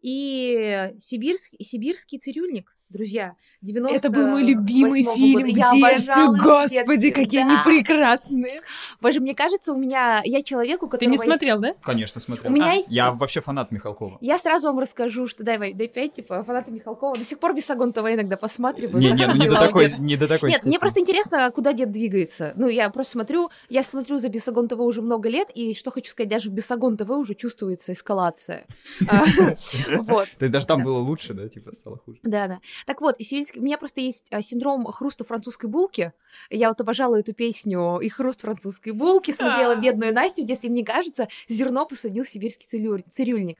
[0.00, 6.26] и сибирский, сибирский цирюльник, друзья, 90 Это был мой любимый фильм в Я детстве.
[6.28, 7.46] Господи, детстве, какие да.
[7.48, 8.60] они прекрасные.
[9.00, 10.22] Боже, мне кажется, у меня...
[10.24, 11.74] Я человек, у которого Ты не есть- смотрел, да?
[11.82, 12.50] Конечно, смотрел.
[12.50, 14.18] У меня А, есть- Я вообще фанат Михалкова.
[14.20, 17.16] Я сразу вам расскажу, что дай, дай 5, типа, фанаты Михалкова.
[17.16, 18.98] До сих пор Бесогон ТВ иногда посматриваю.
[18.98, 21.90] Не, не, ну не до такой, не до такой Нет, мне просто интересно, куда дед
[21.90, 22.52] двигается.
[22.56, 26.10] Ну, я просто смотрю, я смотрю за Бесогон ТВ уже много лет, и что хочу
[26.12, 28.66] сказать, даже в Бесогон ТВ уже чувствуется эскалация.
[29.08, 29.24] А,
[30.02, 30.28] Вот.
[30.38, 32.18] То есть даже там было лучше, да, типа стало хуже.
[32.22, 32.60] Да, да.
[32.84, 33.60] Так вот, и сибирский...
[33.60, 36.12] у меня просто есть а, синдром хруста французской булки.
[36.50, 40.84] Я вот обожала эту песню и хруст французской булки, смотрела бедную Настю в детстве, мне
[40.84, 43.58] кажется, зерно посадил сибирский цирюль- цирюльник.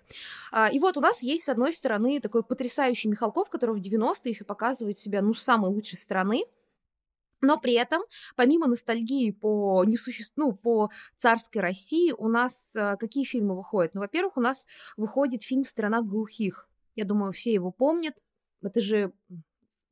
[0.53, 4.33] А, И вот у нас есть, с одной стороны, такой потрясающий Михалков, который в 90-е
[4.33, 6.45] еще показывает себя, ну, с самой лучшей стороны,
[7.41, 8.03] но при этом,
[8.35, 10.25] помимо ностальгии по несуще...
[10.37, 13.95] ну, по царской России, у нас а, какие фильмы выходят?
[13.95, 16.69] Ну, во-первых, у нас выходит фильм «Страна глухих».
[16.95, 18.15] Я думаю, все его помнят.
[18.67, 19.13] Это же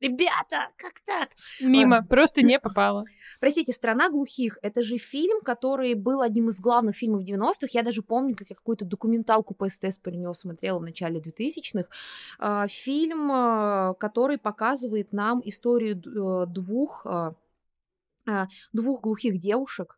[0.01, 1.29] Ребята, как так?
[1.61, 3.03] Мимо, просто не попала.
[3.39, 7.67] Простите, «Страна глухих»— это же фильм, который был одним из главных фильмов 90-х.
[7.71, 11.87] Я даже помню, как я какую-то документалку по СТС про него смотрела в начале 2000-х.
[12.39, 17.35] А, фильм, а, который показывает нам историю э, двух, а,
[18.73, 19.97] двух глухих девушек,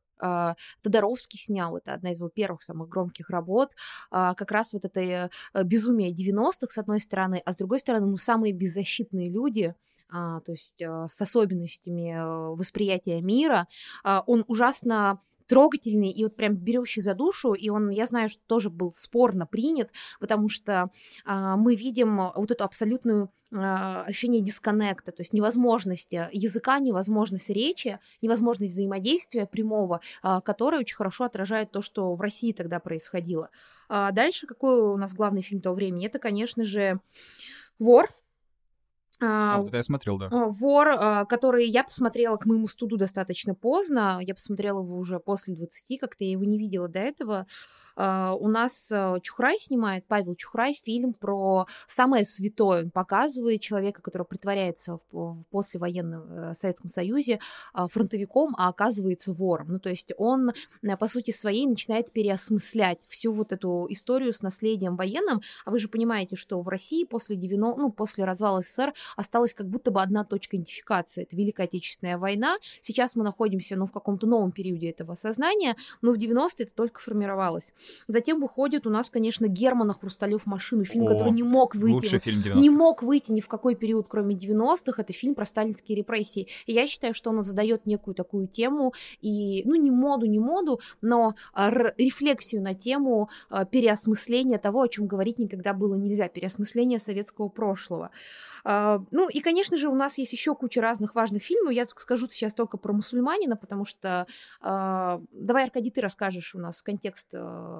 [0.81, 3.71] Тодоровский снял, это одна из его первых самых громких работ,
[4.09, 5.29] как раз вот это э,
[5.63, 9.75] безумие 90-х, с одной стороны, а с другой стороны, ну, самые беззащитные люди—
[10.09, 13.67] а, то есть а, с особенностями а, восприятия мира,
[14.03, 18.41] а, он ужасно трогательный и вот прям берущий за душу, и он, я знаю, что
[18.47, 20.91] тоже был спорно принят, потому что
[21.25, 27.99] а, мы видим вот эту абсолютную а, ощущение дисконнекта, то есть невозможности языка, невозможность речи,
[28.21, 33.49] невозможность взаимодействия прямого, а, которое очень хорошо отражает то, что в России тогда происходило.
[33.87, 36.07] А дальше какой у нас главный фильм того времени?
[36.07, 36.99] Это, конечно же,
[37.79, 38.09] «Вор»,
[39.19, 40.27] а, а, вот это я смотрел, да.
[40.31, 44.19] А, вор, а, который я посмотрела к моему студу достаточно поздно.
[44.21, 47.47] Я посмотрела его уже после 20, как-то я его не видела до этого.
[47.97, 52.83] А, у нас а, Чухрай снимает, Павел Чухрай, фильм про самое святое.
[52.83, 57.39] Он показывает человека, который притворяется в послевоенном э, Советском Союзе
[57.73, 59.69] а, фронтовиком, а оказывается вором.
[59.69, 60.51] Ну, то есть он,
[60.83, 65.41] э, по сути своей, начинает переосмыслять всю вот эту историю с наследием военным.
[65.65, 69.67] А вы же понимаете, что в России после 90, ну, после развала СССР осталась как
[69.67, 71.23] будто бы одна точка идентификации.
[71.23, 72.57] Это Великая Отечественная война.
[72.83, 76.99] Сейчас мы находимся, ну, в каком-то новом периоде этого осознания, но в 90-е это только
[76.99, 77.73] формировалось.
[78.07, 81.93] Затем выходит у нас, конечно, Германа Хрусталев машину, фильм, О, который не мог выйти.
[81.93, 82.59] Лучший фильм 90-х.
[82.59, 85.01] Не мог выйти ни в какой период, кроме 90-х.
[85.01, 86.47] Это фильм про сталинские репрессии.
[86.65, 90.79] И я считаю, что он задает некую такую тему, и, ну, не моду, не моду,
[91.01, 96.99] но а, рефлексию на тему а, переосмысления того, о чем говорить никогда было нельзя, переосмысления
[96.99, 98.11] советского прошлого.
[98.63, 101.73] А, ну, и, конечно же, у нас есть еще куча разных важных фильмов.
[101.73, 104.27] Я скажу сейчас только про мусульманина, потому что...
[104.61, 107.33] Давай, Аркадий, ты расскажешь у нас контекст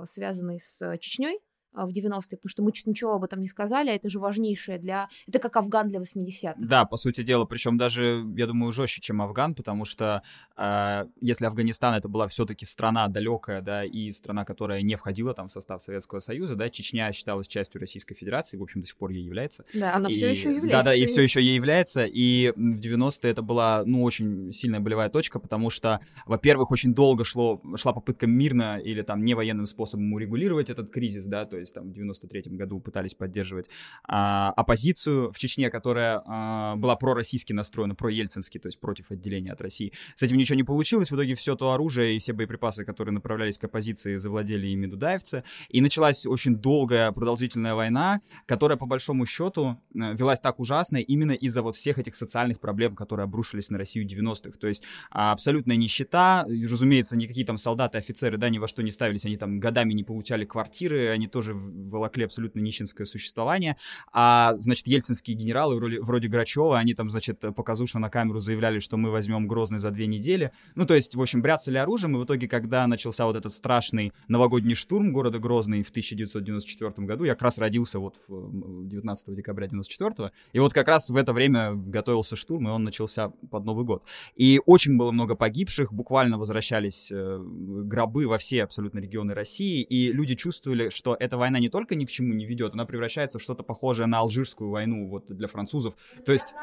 [0.06, 1.40] связанный с э, Чечней,
[1.86, 4.80] в 90-е, потому что мы чуть ничего об этом не сказали, а это же важнейшее
[4.80, 5.10] для...
[5.28, 6.56] Это как Афган для 80-х.
[6.58, 10.22] Да, по сути дела, причем даже, я думаю, жестче, чем Афган, потому что
[10.56, 15.48] э, если Афганистан это была все-таки страна далекая, да, и страна, которая не входила там
[15.48, 19.12] в состав Советского Союза, да, Чечня считалась частью Российской Федерации, в общем, до сих пор
[19.12, 19.66] ей является.
[19.74, 20.14] Да, она и...
[20.14, 20.78] все еще является.
[20.78, 24.80] Да, да, и все еще ей является, и в 90-е это была, ну, очень сильная
[24.80, 29.68] болевая точка, потому что, во-первых, очень долго шло, шла попытка мирно или там не военным
[29.68, 33.70] способом урегулировать этот кризис, да, то есть есть там в 93-м году пытались поддерживать
[34.08, 39.62] а, оппозицию в Чечне, которая а, была пророссийски настроена, про-ельцински, то есть против отделения от
[39.62, 39.94] России.
[40.16, 43.58] С этим ничего не получилось, в итоге все то оружие и все боеприпасы, которые направлялись
[43.58, 49.78] к оппозиции, завладели ими дудаевцы, и началась очень долгая продолжительная война, которая по большому счету
[49.94, 54.08] э, велась так ужасно именно из-за вот всех этих социальных проблем, которые обрушились на Россию
[54.08, 58.84] 90-х, то есть а, абсолютная нищета, разумеется, никакие там солдаты, офицеры, да, ни во что
[58.84, 63.78] не ставились, они там годами не получали квартиры, они тоже волокли абсолютно нищенское существование,
[64.12, 68.98] а, значит, ельцинские генералы вроде, вроде Грачева, они там, значит, показушно на камеру заявляли, что
[68.98, 70.52] мы возьмем Грозный за две недели.
[70.76, 74.12] Ну, то есть, в общем, бряцали оружием, и в итоге, когда начался вот этот страшный
[74.28, 79.68] новогодний штурм города Грозный в 1994 году, я как раз родился вот в 19 декабря
[79.68, 83.86] 94 и вот как раз в это время готовился штурм, и он начался под Новый
[83.86, 84.04] год.
[84.36, 90.12] И очень было много погибших, буквально возвращались э, гробы во все абсолютно регионы России, и
[90.12, 93.42] люди чувствовали, что эта война не только ни к чему не ведет, она превращается в
[93.42, 95.96] что-то похожее на алжирскую войну вот для французов.
[96.26, 96.56] То есть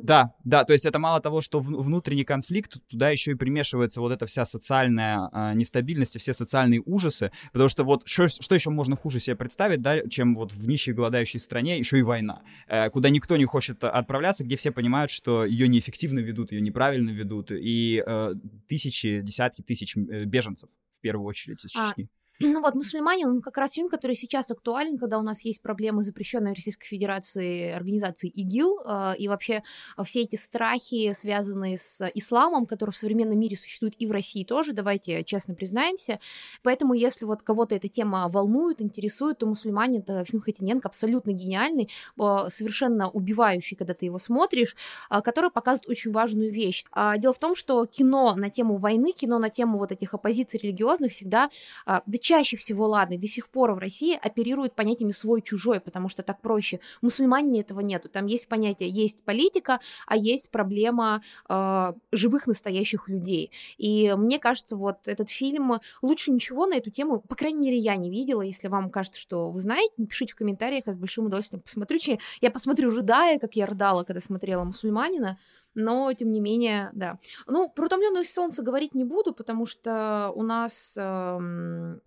[0.00, 4.12] да, да, то есть это мало того, что внутренний конфликт, туда еще и примешивается вот
[4.12, 8.70] эта вся социальная э, нестабильность и все социальные ужасы, потому что вот что, что еще
[8.70, 12.90] можно хуже себе представить, да, чем вот в нищей голодающей стране еще и война, э,
[12.90, 17.50] куда никто не хочет отправляться, где все понимают, что ее неэффективно ведут, ее неправильно ведут,
[17.50, 18.34] и э,
[18.68, 22.08] тысячи, десятки тысяч э, беженцев в первую очередь из а, Чечни.
[22.40, 26.04] Ну вот «Мусульманин» он как раз фильм, который сейчас актуален, когда у нас есть проблемы
[26.04, 29.64] запрещенной Российской Федерации организации ИГИЛ, э, и вообще
[30.04, 34.72] все эти страхи, связанные с исламом, который в современном мире существует и в России тоже,
[34.72, 36.20] давайте честно признаемся.
[36.62, 41.90] Поэтому если вот кого-то эта тема волнует, интересует, то «Мусульманин»— это фильм Хатиненко абсолютно гениальный,
[42.20, 44.76] э, совершенно убивающий, когда ты его смотришь,
[45.10, 46.84] который показывает очень важную вещь.
[46.92, 50.60] А дело в том, что кино на тему войны, кино на тему вот этих оппозиций
[50.62, 51.50] религиозных всегда,
[51.84, 56.42] да чаще всего, ладно, до сих пор в России оперируют понятиями свой-чужой, потому что так
[56.42, 56.78] проще.
[57.00, 58.10] Мусульмане этого нету.
[58.10, 63.50] Там есть понятие, есть политика, а есть проблема э, живых настоящих людей.
[63.78, 67.96] И мне кажется, вот этот фильм лучше ничего на эту тему, по крайней мере, я
[67.96, 68.42] не видела.
[68.42, 71.98] Если вам кажется, что вы знаете, напишите в комментариях, я с большим удовольствием посмотрю.
[72.42, 75.38] Я посмотрю, рыдая, как я рыдала, когда смотрела «Мусульманина»,
[75.74, 77.18] но тем не менее, да.
[77.46, 82.00] Ну, про «Утомленное солнце» говорить не буду, потому что у нас эм,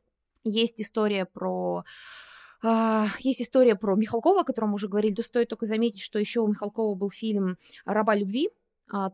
[0.44, 1.84] есть история про
[2.64, 5.16] Uh, есть история про Михалкова, о котором уже говорили.
[5.16, 8.61] То стоит только заметить, что еще у Михалкова был фильм «Раба любви», а,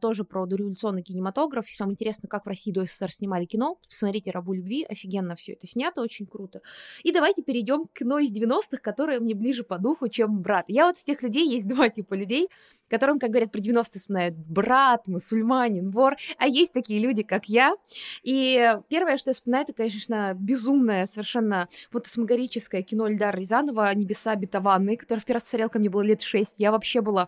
[0.02, 1.68] тоже про дореволюционный кинематограф.
[1.68, 5.54] Если вам интересно, как в России до СССР снимали кино, посмотрите «Рабу любви», офигенно все
[5.54, 6.62] это снято, очень круто.
[7.04, 10.66] И давайте перейдем к кино из 90-х, которое мне ближе по духу, чем «Брат».
[10.68, 12.50] Я вот с тех людей, есть два типа людей,
[12.90, 17.76] которым, как говорят, про 90-е вспоминают брат, мусульманин, вор, а есть такие люди, как я.
[18.24, 24.98] И первое, что я вспоминаю, это, конечно, безумное, совершенно фантасмагорическое кино Эльдара Рязанова «Небеса обетованные»,
[24.98, 26.56] которое в первый раз посмотрел ко мне было лет шесть.
[26.58, 27.28] Я вообще была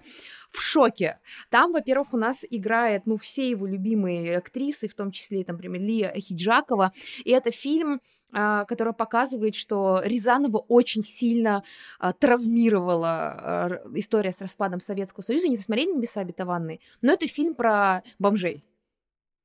[0.50, 1.20] в шоке.
[1.50, 5.82] Там, во-первых, у нас играет, ну, все его любимые актрисы, в том числе, там, например,
[5.82, 6.94] Лия Хиджакова,
[7.24, 11.64] и это фильм, а, которая показывает, что Рязанова очень сильно
[11.98, 15.48] а, травмировала а, история с распадом Советского Союза.
[15.48, 18.64] Не засмотрели «Небеса обетованные», но это фильм про бомжей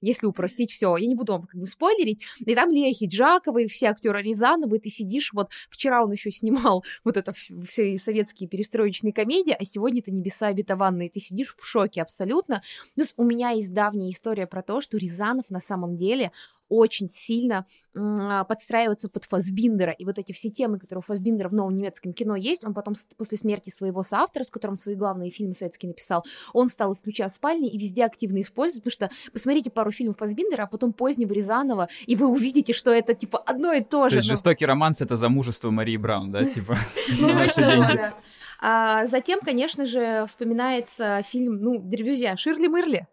[0.01, 0.97] если упростить все.
[0.97, 2.22] Я не буду вам как бы спойлерить.
[2.40, 6.84] И там Лея Хиджакова и все актеры Рязановы, ты сидишь, вот вчера он еще снимал
[7.05, 11.11] вот это все советские перестроечные комедии, а сегодня это «Небеса обетованные».
[11.11, 12.62] Ты сидишь в шоке абсолютно.
[12.95, 16.32] Плюс у меня есть давняя история про то, что Рязанов на самом деле
[16.68, 19.92] очень сильно а, подстраиваться под Фасбиндера.
[19.92, 22.94] И вот эти все темы, которые у Фасбиндера в новом немецком кино есть, он потом
[23.16, 27.30] после смерти своего соавтора, с которым свои главные фильмы советские написал, он стал их включать
[27.30, 31.32] в спальне и везде активно использовать, потому что посмотрите пару фильмов Фасбиндера, а потом позднего
[31.32, 34.16] Рязанова, и вы увидите, что это типа одно и то же.
[34.16, 34.34] То есть но...
[34.34, 36.78] жестокий романс— это замужество Марии Браун, да, типа?
[37.18, 38.12] Ну, деньги.
[38.60, 43.06] А затем, конечно же, вспоминается фильм, ну, друзья, Ширли-Мырли.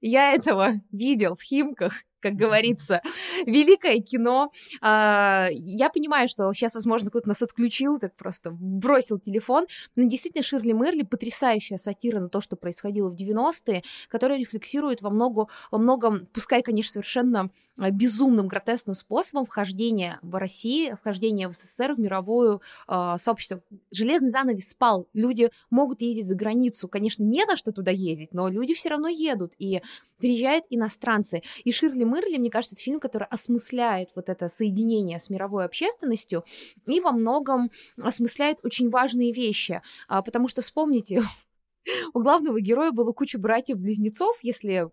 [0.00, 3.02] Я этого видел в Химках как говорится,
[3.46, 4.50] великое кино.
[4.80, 9.66] А, я понимаю, что сейчас, возможно, кто-то нас отключил, так просто бросил телефон,
[9.96, 15.10] но действительно Ширли Мерли потрясающая сатира на то, что происходило в 90-е, которая рефлексирует во,
[15.10, 17.50] много, во многом, пускай, конечно, совершенно
[17.80, 23.62] а, безумным, гротескным способом вхождения в Россию, вхождения в СССР, в мировое э, сообщество.
[23.90, 28.48] Железный занавес спал, люди могут ездить за границу, конечно, не на что туда ездить, но
[28.48, 29.80] люди все равно едут, и
[30.20, 31.42] приезжают иностранцы.
[31.64, 36.44] И Ширли Мырли, мне кажется, это фильм, который осмысляет вот это соединение с мировой общественностью
[36.86, 41.22] и во многом осмысляет очень важные вещи, а, потому что вспомните,
[42.14, 44.90] у главного героя было куча братьев-близнецов, если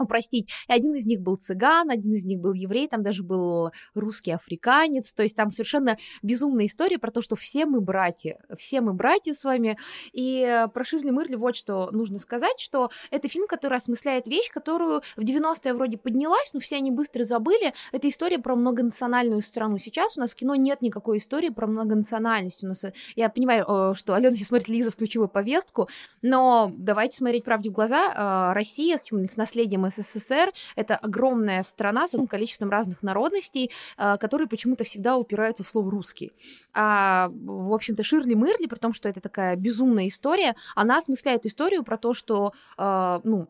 [0.00, 0.48] упростить.
[0.68, 4.32] И один из них был цыган, один из них был еврей, там даже был русский
[4.32, 8.94] африканец, то есть там совершенно безумная история про то, что все мы братья, все мы
[8.94, 9.78] братья с вами.
[10.12, 14.50] И э, про Ширли Мырли вот что нужно сказать, что это фильм, который осмысляет вещь,
[14.50, 17.72] которую в 90-е вроде поднялась, но все они быстро забыли.
[17.92, 19.78] Это история про многонациональную страну.
[19.78, 22.64] Сейчас у нас в кино нет никакой истории про многонациональность.
[22.64, 25.88] У нас, э, я понимаю, э, что Алена сейчас смотрит, Лиза включила повестку,
[26.22, 28.54] но давайте смотреть правде в глаза.
[28.54, 34.84] Россия с, с наследием СССР— это огромная страна с количеством разных народностей, а, которые почему-то
[34.84, 36.32] всегда упираются в слово «русский».
[36.72, 41.82] А, в общем-то, Ширли Мырли, при том, что это такая безумная история, она осмысляет историю
[41.82, 43.48] про то, что а, ну,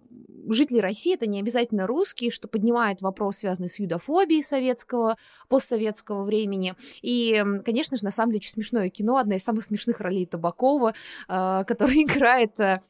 [0.49, 5.17] жители России— это не обязательно русские, что поднимает вопрос, связанный с юдофобией советского,
[5.49, 6.75] постсоветского времени.
[7.03, 10.95] И, конечно же, на самом деле, очень смешное кино, одна из самых смешных ролей Табакова,
[11.29, 12.81] а, который играет Э,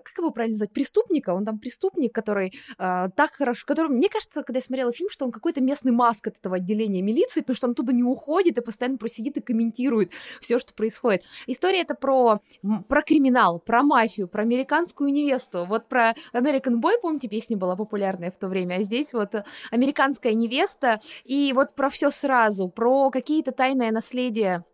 [0.00, 4.42] как его правильно назвать, преступника, он там преступник, который э, так хорошо, который, мне кажется,
[4.42, 7.66] когда я смотрела фильм, что он какой-то местный маск от этого отделения милиции, потому что
[7.68, 11.22] он туда не уходит и постоянно просидит и комментирует все, что происходит.
[11.46, 12.40] История это про,
[12.88, 18.30] про криминал, про мафию, про американскую невесту, вот про American Boy, помните, песня была популярная
[18.30, 19.34] в то время, а здесь вот
[19.70, 24.64] американская невеста, и вот про все сразу, про какие-то тайное наследие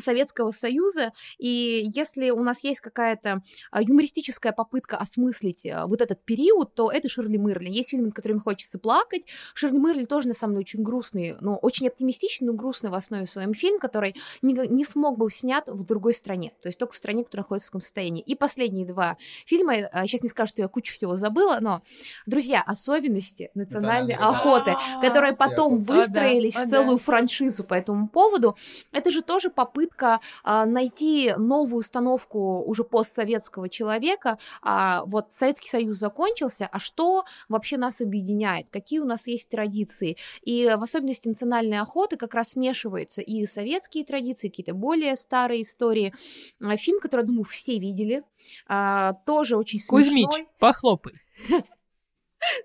[0.00, 6.24] Советского Союза, и если у нас есть какая-то а, юмористическая попытка осмыслить а, вот этот
[6.24, 7.68] период, то это Ширли Мырли.
[7.68, 9.22] Есть фильмы, над которыми хочется плакать.
[9.54, 13.26] Ширли Мырли тоже, на самом деле, очень грустный, но очень оптимистичный, но грустный в основе
[13.26, 16.96] своем фильм, который не, не смог бы снят в другой стране, то есть только в
[16.96, 18.22] стране, которая находится в таком состоянии.
[18.22, 21.82] И последние два фильма, сейчас а, не скажу, что я кучу всего забыла, но,
[22.26, 28.56] друзья, особенности национальной охоты, которые потом выстроились в целую франшизу по этому поводу,
[28.92, 34.38] это же тоже попытка попытка а, найти новую установку уже постсоветского человека.
[34.62, 38.66] А, вот Советский Союз закончился, а что вообще нас объединяет?
[38.70, 40.16] Какие у нас есть традиции?
[40.42, 46.12] И в особенности национальной охоты как раз смешивается и советские традиции, какие-то более старые истории.
[46.60, 48.22] А, фильм, который, думаю, все видели,
[48.66, 50.24] а, тоже очень смешной.
[50.24, 51.14] Кузьмич, похлопай.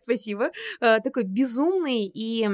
[0.03, 0.51] Спасибо.
[0.79, 2.47] А, такой безумный и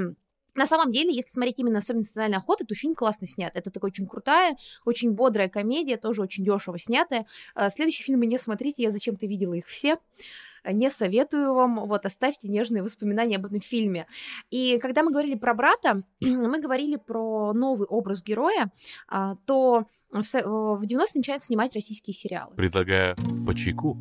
[0.55, 3.51] на самом деле, если смотреть именно особенно национальной охоты, то фильм классно снят.
[3.55, 7.25] Это такая очень крутая, очень бодрая комедия, тоже очень дешево снятая.
[7.55, 9.97] А, следующие фильмы не смотрите, я зачем-то видела их все
[10.63, 14.05] не советую вам, вот, оставьте нежные воспоминания об этом фильме.
[14.49, 18.71] И когда мы говорили про брата, мы говорили про новый образ героя,
[19.07, 22.53] а, то в 90-е начинают снимать российские сериалы.
[22.55, 23.97] Предлагаю по чайку.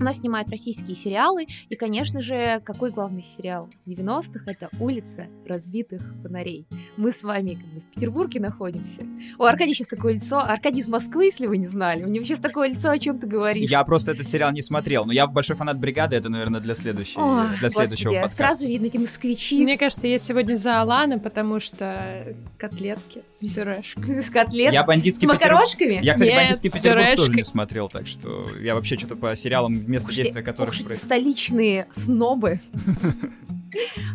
[0.00, 4.50] У нас снимают российские сериалы, и, конечно же, какой главный сериал 90-х?
[4.50, 6.66] Это «Улица разбитых фонарей».
[6.96, 9.02] Мы с вами как бы в Петербурге находимся.
[9.38, 10.38] У Аркадия сейчас такое лицо.
[10.38, 12.04] Аркадий из Москвы, если вы не знали.
[12.04, 13.68] У него сейчас такое лицо, о чем ты говоришь.
[13.68, 17.18] Я просто этот сериал не смотрел, но я большой фанат «Бригады», это, наверное, для, следующей,
[17.18, 18.36] О, для следующего господи, подкаста.
[18.36, 24.22] Сразу видно эти москвичи Мне кажется, я сегодня за Алана, потому что котлетки с пюрешкой.
[24.22, 25.42] с котлет, Я с бандитский Петербург...
[25.42, 26.00] макарошками.
[26.02, 29.36] Я, кстати, Нет, бандитский с Петербург тоже не смотрел, так что я вообще что-то по
[29.36, 32.60] сериалам место действия которых столичные снобы.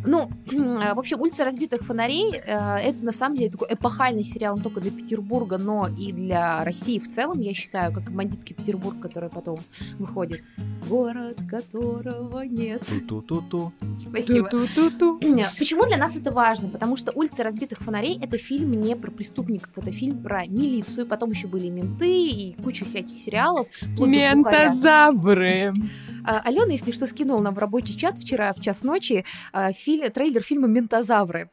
[0.06, 4.64] Ну, в общем, «Улица разбитых фонарей» э, это на самом деле такой эпохальный сериал не
[4.64, 9.00] только для Петербурга, но и для России в целом, я считаю, как и «Бандитский Петербург»,
[9.00, 9.58] который потом
[9.98, 10.42] выходит.
[10.90, 12.84] Город, которого нет.
[12.86, 13.72] Ту-ту-ту-ту.
[14.10, 14.50] Спасибо.
[14.50, 15.20] Ту-ту-ту-ту.
[15.60, 16.70] Почему для нас это важно?
[16.70, 21.32] Потому что «Улица разбитых фонарей»— это фильм не про преступников, это фильм про милицию, потом
[21.32, 23.68] еще были менты и куча всяких сериалов.
[23.98, 25.74] Ментозавры.
[26.28, 30.10] А, Алена, если что, скинул нам в рабочий чат вчера в час ночи а, фили-
[30.10, 31.50] трейлер фильма «Ментозавры».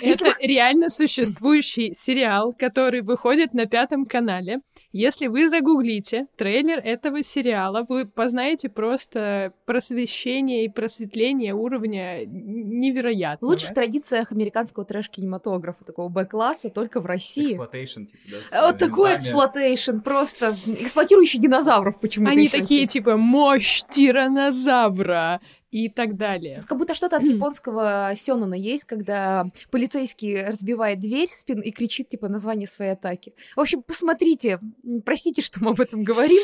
[0.00, 4.60] Если Это реально существующий сериал, который выходит на пятом канале.
[4.94, 13.50] Если вы загуглите трейлер этого сериала, вы познаете просто просвещение и просветление уровня невероятного.
[13.50, 17.58] В лучших традициях американского трэш-кинематографа, такого Б-класса, только в России.
[17.58, 22.30] Exploitation, типа, да, А Вот э, такой exploitation, просто эксплуатирующий динозавров почему-то.
[22.30, 22.92] Они такие есть.
[22.92, 25.40] типа мощь тиранозавра
[25.74, 26.56] и так далее.
[26.56, 32.08] Тут как будто что-то от японского Сёнона есть, когда полицейский разбивает дверь спин и кричит,
[32.10, 33.34] типа, название своей атаки.
[33.56, 34.60] В общем, посмотрите.
[35.04, 36.42] Простите, что мы об этом говорим.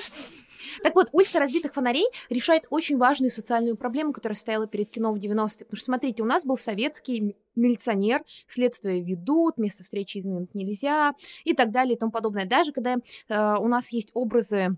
[0.82, 5.18] Так вот, улица разбитых фонарей решает очень важную социальную проблему, которая стояла перед кино в
[5.18, 5.64] 90-е.
[5.64, 11.14] Потому что, смотрите, у нас был советский милиционер, следствие ведут, место встречи изменить нельзя
[11.44, 12.46] и так далее и тому подобное.
[12.46, 14.76] Даже когда э, у нас есть образы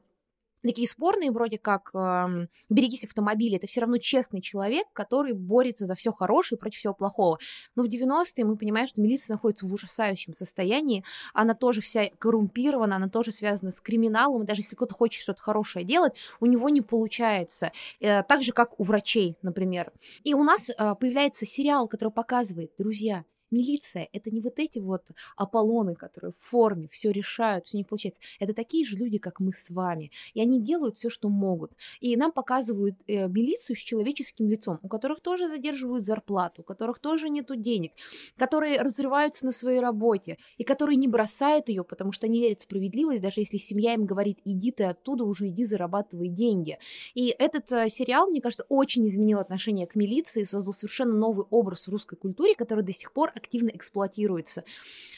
[0.69, 5.95] такие спорные, вроде как эм, «берегись автомобиля», это все равно честный человек, который борется за
[5.95, 7.39] все хорошее против всего плохого.
[7.77, 11.05] Но в 90-е мы понимаем, что милиция находится в ужасающем состоянии,
[11.35, 15.43] она тоже вся коррумпирована, она тоже связана с криминалом, и даже если кто-то хочет что-то
[15.43, 17.73] хорошее делать, у него не получается.
[18.01, 19.93] Э, Так же, как у врачей, например.
[20.25, 25.03] И у нас э, появляется сериал, который показывает, друзья, Милиция— это не вот эти вот
[25.36, 28.20] Аполлоны, которые в форме все решают, все не получается.
[28.40, 30.11] Это такие же люди, как мы с вами.
[30.34, 31.72] И они делают все, что могут.
[32.00, 36.98] И нам показывают э, милицию с человеческим лицом, у которых тоже задерживают зарплату, у которых
[36.98, 37.92] тоже нету денег,
[38.36, 42.62] которые разрываются на своей работе, и которые не бросают ее, потому что они верят в
[42.62, 46.78] справедливость, даже если семья им говорит, иди ты оттуда, уже иди зарабатывай деньги.
[47.14, 51.86] И этот э, сериал, мне кажется, очень изменил отношение к милиции, создал совершенно новый образ
[51.86, 54.64] в русской культуре, который до сих пор активно эксплуатируется.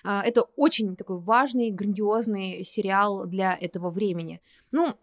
[0.03, 4.41] А, Это очень такой важный, грандиозный сериал для этого времени.
[4.72, 4.97] Ну,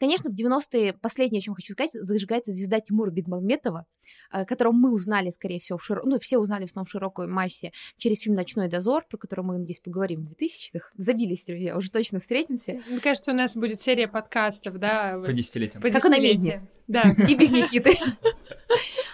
[0.00, 3.86] Конечно, в 90-е, последнее, о чем хочу сказать, зажигается звезда Тимура Бекмамбетова,
[4.32, 6.02] э, которого мы узнали, скорее всего, в широ...
[6.04, 9.56] ну, все узнали в основном в широкой массе через фильм «Ночной дозор», про который мы,
[9.56, 10.90] надеюсь, поговорим в 2000-х.
[10.98, 12.82] Забились, друзья, уже точно встретимся.
[12.88, 15.80] Мне кажется, у нас будет серия подкастов, да, По десятилетиям.
[15.80, 16.68] по Как и на десятилетиям.
[16.88, 17.04] Да.
[17.28, 17.96] И без Никиты.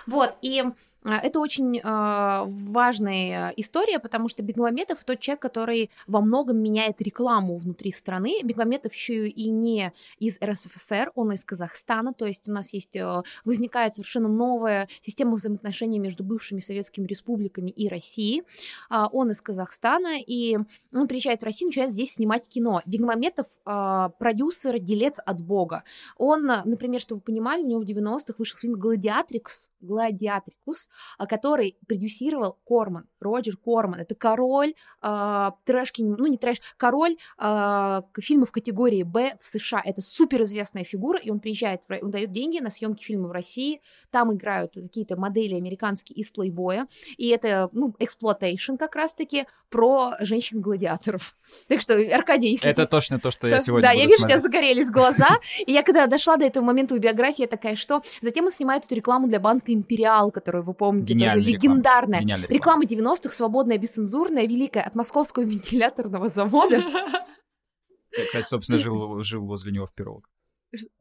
[0.07, 0.73] Вот, и а,
[1.05, 7.57] это очень а, важная история, потому что Бекмамбетов тот человек, который во многом меняет рекламу
[7.57, 8.43] внутри страны.
[8.43, 13.23] Бекмамбетов еще и не из РСФСР, он из Казахстана, то есть у нас есть, э,
[13.45, 18.43] возникает совершенно новая система взаимоотношений между бывшими советскими республиками и Россией.
[18.91, 20.59] А, Он из Казахстана, и
[20.93, 22.83] он приезжает в Россию, начинает здесь снимать кино.
[22.85, 25.85] Бекмамбетов а, продюсер, делец от бога.
[26.19, 31.77] Он, например, чтобы вы понимали, у него в 90-х вышел фильм «Гладиатрикс», «Гладиатрикус», а, который
[31.87, 34.01] продюсировал Корман, Роджер Корман.
[34.01, 39.83] Это король э, трэш, ну не трэш, король э, фильмов категории Б в США.
[39.85, 43.81] Это суперизвестная фигура, и он приезжает, он дает деньги на съемки фильма в России.
[44.11, 46.87] Там играют какие-то модели американские из плейбоя.
[47.17, 51.37] И это, ну, exploitation как раз-таки про женщин-гладиаторов.
[51.69, 52.91] Так что, Аркадий, если Это ты...
[52.91, 54.37] точно то, что я сегодня Да, я вижу, у смотреть.
[54.37, 55.29] тебя загорелись глаза.
[55.67, 58.03] И я когда дошла до этого момента в биографии, я такая, что...
[58.21, 62.21] Затем он снимает эту рекламу для банка Империал, которую вы помните, тоже легендарная.
[62.21, 62.47] Реклама.
[62.49, 66.77] Реклама 90-х, свободная, бесцензурная, великая, от московского вентиляторного завода.
[68.17, 70.27] Я, кстати, собственно, жил, жил возле него в Перово.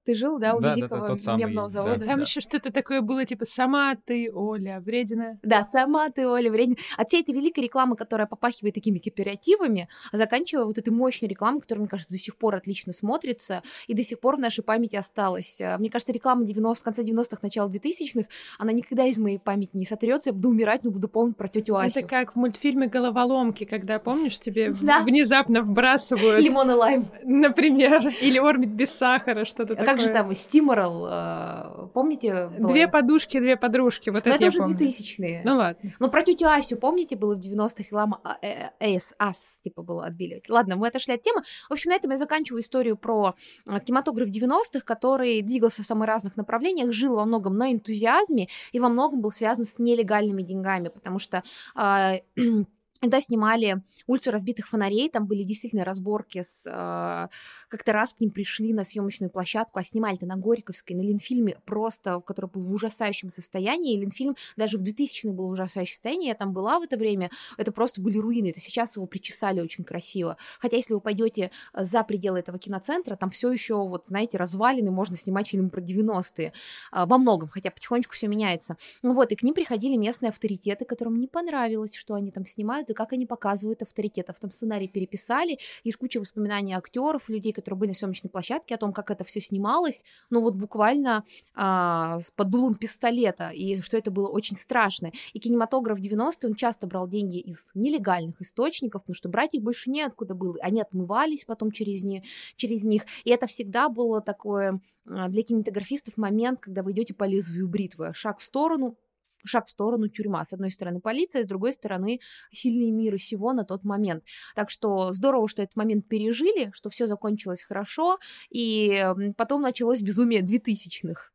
[0.06, 1.74] Ты жил, да, у Да, да, да, великого тот самый, мемного да.
[1.74, 2.06] завода?
[2.06, 2.22] Там Да.
[2.24, 5.38] еще что-то такое было, типа «Сама ты, Оля, вредина».
[5.44, 6.78] Да, сама ты, Оля, вреден.
[6.98, 11.82] От всей этой великой рекламы, которая попахивает такими кооперативами, заканчивая вот этой мощной рекламой, которая,
[11.82, 15.62] мне кажется, до сих пор отлично смотрится и до сих пор в нашей памяти осталась.
[15.62, 19.86] А, Мне кажется, реклама 90 конца 90-х, начала 2000-х, она никогда из моей памяти не
[19.86, 20.30] сотрется.
[20.32, 22.00] Я буду умирать, но буду помнить про тетю Асю.
[22.00, 25.04] Это как в мультфильме «Головоломки», когда, помнишь, тебе Да.
[25.04, 27.06] внезапно вбрасывают, Лимон и лайм.
[27.24, 29.94] например, или «Орбит без сахара», что-то А такое.
[29.94, 32.48] как же там Стиморал, э, помните?
[32.48, 32.70] было?
[32.70, 34.78] Две подушки, две подружки, вот Но это, это уже помню.
[34.78, 35.42] 2000-е.
[35.44, 35.94] Ну ладно.
[36.00, 40.06] Ну, про тетю Асю, помните, было в 90-х реклама а, э, Эс, Ас, типа, было
[40.06, 40.50] отбеливать.
[40.50, 41.42] Ладно, мы отошли от темы.
[41.70, 43.36] В общем, на этом я заканчиваю историю про
[43.68, 48.80] э, кинематограф 90-х, который двигался в самых разных направлениях, жил во многом на энтузиазме и
[48.80, 51.44] во многом был связан с нелегальными деньгами, потому что
[51.76, 52.16] а,
[53.02, 56.66] когда снимали улицу разбитых фонарей, там были действительно разборки с...
[56.68, 57.28] э,
[57.70, 62.20] Как-то раз к ним пришли на съемочную площадку, а снимали-то на Горьковской, на Ленфильме, просто,
[62.20, 63.96] который был в ужасающем состоянии.
[63.96, 66.28] И Ленфильм даже в 2000-х был в ужасающем состоянии.
[66.28, 67.30] Я там была в это время.
[67.58, 68.50] Это просто были руины.
[68.50, 70.36] Это сейчас его причесали очень красиво.
[70.60, 75.16] Хотя если вы пойдете за пределы этого киноцентра, там все еще, вот, знаете, развалины, можно
[75.16, 76.54] снимать фильм про 90-е.
[76.92, 78.76] а, Во многом, хотя потихонечку все меняется.
[79.04, 82.89] Ну вот, и к ним приходили местные авторитеты, которым не понравилось, что они там снимают
[82.90, 84.40] и как они показывают авторитетов.
[84.40, 88.94] Там сценарий переписали, есть куча воспоминаний актеров, людей, которые были на съемочной площадке, о том,
[88.94, 91.24] как это все снималось, ну вот буквально
[91.56, 95.12] а, под дулом пистолета, и что это было очень страшно.
[95.34, 99.90] И кинематограф 90-е, он часто брал деньги из нелегальных источников, потому что брать их больше
[99.90, 100.58] неоткуда было.
[100.62, 102.24] Они отмывались потом через, не,
[102.56, 103.04] через них.
[103.24, 108.12] И это всегда было такое а, для кинематографистов момент, когда вы идете по лезвию бритвы.
[108.14, 108.98] Шаг в сторону,
[109.46, 110.44] шаг в сторону тюрьма.
[110.46, 112.20] С одной стороны полиция, с другой стороны
[112.52, 114.24] сильные мира сего на тот момент.
[114.56, 118.20] Так что здорово, что этот момент пережили, что все закончилось хорошо,
[118.50, 119.06] и
[119.38, 121.32] потом началось безумие 2000-х.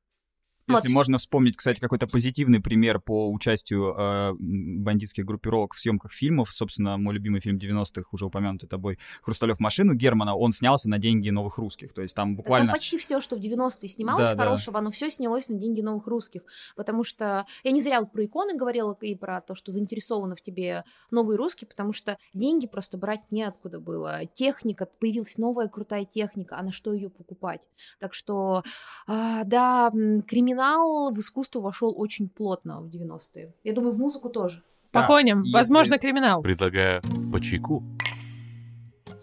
[0.67, 0.95] Если Вот.
[0.95, 6.97] можно вспомнить, кстати, какой-то позитивный пример по участию э, бандитских группировок в съемках фильмов, собственно,
[6.97, 11.59] мой любимый фильм 90-х, уже упомянутый тобой, «Хрусталев машину» Германа, он снялся на деньги новых
[11.59, 12.73] русских, то есть там Там буквально...
[12.73, 14.43] почти все, что в 90-е снималось Да, да.
[14.45, 16.43] хорошего, оно все снялось на деньги новых русских.
[16.77, 20.41] Потому что я не зря вот про иконы говорила и про то, что заинтересованы в
[20.41, 24.25] тебе новые русские, потому что деньги просто брать неоткуда было.
[24.33, 27.69] Техника, появилась новая крутая техника, а на что ее покупать?
[28.01, 28.63] Так что,
[29.07, 30.23] а, да, м,
[30.55, 33.53] криминал в искусство вошел очень плотно в 90-е.
[33.65, 34.63] Я думаю, в музыку тоже.
[34.93, 35.43] По Да, коням.
[35.53, 36.43] Возможно, криминал.
[36.43, 37.03] Предлагаю
[37.33, 37.83] по чайку.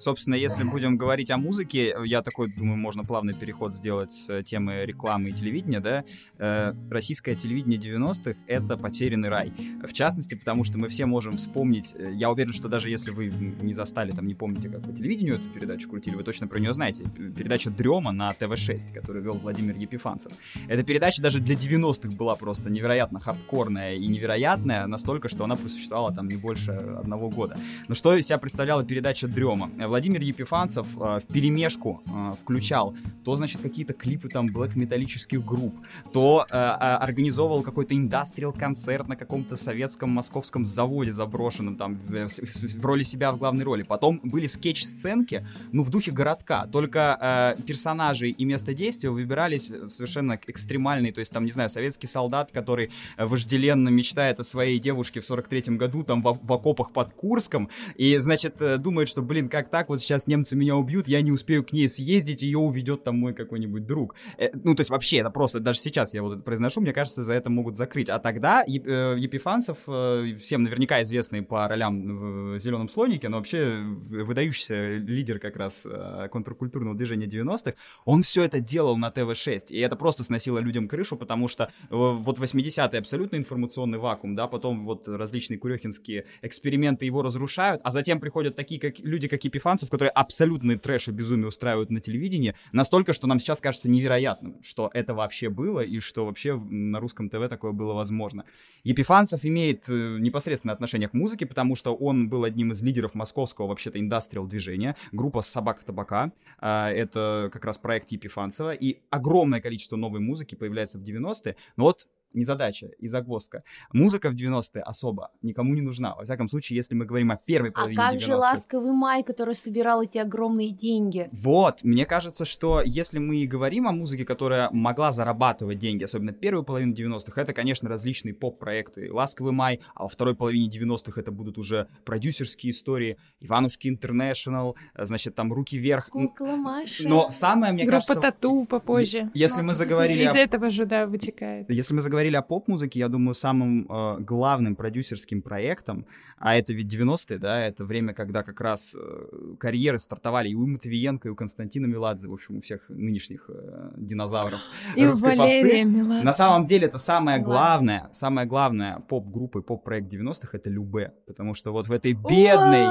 [0.02, 4.42] Собственно, если будем говорить о музыке, я такой, думаю, можно плавный переход сделать с э,
[4.42, 6.04] темы рекламы и телевидения, да.
[6.40, 9.54] Э, российское телевидение 90-х— это потерянный рай.
[9.84, 13.28] В частности, потому что мы все можем вспомнить, э, я уверен, что даже если вы
[13.28, 16.74] не застали, там, не помните, как по телевидению эту передачу крутили, вы точно про нее
[16.74, 17.04] знаете.
[17.38, 20.32] Передача «Дрема» на ТВ-6, которую вел Владимир Епифанцев.
[20.68, 26.12] Эта передача даже для 90-х была просто невероятно хардкорная и невероятная, настолько, что она просуществовала
[26.12, 27.56] там не больше одного года.
[27.88, 29.70] Но что из себя представляла передача «Дрема»?
[29.92, 32.96] Владимир Епифанцев э, в перемешку э, включал.
[33.26, 35.76] То, значит, какие-то клипы там блэк-металлических групп,
[36.14, 42.86] то э, а, организовывал какой-то индастриал-концерт на каком-то советском московском заводе заброшенном, там, в, в-
[42.86, 43.84] роли себя в главной роли.
[43.84, 50.40] Потом были скетч-сценки, ну, в духе городка, только э, персонажи и место действия выбирались совершенно
[50.48, 55.20] экстремальные, то есть там, не знаю, советский солдат, который э, вожделенно мечтает о своей девушке
[55.20, 59.50] в 43-м году, там, в, в окопах под Курском, и, значит, э, думает, что, блин,
[59.50, 63.04] как так, вот сейчас немцы меня убьют, я не успею к ней съездить, ее уведет
[63.04, 64.16] там мой какой-нибудь друг.
[64.38, 67.24] Э, ну, то есть вообще, это просто, даже сейчас я вот это произношу, мне кажется,
[67.24, 68.10] за это могут закрыть.
[68.10, 73.38] А тогда Еп- э, Епифанцев, э, всем наверняка известный по ролям в «Зеленом слонике», но
[73.38, 77.74] вообще выдающийся лидер как раз э, контркультурного движения 90-х,
[78.06, 81.68] он все это делал на ТВ-6, и это просто сносило людям крышу, потому что э,
[81.90, 88.20] вот 80-е абсолютно информационный вакуум, да, потом вот различные курехинские эксперименты его разрушают, а затем
[88.20, 92.56] приходят такие как, люди, как Епифанцев, епифанцев, которые абсолютный трэш и безумие устраивают на телевидении,
[92.72, 97.30] настолько, что нам сейчас кажется невероятным, что это вообще было и что вообще на русском
[97.30, 98.46] ТВ такое было возможно.
[98.84, 103.68] Епифанцев имеет э, непосредственное отношение к музыке, потому что он был одним из лидеров московского
[103.68, 109.96] вообще-то индастриал движения, группа «Собака табака», а, это как раз проект Епифанцева, и огромное количество
[109.96, 113.64] новой музыки появляется в 90-е, но вот незадача и загвоздка.
[113.94, 116.16] Музыка в 90-е особо никому не нужна.
[116.16, 118.26] Во всяком случае, если мы говорим о первой А половине как 90-х.
[118.26, 121.30] же «Ласковый май», который собирал эти огромные деньги?
[121.32, 126.32] Вот, мне кажется, что если мы и говорим о музыке, которая могла зарабатывать деньги, особенно
[126.32, 129.12] первую половину 90-х, это, конечно, различные поп-проекты.
[129.12, 135.36] «Ласковый май», а во второй половине 90-х это будут уже продюсерские истории, «Иванушки Интернешнл», значит,
[135.36, 136.10] там «Руки вверх».
[136.10, 137.08] Кукла Маша.
[137.08, 138.22] Но самое, мне Группа кажется...
[138.22, 139.32] Тату попозже.
[139.34, 141.70] Если мы заговорили Из этого же, да, вытекает.
[141.70, 146.06] Если мы заговорили о поп-музыке, я думаю, самым э, главным продюсерским проектом,
[146.38, 150.66] а это ведь 90-е, да, это время, когда как раз э, карьеры стартовали и у
[150.68, 154.60] Матвиенко, и у Константина Меладзе, в общем, у всех нынешних э, динозавров
[154.96, 155.98] И русской Валерия попсы.
[155.98, 156.26] Меладзе.
[156.26, 157.52] На самом деле это самое Меладзе.
[157.54, 162.88] главное, самое главное поп-группа и поп-проект 90-х это Любе, потому что вот в этой бедной,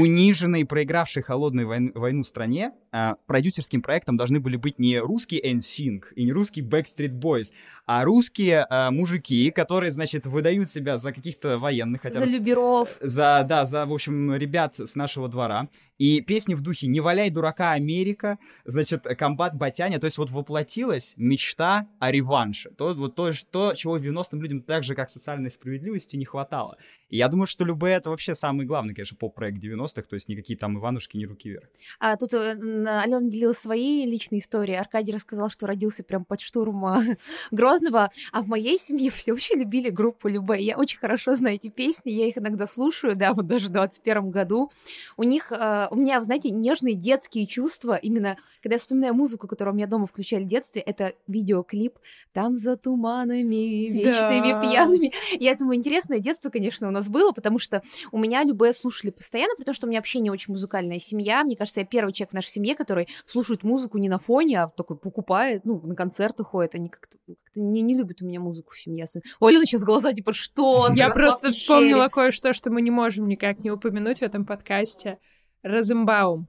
[0.00, 6.14] униженной, проигравшей холодную войн- войну стране, а, продюсерским проектом должны были быть не русский NSYNC
[6.16, 7.48] и не русский Backstreet Boys,
[7.94, 12.88] а русские а, мужики, которые, значит, выдают себя за каких-то военных, хотя За Люберов.
[13.02, 15.68] за, да, за, в общем, ребят с нашего двора.
[15.98, 19.98] И песни в духе «Не валяй дурака, Америка», значит, «Комбат Батяня».
[19.98, 22.70] То есть вот воплотилась мечта о реванше.
[22.70, 26.76] То, вот то, что, чего 90-м людям так же, как социальной справедливости, не хватало.
[27.12, 30.58] И я думаю, что Любе— это вообще самый главный, конечно, поп-проект 90-х, то есть никакие
[30.58, 31.68] там Иванушки, ни руки вверх.
[32.00, 34.76] А тут э, Алена делилась своей личной историей.
[34.76, 37.16] Аркадий рассказал, что родился прям под штурм э,
[37.50, 38.10] Грозного.
[38.32, 40.60] А в моей семье все очень любили группу Любе.
[40.62, 44.30] Я очень хорошо знаю эти песни, я их иногда слушаю, да, вот даже в 21
[44.30, 44.70] году.
[45.18, 47.96] У них, э, у меня, знаете, нежные детские чувства.
[47.96, 51.98] Именно, когда я вспоминаю музыку, которую у меня дома включали в детстве, это видеоклип
[52.32, 54.60] «Там за туманами, вечными Да.
[54.62, 55.12] пьяными».
[55.38, 59.54] Я думаю, интересное детство, конечно, у нас было, потому что у меня Любе слушали постоянно,
[59.58, 61.44] потому что у меня вообще не очень музыкальная семья.
[61.44, 64.68] Мне кажется, я первый человек в нашей семье, который слушает музыку не на фоне, а
[64.68, 66.74] такой покупает, ну, на концерты ходит.
[66.74, 69.04] Они как-то, как-то не, не любят у меня музыку в семье.
[69.40, 70.88] Ой, сейчас глаза, типа, что?
[70.94, 75.18] Я просто вспомнила кое-что, что мы не можем никак не упомянуть в этом подкасте.
[75.62, 76.48] Розенбаум.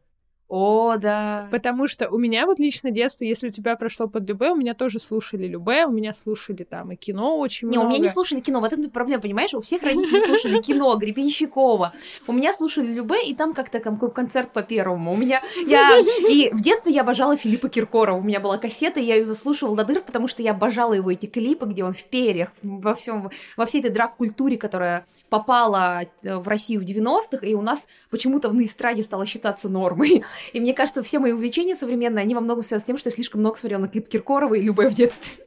[0.55, 1.47] О, да.
[1.49, 4.75] Потому что у меня вот лично детство, если у тебя прошло под Любе, у меня
[4.75, 7.95] тоже слушали Любе, у меня слушали там и кино очень Не, у много.
[7.95, 9.55] меня не слушали кино, вот это проблема, понимаешь?
[9.55, 11.93] У всех родителей слушали кино, Гребенщикова.
[12.27, 15.13] У меня слушали Любе, и там как-то какой концерт по первому.
[15.13, 15.97] У меня, я,
[16.29, 18.19] и в детстве я обожала Филиппа Киркорова.
[18.19, 21.09] У меня была кассета, и я ее заслушивала до дыр, потому что я обожала его
[21.09, 26.37] эти клипы, где он в перьях, во всем, во всей этой драг-культуре, которая попала э,
[26.37, 30.23] в Россию в 90-х, и у нас почему-то на эстраде стало считаться нормой.
[30.53, 33.15] И мне кажется, все мои увлечения современные, они во многом связаны с тем, что я
[33.15, 35.43] слишком много смотрела на клип Киркорова и Любе в детстве.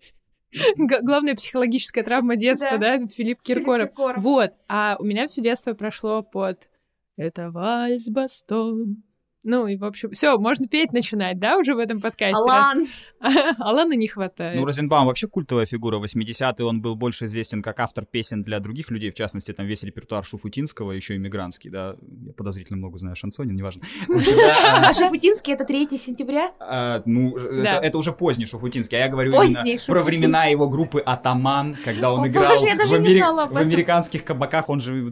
[0.76, 3.90] Главная психологическая травма детства, да, Филипп Киркоров.
[3.90, 4.22] Киркоров.
[4.24, 6.68] Вот, а у меня все детство прошло под
[7.16, 9.04] «Это вальс Бастон».
[9.48, 12.34] Ну и, в общем, все, можно петь начинать, да, уже в этом подкасте?
[12.34, 12.84] Алан,
[13.20, 14.58] раз- Алана не хватает.
[14.58, 18.90] Ну, Розенбаум вообще культовая фигура 80-е, он был больше известен как автор песен для других
[18.90, 21.94] людей, в частности, там весь репертуар Шуфутинского, еще иммигрантский, да,
[22.26, 23.82] я подозрительно много знаю о шансоне, неважно.
[24.08, 26.50] а Шафутинский это 3 сентября?
[26.58, 27.80] А, Ну, это- Да.
[27.80, 30.02] это уже поздний Шуфутинский, а я говорю про Шуфутинский.
[30.02, 35.08] времена его группы «Атаман», когда он играл в, американских кабаках, он же в,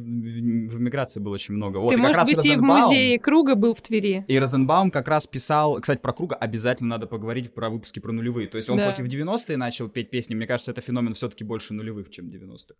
[0.80, 1.78] эмиграции был очень много.
[1.78, 4.23] Вот, Ты, может быть, и в музее Круга был в Твери.
[4.28, 8.48] И Розенбаум как раз писал, кстати, про Круга обязательно надо поговорить про выпуски про нулевые.
[8.48, 8.90] То есть он Да.
[8.90, 12.28] хоть и в 90-е начал петь песни, мне кажется, это феномен все-таки больше нулевых, чем
[12.28, 12.74] 90-х.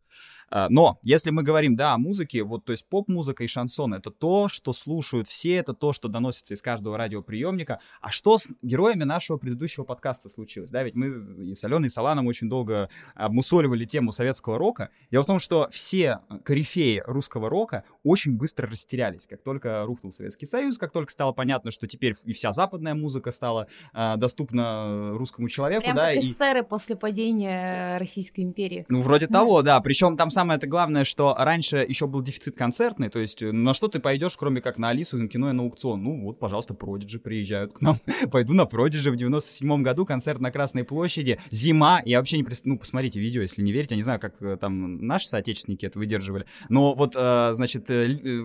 [0.51, 4.11] А, Но, если мы говорим, да, о музыке, вот, то есть поп-музыка и шансон— это
[4.11, 7.81] то, что слушают все, это то, что доносится из каждого радиоприемника.
[8.01, 10.71] А что с героями нашего предыдущего подкаста случилось?
[10.71, 14.91] Да, ведь мы и с Аленой, и с Аланом очень долго обмусоливали тему советского рока.
[15.11, 20.47] Дело в том, что все корифеи русского рока очень быстро растерялись, как только рухнул Советский
[20.47, 25.48] Союз, как только стало понятно, что теперь и вся западная музыка стала а, доступна русскому
[25.48, 28.84] человеку, Прям да, как и эсеры после падения Российской империи.
[28.90, 29.80] ну, вроде того, да.
[29.80, 33.72] Причем там самое это главное, что раньше еще был дефицит концертный, то есть э, на
[33.72, 36.02] что ты пойдешь, кроме как на Алису, на кино и на аукцион?
[36.02, 37.98] Ну, вот, пожалуйста, Продиджи приезжают к нам.
[38.30, 42.02] Пойду на Продиджи в 97 году, концерт на Красной площади, зима.
[42.05, 43.94] Я вообще не представляю, ну, посмотрите видео, если не верите.
[43.94, 46.44] Я не знаю, как э, там наши соотечественники это выдерживали.
[46.68, 48.40] Но вот, э, значит, э, э,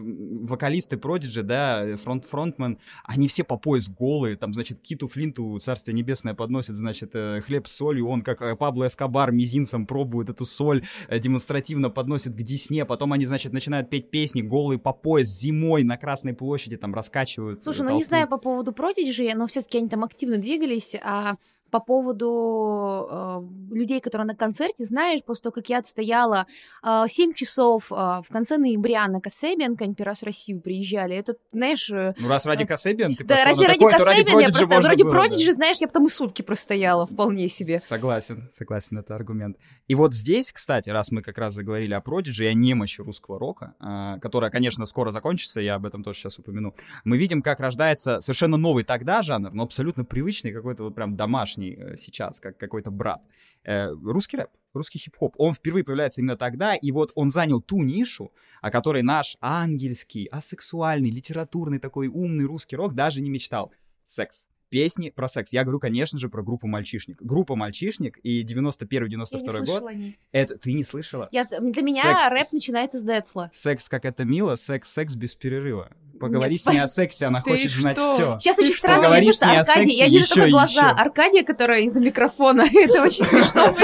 [0.47, 2.26] вокалисты Продиджи, да, фронт
[2.70, 7.41] бизнесмен, они все по пояс голые, там, значит, Киту Флинту, Царствие Небесное, подносит, значит, э,
[7.41, 12.34] хлеб с солью, он, как э, Пабло Эскобар, мизинцем пробует эту соль, э, демонстративно подносит
[12.34, 16.78] к десне, потом они, значит, начинают петь песни, голые по пояс, зимой на Красной площади,
[16.78, 17.64] там, раскачивают.
[17.64, 21.36] Слушай, ну не знаю по поводу Продиджи, но все таки они там активно двигались, а
[21.72, 26.46] по поводу э, людей, которые на концерте, знаешь, после того, как я отстояла
[26.84, 31.36] э, 7 часов э, в конце ноября на Касебианка, они раз в Россию приезжали, это,
[31.52, 31.90] знаешь...
[31.90, 35.78] Э, ну, раз ради Касебиан, ты Да, ради, ради Касебиан, я просто, ради Продиджи, знаешь,
[35.82, 37.80] я потом и сутки простояла вполне себе.
[37.80, 39.58] Согласен, согласен, это аргумент.
[39.88, 43.40] И вот здесь, кстати, раз мы как раз заговорили о Продиджи и о немощи русского
[43.40, 47.60] рока, э, которая, конечно, скоро закончится, я об этом тоже сейчас упомяну, мы видим, как
[47.60, 52.40] рождается совершенно новый тогда жанр, но абсолютно привычный, какой-то вот прям домашний домашний э, сейчас,
[52.40, 53.22] как какой-то брат.
[53.64, 57.81] Э, русский рэп, русский хип-хоп, он впервые появляется именно тогда, и вот он занял ту
[57.81, 58.31] нишу,
[58.61, 63.72] о которой наш ангельский, асексуальный, литературный такой умный русский рок даже не мечтал.
[64.06, 65.52] Секс песни про секс.
[65.52, 67.19] Я говорю, конечно же, про группу «Мальчишник».
[67.22, 69.91] Группа «Мальчишник» и 91-92 год.
[70.31, 71.27] Это ты не слышала?
[71.31, 73.49] Я, для меня секс, рэп начинается с Децла.
[73.52, 75.91] Секс, как это мило, секс, секс без перерыва.
[76.20, 77.82] Поговори Нет, с ней о сексе, она хочет что?
[77.82, 78.38] знать все.
[78.40, 82.62] Сейчас очень странно видно, что Аркадий, я вижу только глаза Аркадия, которая из-за микрофона.
[82.74, 83.76] Это очень смешно.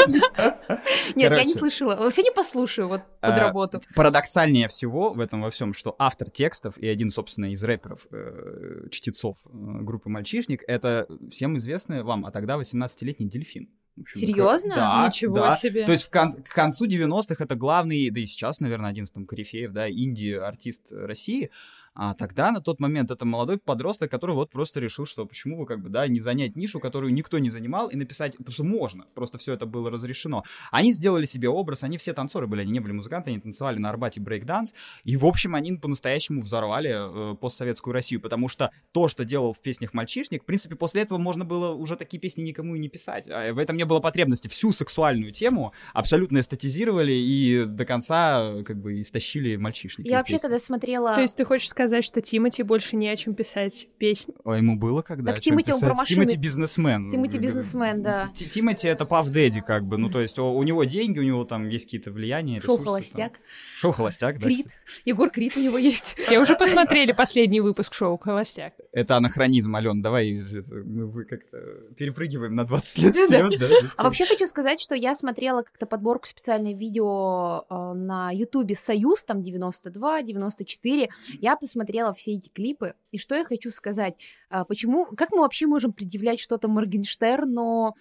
[1.16, 2.12] Нет, я не слышала.
[2.12, 3.82] Сегодня послушаю вот под а, работу.
[3.96, 8.88] Парадоксальнее всего в этом во всем, что автор текстов и один, собственно, из рэперов, э,
[8.92, 13.70] чтецов э, группы «Мальчишник», это всем известный вам, а тогда 18-летний дельфин.
[14.00, 14.76] Общем, Серьезно?
[14.76, 15.56] Да, Ничего да.
[15.56, 15.86] себе.
[15.86, 19.12] То есть в кон- к концу 90-х это главный, да и сейчас, наверное, один из
[19.12, 21.50] там корифеев, да, инди-артист России.
[21.96, 25.66] А тогда, на тот момент, это молодой подросток, который вот просто решил, что почему бы,
[25.66, 29.06] как бы, да, не занять нишу, которую никто не занимал, и написать, потому что можно,
[29.14, 30.44] просто все это было разрешено.
[30.72, 33.90] Они сделали себе образ, они все танцоры были, они не были музыканты, они танцевали на
[33.90, 34.74] Арбате брейк-данс,
[35.06, 39.62] и, в общем, они по-настоящему взорвали э, постсоветскую Россию, потому что то, что делал в
[39.62, 43.30] песнях «Мальчишник», в принципе, после этого можно было уже такие песни никому и не писать.
[43.30, 44.50] А в этом не было потребности.
[44.50, 50.10] Всю сексуальную тему абсолютно эстетизировали и до конца, как бы, истощили мальчишники.
[50.10, 51.16] Я вообще, когда смотрела...
[51.16, 54.34] То есть ты хочешь сказать, что Тимати больше не о чем писать песни.
[54.44, 55.32] Ой, ему было когда?
[55.32, 56.26] Так Тимати он про машины.
[56.26, 57.10] Тимати бизнесмен.
[57.10, 58.32] Тимати бизнесмен, да.
[58.36, 59.98] Тимати это Puff Daddy, как бы.
[59.98, 63.40] Ну, то есть у него деньги, у него там есть какие-то влияния, Шоу «Холостяк».
[63.78, 64.46] Шоу «Холостяк», да.
[64.46, 64.68] Крит.
[65.06, 66.16] Егор Крит у него есть.
[66.20, 68.74] Все уже посмотрели последний выпуск шоу «Холостяк».
[68.92, 71.58] Это анахронизм, Ален, давай мы как-то
[71.98, 73.68] перепрыгиваем на 20 лет вперед, да?
[73.98, 79.24] А вообще хочу сказать, что я смотрела как-то подборку специальное видео э, на Ютубе «Союз»,
[79.26, 81.10] там 92, 94.
[81.42, 81.75] Я посмотрела
[82.14, 84.16] все эти клипы, и что я хочу сказать,
[84.50, 87.96] а, почему, как мы вообще можем предъявлять что-то Моргенштерну,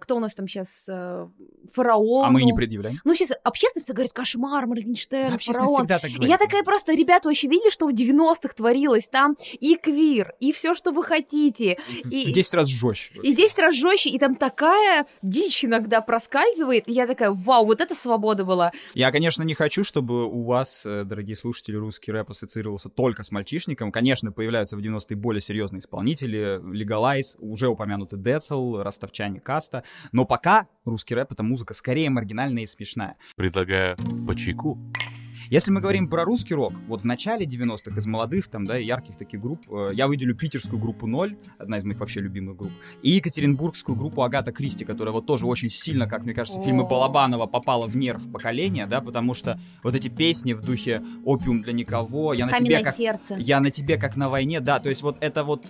[0.00, 1.28] кто у нас там сейчас, э,
[1.72, 2.26] фараон.
[2.26, 2.98] А мы не предъявляем.
[3.04, 5.86] Ну, сейчас общественность говорит, кошмар, Моргенштерн, да, фараон.
[5.86, 9.08] Так и я такая просто, ребята, вообще видели, что в 90-х творилось?
[9.08, 11.78] Там и квир, и все, что вы хотите.
[12.10, 13.14] И, в 10 раз жестче.
[13.22, 17.80] И 10 раз жестче, и там такая дичь иногда проскальзывает, и я такая, вау, вот
[17.80, 18.72] это свобода была.
[18.94, 23.30] Я, конечно, не хочу, чтобы у вас, э, дорогие слушатели, русский рэп ассоциировался только с
[23.30, 23.90] мальчишником.
[23.90, 29.84] Конечно, появляются в 90-е более серьезные исполнители, Legalize, уже упомянутый Децл, Ростовчане Кас, подкаста.
[30.12, 33.16] Но пока русский рэп— это музыка скорее маргинальная и смешная.
[33.36, 34.78] Предлагаю по чайку.
[35.50, 39.18] Если мы говорим про русский рок, вот в начале 90-х из молодых, там, да, ярких
[39.18, 42.72] таких групп, э, я выделю питерскую группу «Ноль», одна из моих вообще любимых групп,
[43.02, 47.46] и екатеринбургскую группу Агата Кристи, которая вот тоже очень сильно, как мне кажется, фильмы Балабанова
[47.46, 52.32] попала в нерв поколения, да, потому что вот эти песни в духе «Опиум для никого»,
[52.32, 53.34] «Я на Каменное тебе как...» сердце.
[53.36, 55.66] «Я на тебе как на войне», да, то есть вот это вот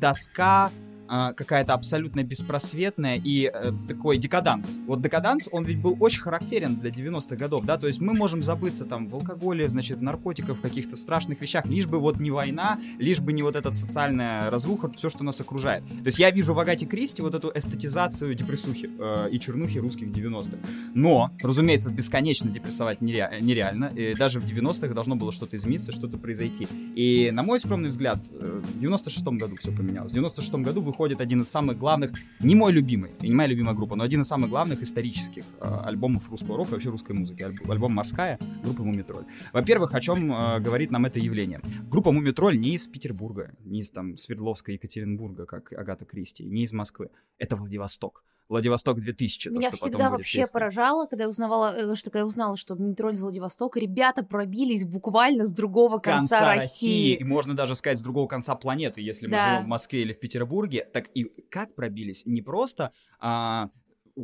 [0.00, 0.70] тоска,
[1.08, 4.78] а, какая-то абсолютно беспросветная и э, такой декаданс.
[4.86, 8.42] Вот декаданс, он ведь был очень характерен для 90-х годов, да, то есть мы можем
[8.42, 12.30] забыться там в алкоголе, значит, в наркотиках, в каких-то страшных вещах, лишь бы вот не
[12.30, 15.82] война, лишь бы не вот эта социальная разруха, все, что нас окружает.
[15.86, 20.08] То есть я вижу в Агате Кристи вот эту эстетизацию депрессухи э, и чернухи русских
[20.08, 20.58] 90-х.
[20.94, 26.18] Но, разумеется, бесконечно депрессовать нере- нереально, и даже в 90-х должно было что-то измениться, что-то
[26.18, 26.68] произойти.
[26.94, 30.12] И, на мой скромный взгляд, э, в 96-м году все поменялось.
[30.12, 32.10] В 96-м году вы выходит один из самых главных,
[32.40, 36.28] не мой любимый, не моя любимая группа, но один из самых главных исторических э, альбомов
[36.28, 37.42] русского рока, вообще русской музыки.
[37.42, 39.24] Альбом, альбом «Морская» группы «Мумитроль».
[39.52, 41.60] Во-первых, о чем э, говорит нам это явление?
[41.88, 46.72] Группа «Мумитроль» не из Петербурга, не из там Свердловска, Екатеринбурга, как Агата Кристи, не из
[46.72, 47.10] Москвы.
[47.38, 48.24] Это Владивосток.
[48.48, 49.48] Владивосток 2000.
[49.48, 50.52] Меня то, всегда вообще песня.
[50.52, 54.84] поражало, когда я узнавала, э, что когда я узнала, что метро из Владивостока, ребята пробились
[54.84, 56.58] буквально с другого конца, конца России.
[56.58, 57.14] России.
[57.16, 59.36] И можно даже сказать, с другого конца планеты, если да.
[59.36, 60.88] мы живем в Москве или в Петербурге.
[60.92, 62.24] Так и как пробились?
[62.24, 63.70] Не просто а,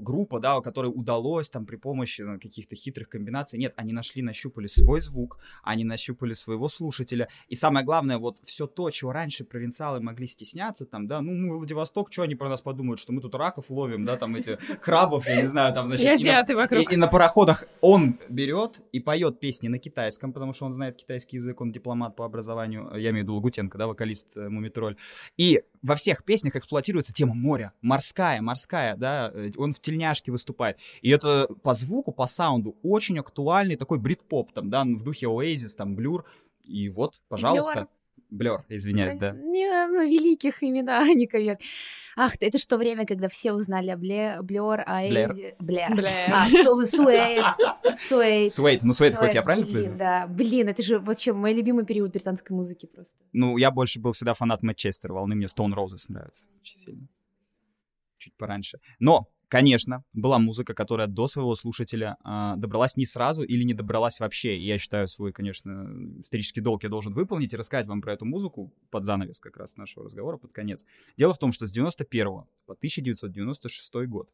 [0.01, 3.59] группа, да, которой удалось там при помощи ну, каких-то хитрых комбинаций.
[3.59, 7.29] Нет, они нашли, нащупали свой звук, они нащупали своего слушателя.
[7.49, 11.57] И самое главное, вот все то, чего раньше провинциалы могли стесняться, там, да, ну, мы
[11.57, 15.27] Владивосток, что они про нас подумают, что мы тут раков ловим, да, там эти крабов,
[15.27, 16.21] я не знаю, там, значит...
[16.21, 16.91] И на- вокруг.
[16.91, 20.97] и, и на пароходах он берет и поет песни на китайском, потому что он знает
[20.97, 24.97] китайский язык, он дипломат по образованию, я имею в виду Лагутенко, да, вокалист э, Мумитроль.
[25.37, 30.79] И во всех песнях эксплуатируется тема моря, морская, морская, да, э, он в тельняшке выступает.
[31.03, 35.77] И это по звуку, по саунду очень актуальный такой брит-поп, там, да, в духе Oasis,
[35.77, 36.25] там, Блюр.
[36.65, 37.89] И вот, пожалуйста.
[38.31, 39.31] Блер, извиняюсь, да.
[39.31, 41.59] Не, ну, великих имена, не ковер.
[42.17, 45.31] Ах, это ж то время, когда все узнали о Бле, Блер, Блэр.
[45.31, 45.57] Эйзе.
[45.61, 45.95] Блер.
[45.95, 46.31] Блэр.
[46.33, 47.45] А, Су- Суэйт.
[47.97, 48.53] Суэйт.
[48.53, 49.99] Суэйт, ну Суэйт, хоть я правильно блин, произнес?
[49.99, 53.23] Да, блин, это же вообще мой любимый период британской музыки просто.
[53.33, 57.07] Ну, я больше был всегда фанат Манчестер волны, мне Stone Roses нравится очень сильно.
[58.19, 58.81] Чуть пораньше.
[58.99, 64.19] Но, конечно, была музыка, которая до своего слушателя а, добралась не сразу или не добралась
[64.19, 64.59] вообще.
[64.59, 68.75] Я считаю свой, конечно, исторический долг я должен выполнить и рассказать вам про эту музыку
[68.91, 70.85] под занавес как раз нашего разговора, под конец.
[71.17, 72.27] Дело в том, что с 91
[72.67, 74.29] по 1996 год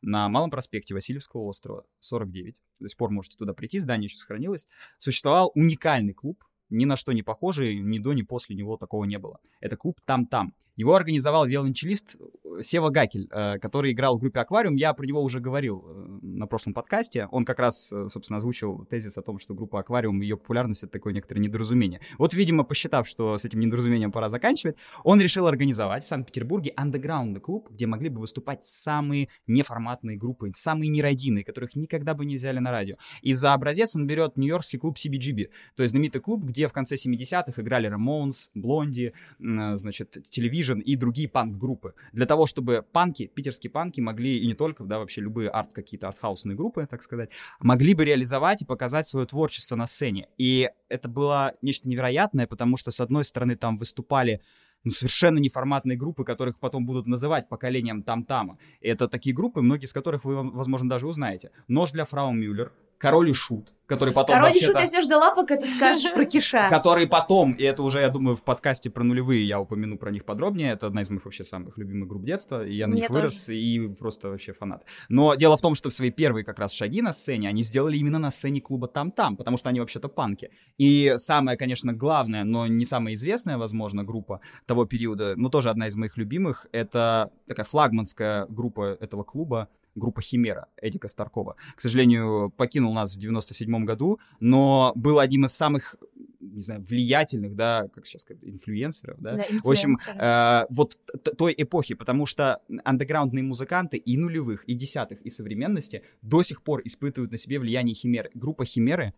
[0.00, 4.66] на Малом проспекте Васильевского острова, 49, до сих пор можете туда прийти, здание еще сохранилось,
[4.98, 9.18] существовал уникальный клуб, ни на что не похожий, ни до, ни после него такого не
[9.18, 9.38] было.
[9.60, 10.54] Это клуб «Там-там».
[10.76, 14.76] Его организовал виолончелист э, Сева Гакель, э, который играл в группе «Аквариум».
[14.76, 17.28] Я про него уже говорил э, на прошлом подкасте.
[17.30, 20.92] Он как раз, собственно, озвучил тезис о том, что группа «Аквариум» и ее популярность— это
[20.92, 22.00] такое некоторое недоразумение.
[22.18, 27.40] Вот, видимо, посчитав, что с этим недоразумением пора заканчивать, он решил организовать в Санкт-Петербурге андеграундный
[27.40, 32.60] клуб, где могли бы выступать самые неформатные группы, самые нерадийные, которых никогда бы не взяли
[32.60, 32.96] на радио.
[33.20, 36.94] И за образец он берет нью-йоркский клуб CBGB, то есть знаменитый клуб, где в конце
[36.94, 40.16] 70-х играли Рамоунс, Блонди, значит,
[40.62, 41.94] Television и другие панк-группы.
[42.12, 46.08] Для того, чтобы панки, питерские панки могли, и не только, да, вообще любые арт, какие-то
[46.08, 47.30] артхаусные группы, так сказать,
[47.60, 50.28] могли бы реализовать и показать свое творчество на сцене.
[50.38, 54.40] И это было нечто невероятное, потому что, с одной стороны, там выступали
[54.84, 58.58] ну, совершенно неформатные группы, которых потом будут называть поколением Там-Тама.
[58.80, 61.50] Это такие группы, многие из которых вы, возможно, даже узнаете.
[61.68, 62.72] Нож для фрау Мюллер,
[63.02, 66.24] Король и Шут, который потом Короче, вообще-то- что я все ждала, пока ты скажешь про
[66.24, 66.68] Киша.
[66.70, 70.24] Которые потом, и это уже, я думаю, в подкасте про нулевые я упомяну про них
[70.24, 70.70] подробнее.
[70.70, 72.64] Это одна из моих вообще самых любимых групп детства.
[72.64, 74.84] И я на них вырос, и просто вообще фанат.
[75.08, 78.20] Но дело в том, что свои первые как раз шаги на сцене они сделали именно
[78.20, 80.50] на сцене клуба Там-Там, потому что они вообще-то панки.
[80.78, 85.88] И самая, конечно, главная, но не самая известная, возможно, группа того периода, но тоже одна
[85.88, 91.56] из моих любимых, это такая флагманская группа этого клуба, группа Химера Эдика Старкова.
[91.74, 95.96] К сожалению, покинул нас в 97 году, но был одним из самых,
[96.40, 100.18] не знаю, влиятельных, да, как сейчас сказать, инфлюенсеров, да, Да, в общем, инфлюенсеры.
[100.18, 100.98] э, вот
[101.36, 106.82] той эпохи, потому что андеграундные музыканты и нулевых, и десятых, и современности до сих пор
[106.84, 108.30] испытывают на себе влияние Химеры.
[108.34, 109.14] Группа Химеры,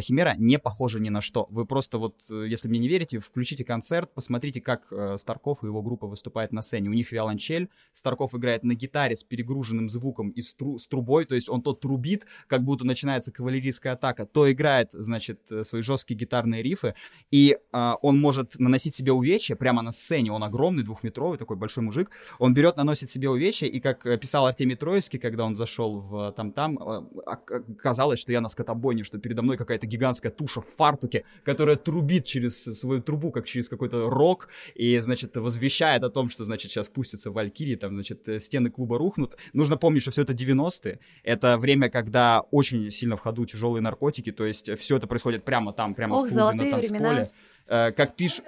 [0.00, 1.46] Химера не похожа ни на что.
[1.50, 5.66] Вы просто вот, э, если мне не верите, включите концерт, посмотрите, как э, Старков и
[5.66, 6.90] его группа выступает на сцене.
[6.90, 11.24] У них виолончель, Старков играет на гитаре с перегруженным звуком и с, тру- с трубой,
[11.24, 15.82] то есть он то трубит, как будто начинается кавалерийская атака, то играет, значит, э, свои
[15.82, 16.94] жесткие гитарные рифы,
[17.30, 20.32] и а, он может наносить себе увечья прямо на сцене.
[20.32, 22.10] Он огромный, двухметровый, такой большой мужик.
[22.38, 26.30] Он берет, наносит себе увечья, и как э, писал Артемий Троицкий, когда он зашел в
[26.30, 30.66] э, там-там, э, казалось, что я на скотобойне, что передо мной какая-то гигантская туша в
[30.76, 36.30] фартуке, которая трубит через свою трубу, как через какой-то рок, и, значит, возвещает о том,
[36.30, 39.36] что, значит, сейчас пустятся валькирии, там, значит, э, стены клуба рухнут.
[39.52, 40.98] Нужно помнить, что все это 90-е.
[41.22, 45.72] Это время, когда очень сильно в ходу тяжелые наркотики, то есть все это происходит прямо
[45.72, 47.00] там, прямо Ох, в клубе, на танцполе.
[47.00, 47.28] времена.
[47.66, 48.44] Э, Как пишет...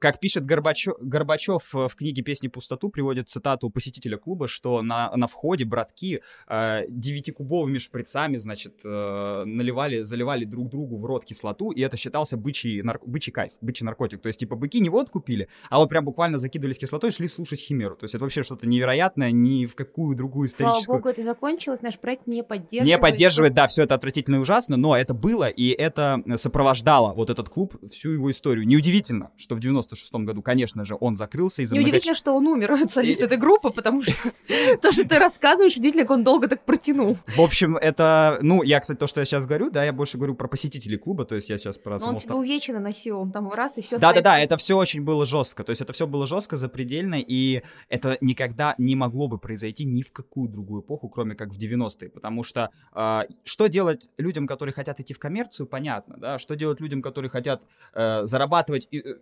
[0.00, 5.14] Как пишет Горбачев, Горбачев э, в книге «Песни пустоту», приводит цитату посетителя клуба, что на,
[5.14, 11.70] на входе братки э, девятикубовыми шприцами, значит, э, наливали, заливали друг другу в рот кислоту,
[11.70, 14.22] и это считался бычий, нар- бычий кайф, бычий наркотик.
[14.22, 17.28] То есть, типа, быки не водку пили, а вот прям буквально закидывались кислотой и шли
[17.28, 17.94] слушать химеру.
[17.94, 20.96] То есть, это вообще что-то невероятное, ни в какую другую Слава историческую...
[20.96, 22.86] богу, это закончилось, наш проект не поддерживает.
[22.86, 27.28] Не поддерживает, да, все это отвратительно и ужасно, но это было, и это сопровождало вот
[27.28, 28.66] этот клуб всю его историю.
[28.66, 29.60] Неудивительно, что в
[29.90, 34.02] 96 году, конечно же, он закрылся из-за Неудивительно, что он умер, солист этой группы, потому
[34.02, 34.12] что
[34.82, 37.16] то, что ты рассказываешь, удивительно, как он долго так протянул.
[37.26, 40.34] В общем, это, ну, я, кстати, то, что я сейчас говорю, да, я больше говорю
[40.34, 43.50] про посетителей клуба, то есть я сейчас про он самого себе увечья наносил, он там
[43.50, 43.98] раз и все.
[43.98, 45.64] Да-да-да, это все очень было жестко.
[45.64, 50.02] То есть это все было жестко, запредельно, и это никогда не могло бы произойти ни
[50.02, 52.10] в какую другую эпоху, кроме как в 90-е.
[52.10, 56.80] Потому что а, что делать людям, которые хотят идти в коммерцию, понятно, да, что делать
[56.80, 57.62] людям, которые хотят
[57.94, 59.14] э, зарабатывать и, э,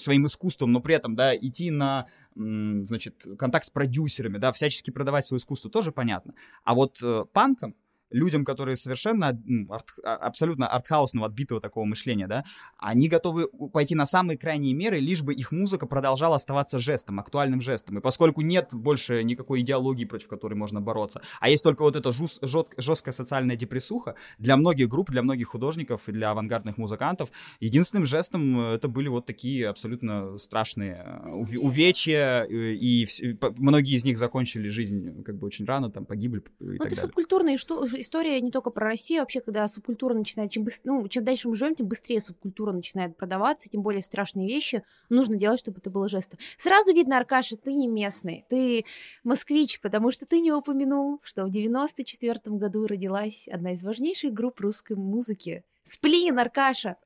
[0.00, 5.24] своим искусством, но при этом, да, идти на значит, контакт с продюсерами, да, всячески продавать
[5.24, 6.34] свое искусство, тоже понятно.
[6.64, 7.74] А вот э, панкам,
[8.10, 9.28] людям, которые совершенно
[9.68, 12.44] арт- а- абсолютно артхаусного, отбитого такого мышления, да,
[12.78, 17.60] они готовы пойти на самые крайние меры, лишь бы их музыка продолжала оставаться жестом, актуальным
[17.60, 17.98] жестом.
[17.98, 22.10] И поскольку нет больше никакой идеологии, против которой можно бороться, а есть только вот эта
[22.10, 27.30] жус- жёт- жесткая социальная депрессуха, для многих групп, для многих художников и для авангардных музыкантов
[27.60, 33.52] единственным жестом э, это были вот такие абсолютно страшные э, ув- увечья, э, и по-
[33.58, 36.84] многие из них закончили жизнь как бы очень рано, там погибли и Ну, так это
[36.84, 36.96] далее.
[36.96, 41.06] субкультурная шту- история не только про Россию, а вообще, когда субкультура начинает, чем, быс- ну,
[41.08, 45.60] чем дальше мы живем, тем быстрее субкультура начинает продаваться, тем более страшные вещи нужно делать,
[45.60, 46.38] чтобы это было жестом.
[46.58, 48.84] Сразу видно, Аркаша, ты не местный, ты
[49.24, 54.60] москвич, потому что ты не упомянул, что в 94 году родилась одна из важнейших групп
[54.60, 55.64] русской музыки.
[55.84, 56.96] Сплин, Аркаша.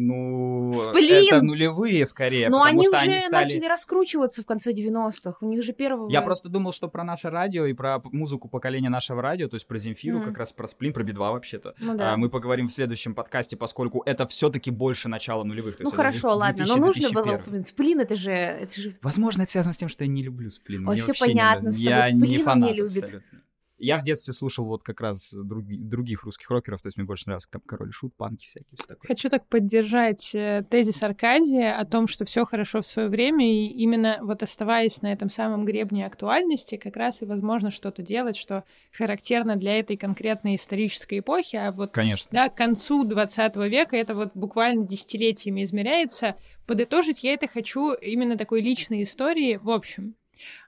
[0.00, 1.26] Ну, Сплин!
[1.34, 3.44] это нулевые скорее, Но они что уже они стали...
[3.46, 5.38] начали раскручиваться в конце 90-х.
[5.40, 6.08] У них же первого...
[6.08, 9.66] Я просто думал, что про наше радио и про музыку поколения нашего радио, то есть
[9.66, 10.26] про Земфиру, Мгм.
[10.28, 11.74] как раз про Сплин, про Би-2 вообще-то.
[11.80, 12.12] Ну да.
[12.14, 15.76] А, Мы поговорим в следующем подкасте, поскольку это все-таки больше начала нулевых.
[15.80, 17.40] Ну хорошо, две- ладно, 2000, но нужно было 2001.
[17.42, 17.66] упомянуть.
[17.66, 18.30] Сплин, это же...
[18.30, 18.96] Это же...
[19.02, 20.88] Возможно, это связано с тем, что я не люблю Сплин.
[20.88, 21.72] Ой, Мне не понятно, нравится.
[21.72, 23.02] с тобой Я не Сплин не фанат любит.
[23.04, 23.40] абсолютно.
[23.78, 27.24] Я в детстве слушал вот как раз други- других русских рокеров, то есть мне больше
[27.26, 29.08] нравился там Король Шут, панки всякие, все такое.
[29.08, 33.66] Хочу так поддержать э, тезис Аркадия о том, что все хорошо в свое время, и
[33.68, 38.64] именно вот оставаясь на этом самом гребне актуальности, как раз и возможно что-то делать, что
[38.92, 42.30] характерно для этой конкретной исторической эпохи, а вот Конечно.
[42.32, 46.36] да, к концу 20 века, это вот буквально десятилетиями измеряется.
[46.66, 49.56] Подытожить я это хочу именно такой личной истории.
[49.56, 50.14] В общем,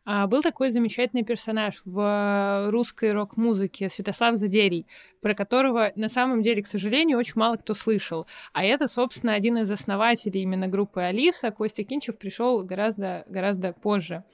[0.04, 4.86] был такой замечательный персонаж в русской рок-музыке Святослав Задерий,
[5.20, 8.26] про которого на самом деле, к сожалению, очень мало кто слышал.
[8.52, 11.50] А это, собственно, один из основателей именно группы Алиса.
[11.50, 14.24] Костя Кинчев пришел гораздо, гораздо позже.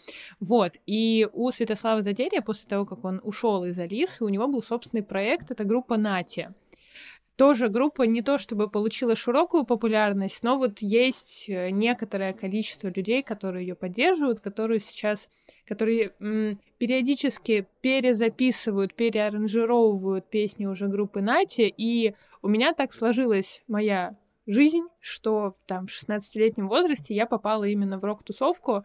[0.40, 0.74] Вот.
[0.86, 5.02] И у Святослава Задерия, после того, как он ушел из Алисы, у него был собственный
[5.02, 6.50] проект, это группа Нати.
[7.36, 13.22] Тоже группа не то чтобы получила широкую популярность, но вот есть э, некоторое количество людей,
[13.22, 15.28] которые ее поддерживают, которые сейчас,
[15.66, 24.16] которые м, периодически перезаписывают, переаранжировывают песни уже группы Нати, и у меня так сложилась моя
[24.46, 28.84] жизнь, что там в 16-летнем возрасте я попала именно в рок-тусовку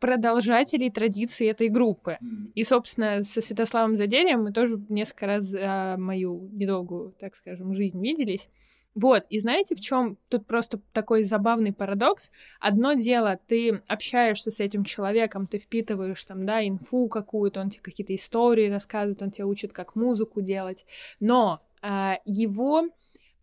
[0.00, 2.18] продолжателей традиций этой группы.
[2.54, 8.00] И, собственно, со Святославом Заделием мы тоже несколько раз за мою недолгую, так скажем, жизнь
[8.00, 8.48] виделись.
[8.94, 12.30] Вот, и знаете, в чем тут просто такой забавный парадокс?
[12.60, 17.82] Одно дело, ты общаешься с этим человеком, ты впитываешь там, да, инфу какую-то, он тебе
[17.82, 20.86] какие-то истории рассказывает, он тебя учит, как музыку делать,
[21.18, 22.88] но а, его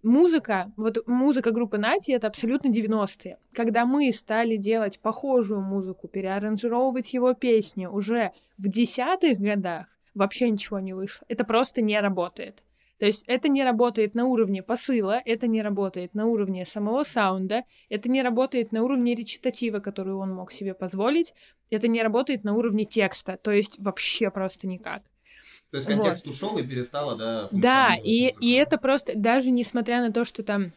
[0.04, 3.38] музыка, вот музыка группы Нати, это абсолютно 90-е.
[3.54, 10.80] Когда мы стали делать похожую музыку, переаранжировывать его песни уже в десятых годах, вообще ничего
[10.80, 11.26] не вышло.
[11.28, 12.64] Это просто не работает.
[13.02, 17.64] То есть это не работает на уровне посыла, это не работает на уровне самого саунда,
[17.90, 21.34] это не работает на уровне речитатива, который он мог себе позволить,
[21.72, 25.02] это не работает на уровне текста, то есть вообще просто никак.
[25.72, 30.12] То есть контекст ушел и перестало, да, Да, и, и это просто, даже несмотря на
[30.12, 30.74] то, что там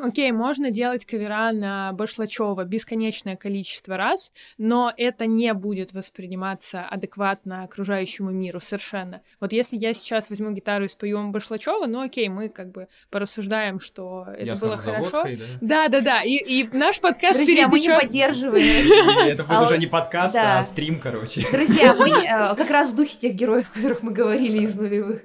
[0.00, 7.64] Окей, можно делать кавера на Башлачева бесконечное количество раз, но это не будет восприниматься адекватно
[7.64, 9.20] окружающему миру совершенно.
[9.38, 13.80] Вот если я сейчас возьму гитару и спою Башлачева, ну окей, мы как бы порассуждаем,
[13.80, 15.26] что это было хорошо.
[15.60, 16.22] Да, да, да.
[16.22, 19.26] И, и наш подкаст Друзья, мы не поддерживаем.
[19.26, 21.46] Это будет уже не подкаст, а стрим, короче.
[21.52, 25.20] Друзья, мы э, как раз в духе тех героев, о которых мы говорили из нулевых.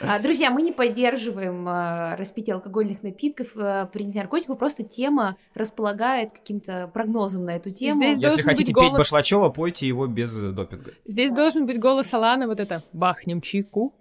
[0.00, 6.32] А, Друзья, мы не поддерживаем э, распитие алкогольных напитков, э, принятие наркотиков, просто тема располагает
[6.32, 8.00] каким-то прогнозом на эту тему.
[8.02, 10.92] Здесь Если должен хотите быть петь голос- Башлачева, пойте его без э, допинга.
[11.06, 13.94] Здесь должен быть голос Алана, вот это «бахнем чайку».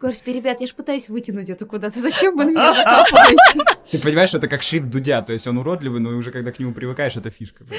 [0.00, 1.98] Господи, ребят, я же пытаюсь вытянуть это куда-то.
[1.98, 3.78] Зачем вы на меня закапываете?
[3.90, 6.72] Ты понимаешь, это как шрифт Дудя, то есть он уродливый, но уже когда к нему
[6.74, 7.64] привыкаешь, это фишка.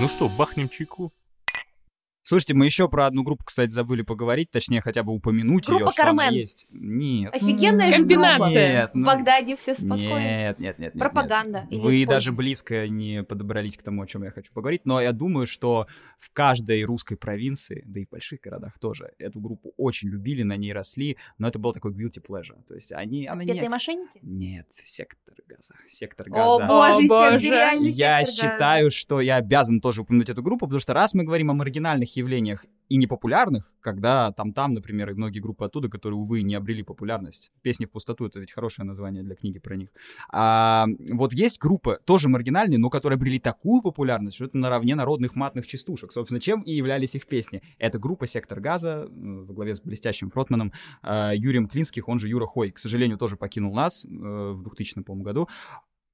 [0.00, 1.12] Ну что, бахнем чайку?
[2.26, 5.92] Слушайте, мы еще про одну группу, кстати, забыли поговорить, точнее, хотя бы упомянуть ее, Группа
[5.92, 6.40] что она «Кармен».
[6.40, 6.66] есть.
[6.70, 7.34] Нет.
[7.34, 8.72] Офигенная же Комбинация.
[8.72, 10.18] Нет, В ну, Багдаде все спокойно.
[10.18, 10.98] Нет, нет, нет, нет.
[10.98, 11.66] Пропаганда.
[11.70, 11.82] нет.
[11.82, 12.36] Вы даже позже?
[12.38, 15.86] близко не подобрались к тому, о чем я хочу поговорить, но я думаю, что
[16.18, 20.56] в каждой русской провинции, да и в больших городах тоже, эту группу очень любили, на
[20.56, 22.62] ней росли, но это был такой guilty pleasure.
[22.66, 23.26] То есть они...
[23.26, 23.68] Она Отпетые не...
[23.68, 24.18] мошенники?
[24.22, 25.74] Нет, сектор газа.
[25.88, 26.66] Сектор О газа.
[26.66, 27.46] боже, О, сектор, боже.
[27.50, 28.54] реальный Я сектор газа.
[28.54, 32.13] считаю, что я обязан тоже упомянуть эту группу, потому что раз мы говорим о маргинальных
[32.16, 37.50] явлениях и непопулярных, когда там-там, например, и многие группы оттуда, которые, увы, не обрели популярность.
[37.62, 39.88] «Песни в пустоту»— это ведь хорошее название для книги про них.
[40.30, 45.34] А, вот есть группы, тоже маргинальные, но которые обрели такую популярность, что это наравне народных
[45.34, 46.12] матных частушек.
[46.12, 47.62] Собственно, чем и являлись их песни.
[47.78, 50.72] Это группа «Сектор газа» во главе с блестящим фронтманом
[51.02, 52.70] э, Юрием Клинских, он же Юра Хой.
[52.70, 55.48] К сожалению, тоже покинул нас э, в 2000, по-моему, году.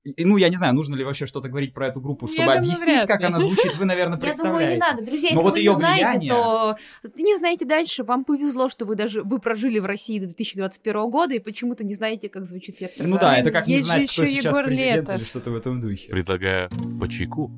[0.03, 2.59] И, ну, я не знаю, нужно ли вообще что-то говорить про эту группу, чтобы думаю,
[2.61, 3.27] объяснить, как ли.
[3.27, 4.75] она звучит, вы, наверное, Я думаю, представляете.
[4.75, 5.05] не надо.
[5.05, 6.77] Друзья, Но если вот вы не её знаете, влияние- то
[7.17, 8.03] не знаете дальше.
[8.05, 11.95] Вам повезло, что вы даже вы прожили в России до 2021 года и почему-то не
[11.95, 13.07] знаете, как звучит сектор.
[13.07, 15.17] Ну да, это как не Есть же знать, кто сейчас Егор президент Летов.
[15.19, 16.09] или что-то в этом духе.
[16.11, 17.51] Предлагаю по чайку.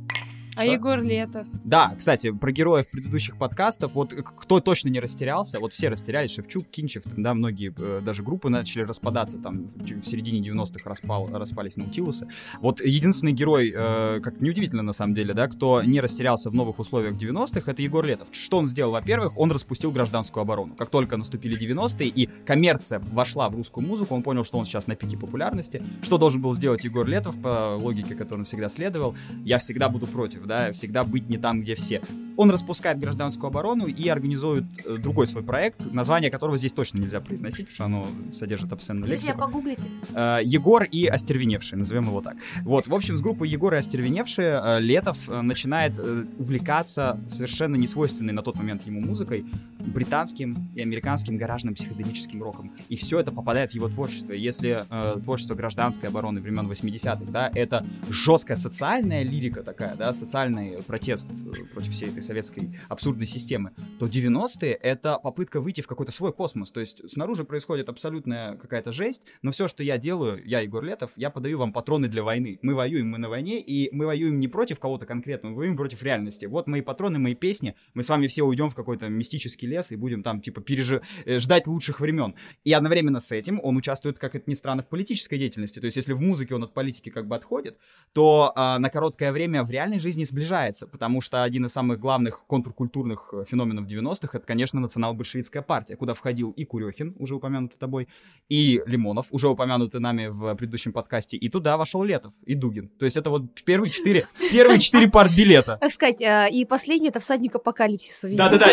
[0.57, 1.47] А Егор Летов.
[1.65, 6.67] Да, кстати, про героев предыдущих подкастов, вот кто точно не растерялся, вот все растерялись, Шевчук,
[6.69, 11.29] Кинчев, там, да, многие э, даже группы начали распадаться, там в в середине 90-х распал,
[11.33, 12.29] распались Наутилусы.
[12.61, 16.79] Вот единственный герой, э, как неудивительно на самом деле, да, кто не растерялся в новых
[16.79, 18.29] условиях 90-х, это Егор Летов.
[18.33, 18.93] Что он сделал?
[18.93, 20.75] Во-первых, он распустил гражданскую оборону.
[20.77, 24.87] Как только наступили 90-е и коммерция вошла в русскую музыку, он понял, что он сейчас
[24.87, 25.83] на пике популярности.
[26.03, 29.15] Что должен был сделать Егор Летов по логике, которой он всегда следовал?
[29.45, 32.01] Я всегда буду против, да, всегда быть не там, где все.
[32.37, 37.21] Он распускает гражданскую оборону и организует э, другой свой проект, название которого здесь точно нельзя
[37.21, 39.39] произносить, потому что оно содержит обсценную Друзья, лексику.
[39.47, 39.83] погуглите.
[40.15, 42.37] Э, Егор и Остервеневшие, назовем его так.
[42.63, 47.77] Вот, в общем, с группой Егор и Остервеневшие э, Летов э, начинает э, увлекаться совершенно
[47.77, 49.45] несвойственной на тот момент ему музыкой,
[49.79, 52.73] британским и американским гаражным психоделическим роком.
[52.89, 54.33] И все это попадает в его творчество.
[54.33, 60.79] Если э, творчество гражданской обороны времен 80-х, да, это жесткая социальная лирика такая, да, социальный
[60.87, 66.13] протест э, против всей этой советской абсурдной системы, то 90-е— это попытка выйти в какой-то
[66.13, 66.71] свой космос.
[66.71, 71.13] То есть снаружи происходит абсолютная какая-то жесть, но все, что я делаю, я, Егор Летов,
[71.17, 72.59] я подаю вам патроны для войны.
[72.63, 76.03] Мы воюем, мы на войне, и мы воюем не против кого-то конкретно, мы воюем против
[76.03, 76.47] реальности.
[76.47, 79.97] Вот мои патроны, мои песни, мы с вами все уйдем в какой-то мистический лес и
[79.97, 81.03] будем там, типа, пережи...
[81.25, 82.35] э, ждать лучших времен.
[82.65, 85.81] И одновременно с этим он участвует, как это ни странно, в политической деятельности.
[85.81, 87.79] То есть, если в музыке он от политики как бы отходит,
[88.13, 92.12] то а, на короткое время в реальной жизни сближается, потому что один из самых главных
[92.47, 98.09] контркультурных э, феноменов 90-х это, конечно, национал-большевистская партия, куда входил и Курехин, уже упомянутый тобой,
[98.49, 102.89] и Лимонов, уже упомянутый нами в предыдущем подкасте, и туда вошел Летов, и Дугин.
[102.99, 105.79] То есть это вот первые четыре, первые четыре партбилета.
[105.81, 108.29] Так сказать, э, и последний это всадник апокалипсиса.
[108.35, 108.71] Да-да-да,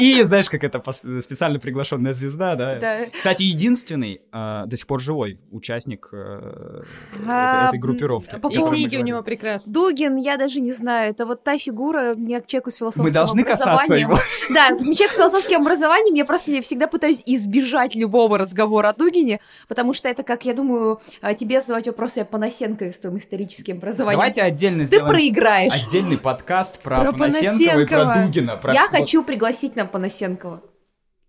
[0.00, 0.82] и, знаешь, как это
[1.20, 2.78] специально приглашенная звезда, да?
[2.78, 3.06] Да.
[3.06, 8.38] Кстати, единственный э, до сих пор живой участник А, этой, группировки.
[8.38, 9.72] по книги у него прекрасные.
[9.72, 13.10] Дугин, я даже не знаю, это вот та фигура, мне к человеку с философским Мы
[13.10, 14.08] должны касаться образованием.
[14.10, 14.18] его.
[14.52, 19.40] Да, человек с философским образованием, я просто не всегда пытаюсь избежать любого разговора о Дугине,
[19.68, 23.78] потому что это, как я думаю, а, тебе задавать вопросы о Панасенкове с твоим историческим
[23.78, 24.18] образованием.
[24.18, 25.72] Давайте отдельно Ты сделаем проиграешь.
[25.72, 28.26] отдельный подкаст про, Про Панасенкова и про Панасенкова.
[28.26, 28.56] Дугина.
[28.56, 30.60] про Я всё- хочу пригласить нам Панасенкова.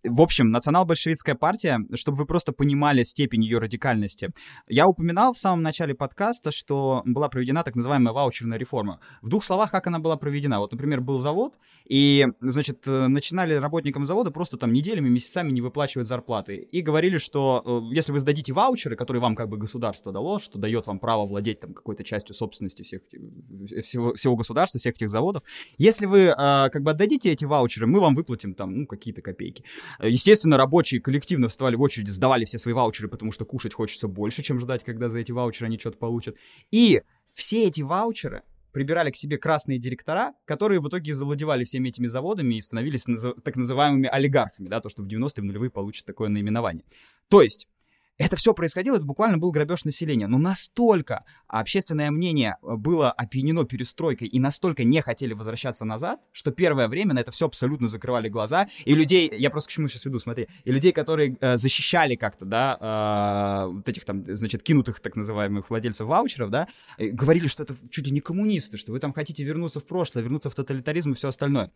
[0.08, 4.30] В общем, национал-большевистская партия, чтобы вы просто понимали степень ее радикальности.
[4.68, 9.00] Я упоминал в самом начале подкаста, что была проведена так называемая ваучерная реформа.
[9.22, 10.60] В двух словах, как она была проведена.
[10.60, 11.54] Вот, например, был завод,
[11.86, 16.58] и, значит, э, начинали работникам завода просто там неделями, месяцами не выплачивать зарплаты.
[16.58, 17.62] И говорили, что
[17.92, 21.26] э, если вы сдадите ваучеры, которые вам как бы государство дало, что дает вам право
[21.26, 23.02] владеть там какой-то частью собственности всех,
[23.84, 25.44] всего, всего государства, всех этих заводов,
[25.78, 29.64] если вы э, как бы отдадите эти ваучеры, мы вам выплатим там, ну, какие-то копейки.
[30.02, 34.42] Естественно, рабочие коллективно вставали в очередь, сдавали все свои ваучеры, потому что кушать хочется больше,
[34.44, 36.36] чем ждать, когда за эти ваучеры они что-то получат.
[36.72, 37.02] И
[37.34, 42.56] все эти ваучеры прибирали к себе красные директора, которые в итоге завладевали всеми этими заводами
[42.56, 43.06] и становились
[43.44, 46.84] так называемыми олигархами, да, то, что в 90-е, в нулевые получит такое наименование.
[47.30, 47.70] То есть,
[48.18, 50.28] это все происходило, это буквально был грабеж населения.
[50.28, 56.52] Но настолько общественное мнение э, было опьянено перестройкой и настолько не хотели возвращаться назад, что
[56.52, 58.68] первое время на это все абсолютно закрывали глаза.
[58.86, 62.46] И людей, я просто к чему сейчас веду, смотри, и людей, которые э, защищали как-то,
[62.46, 66.68] да, э, вот этих там, значит, кинутых так называемых владельцев ваучеров, да,
[66.98, 70.50] говорили, что это чуть ли не коммунисты, что вы там хотите вернуться в прошлое, вернуться
[70.50, 71.72] в тоталитаризм и все остальное.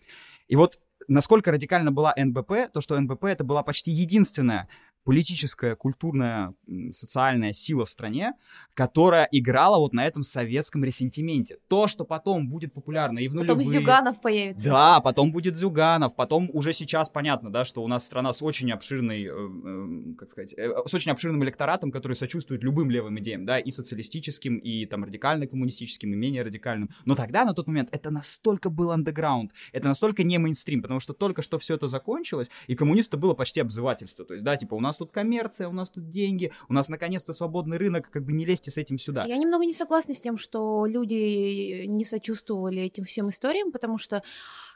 [0.48, 4.68] И вот насколько радикально была НБП, то, что НБП это была почти единственная
[5.10, 6.54] политическая, культурная,
[6.92, 8.34] социальная сила в стране,
[8.76, 11.58] которая играла вот на этом советском ресентименте.
[11.68, 13.80] То, что потом будет популярно и в Потом нулевые...
[13.80, 14.70] Зюганов появится.
[14.70, 18.72] Да, потом будет Зюганов, потом уже сейчас понятно, да, что у нас страна с очень
[18.72, 23.48] обширной, э, э, как сказать, э, с очень обширным электоратом, который сочувствует любым левым идеям,
[23.48, 26.92] да, и социалистическим, и там радикально-коммунистическим, и менее радикальным.
[27.06, 31.14] Но тогда, на тот момент, это настолько был андеграунд, это настолько не мейнстрим, потому что
[31.14, 34.24] только что все это закончилось, и коммунисту было почти обзывательство.
[34.24, 37.34] То есть, да, типа, у нас тут коммерция, у нас тут деньги, у нас наконец-то
[37.34, 39.26] свободный рынок, как бы не лезьте с этим сюда.
[39.26, 44.24] Я немного не согласна с тем, что люди не сочувствовали этим всем историям, потому что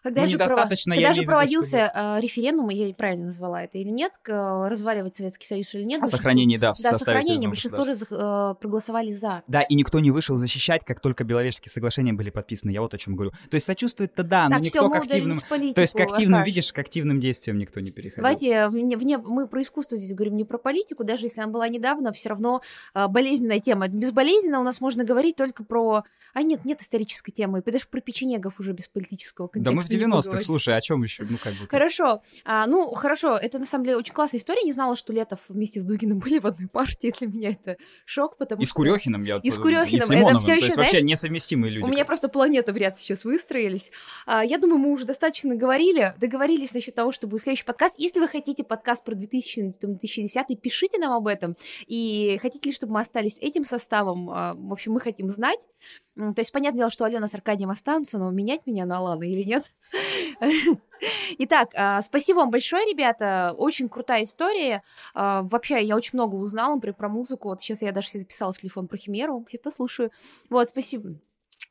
[0.04, 3.90] Когда Ну, же, недостаточно, я когда же проводился э, референдум, я правильно назвала это или
[3.90, 6.00] нет, э, разваливать Советский Союз или нет?
[6.00, 7.48] О большинство- сохранении, да, в Да, составе сохранение.
[7.50, 9.44] Большинство же э, проголосовали за.
[9.48, 12.72] Да, и никто не вышел защищать, как только Беловежские соглашения были подписаны.
[12.72, 13.32] Я вот о чем говорю.
[13.50, 15.38] То есть сочувствует-то да, но так, никто все, к активным...
[15.50, 15.76] политику.
[15.76, 16.48] То есть к активным, Аркаш.
[16.48, 18.24] видишь, к активным действиям никто не переходил.
[18.24, 21.68] Давайте вне, вне- мы про искусство здесь говорим, не про политику, даже если она была
[21.70, 22.62] недавно, все равно
[22.94, 23.88] э, болезненная тема.
[23.88, 26.04] Безболезненно у нас можно говорить только про...
[26.34, 29.72] А нет, нет исторической темы, и даже про печенегов уже без политического контекста.
[29.72, 30.46] Да мы в 90-х, поговорим.
[30.46, 31.24] слушай, о чем еще?
[31.30, 31.60] Ну, как бы...
[31.62, 32.22] как- Хорошо.
[32.46, 34.62] А, ну, хорошо, это на самом деле очень классная история.
[34.64, 37.14] Не знала, что Летов вместе с Дугиным были в одной партии.
[37.20, 38.72] Для меня это шок, потому И что...
[38.72, 40.02] с Курехиным я И с Курехиным.
[40.08, 41.86] с Это То ещё, есть вообще знаешь, несовместимые люди.
[41.86, 43.92] У меня просто планета в ряд сейчас выстроились.
[44.26, 47.96] А, Я думаю, мы уже достаточно говорили, договорились насчет того, что будет следующий подкаст.
[47.98, 51.56] Если вы хотите подкаст про 2000-2010, пишите нам об этом.
[51.88, 54.30] И хотите ли, чтобы мы остались этим составом?
[54.30, 55.68] А, В общем, мы хотим знать.
[56.16, 59.44] То есть, понятное дело, что Алена с Аркадием останутся, но менять меня на Алана или
[59.44, 59.74] нет?
[61.40, 63.56] Итак, а, спасибо вам большое, ребята.
[63.58, 64.84] Очень крутая история.
[65.16, 67.50] А, Вообще, я очень много узнала, про музыку.
[67.50, 69.46] Вот сейчас я даже себе записала в телефон про Химеру.
[69.50, 70.12] Я послушаю.
[70.50, 71.16] Вот, спасибо.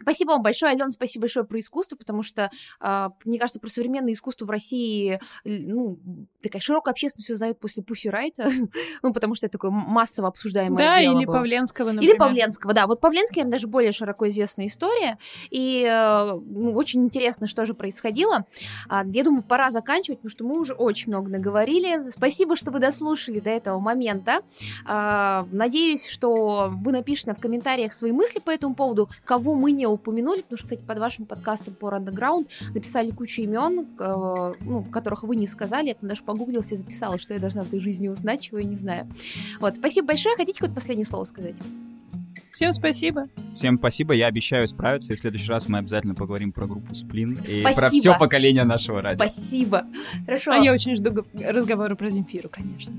[0.01, 2.51] Спасибо вам большое, Алена, спасибо большое про искусство, потому что,
[2.81, 5.98] а, мне кажется, про современное искусство в России, ну,
[6.43, 8.51] такая широкая общественность узнает после Пуффи Райта,
[9.02, 11.36] ну, потому что это такое массово обсуждаемое Да, дело или было.
[11.36, 12.14] Павленского, например.
[12.14, 12.86] Или Павленского, да.
[12.86, 15.19] Вот Павленский, наверное, даже более широко известная история.
[15.51, 18.47] И э, ну, очень интересно, что же происходило.
[18.89, 22.10] А, Я думаю, пора заканчивать, потому что мы уже очень много наговорили.
[22.10, 24.40] Спасибо, что вы дослушали до этого момента.
[24.86, 29.82] А, Надеюсь, что вы напишите в комментариях свои мысли по этому поводу, кого мы не
[29.89, 35.23] упомянули, потому что, кстати, под вашим подкастом по Underground написали кучу имен, э, ну, которых
[35.23, 35.89] вы не сказали.
[35.89, 38.65] Я там даже погуглила себе, записала, что я должна в этой жизни узнать, чего я
[38.65, 39.09] не знаю.
[39.61, 40.37] Вот, спасибо большое.
[40.37, 41.57] Хотите какое-то последнее слово сказать?
[42.53, 43.29] Всем спасибо.
[43.55, 47.33] Всем спасибо, я обещаю справиться, и в следующий раз мы обязательно поговорим про группу Сплин
[47.33, 47.75] и Спасибо.
[47.75, 49.17] про все поколение нашего радио.
[49.17, 49.87] Спасибо.
[50.27, 50.53] Хорошо.
[50.53, 52.93] А я очень жду разговора про Земфиру, конечно.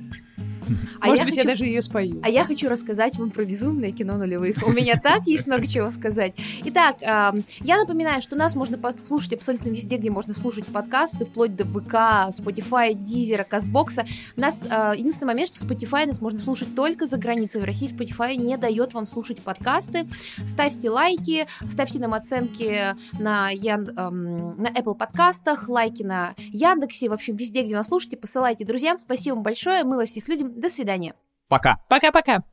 [1.01, 2.19] А Может я быть, хочу- я даже ее спою.
[2.23, 4.57] А я хочу рассказать вам про безумное кино нулевых.
[4.65, 6.33] У меня так есть много чего сказать.
[6.65, 11.65] Итак, я напоминаю, что нас можно послушать абсолютно везде, где можно слушать подкасты, вплоть до
[11.65, 11.93] ВК,
[12.37, 14.05] Spotify, Дизера, Казбокса.
[14.35, 17.61] Нас, а, единственный момент, что Spotify нас можно слушать только за границей.
[17.61, 20.07] В России Spotify не дает вам слушать подкасты.
[20.45, 27.35] Ставьте лайки, ставьте нам оценки на, Ян- на Apple подкастах, лайки на Яндексе, в общем,
[27.35, 28.97] везде, где нас слушаете, посылайте друзьям.
[28.97, 30.52] Спасибо вам большое, мы вас всех любим.
[30.55, 31.13] До свидания.
[31.47, 31.77] Пока!
[31.89, 32.43] Пока-пока.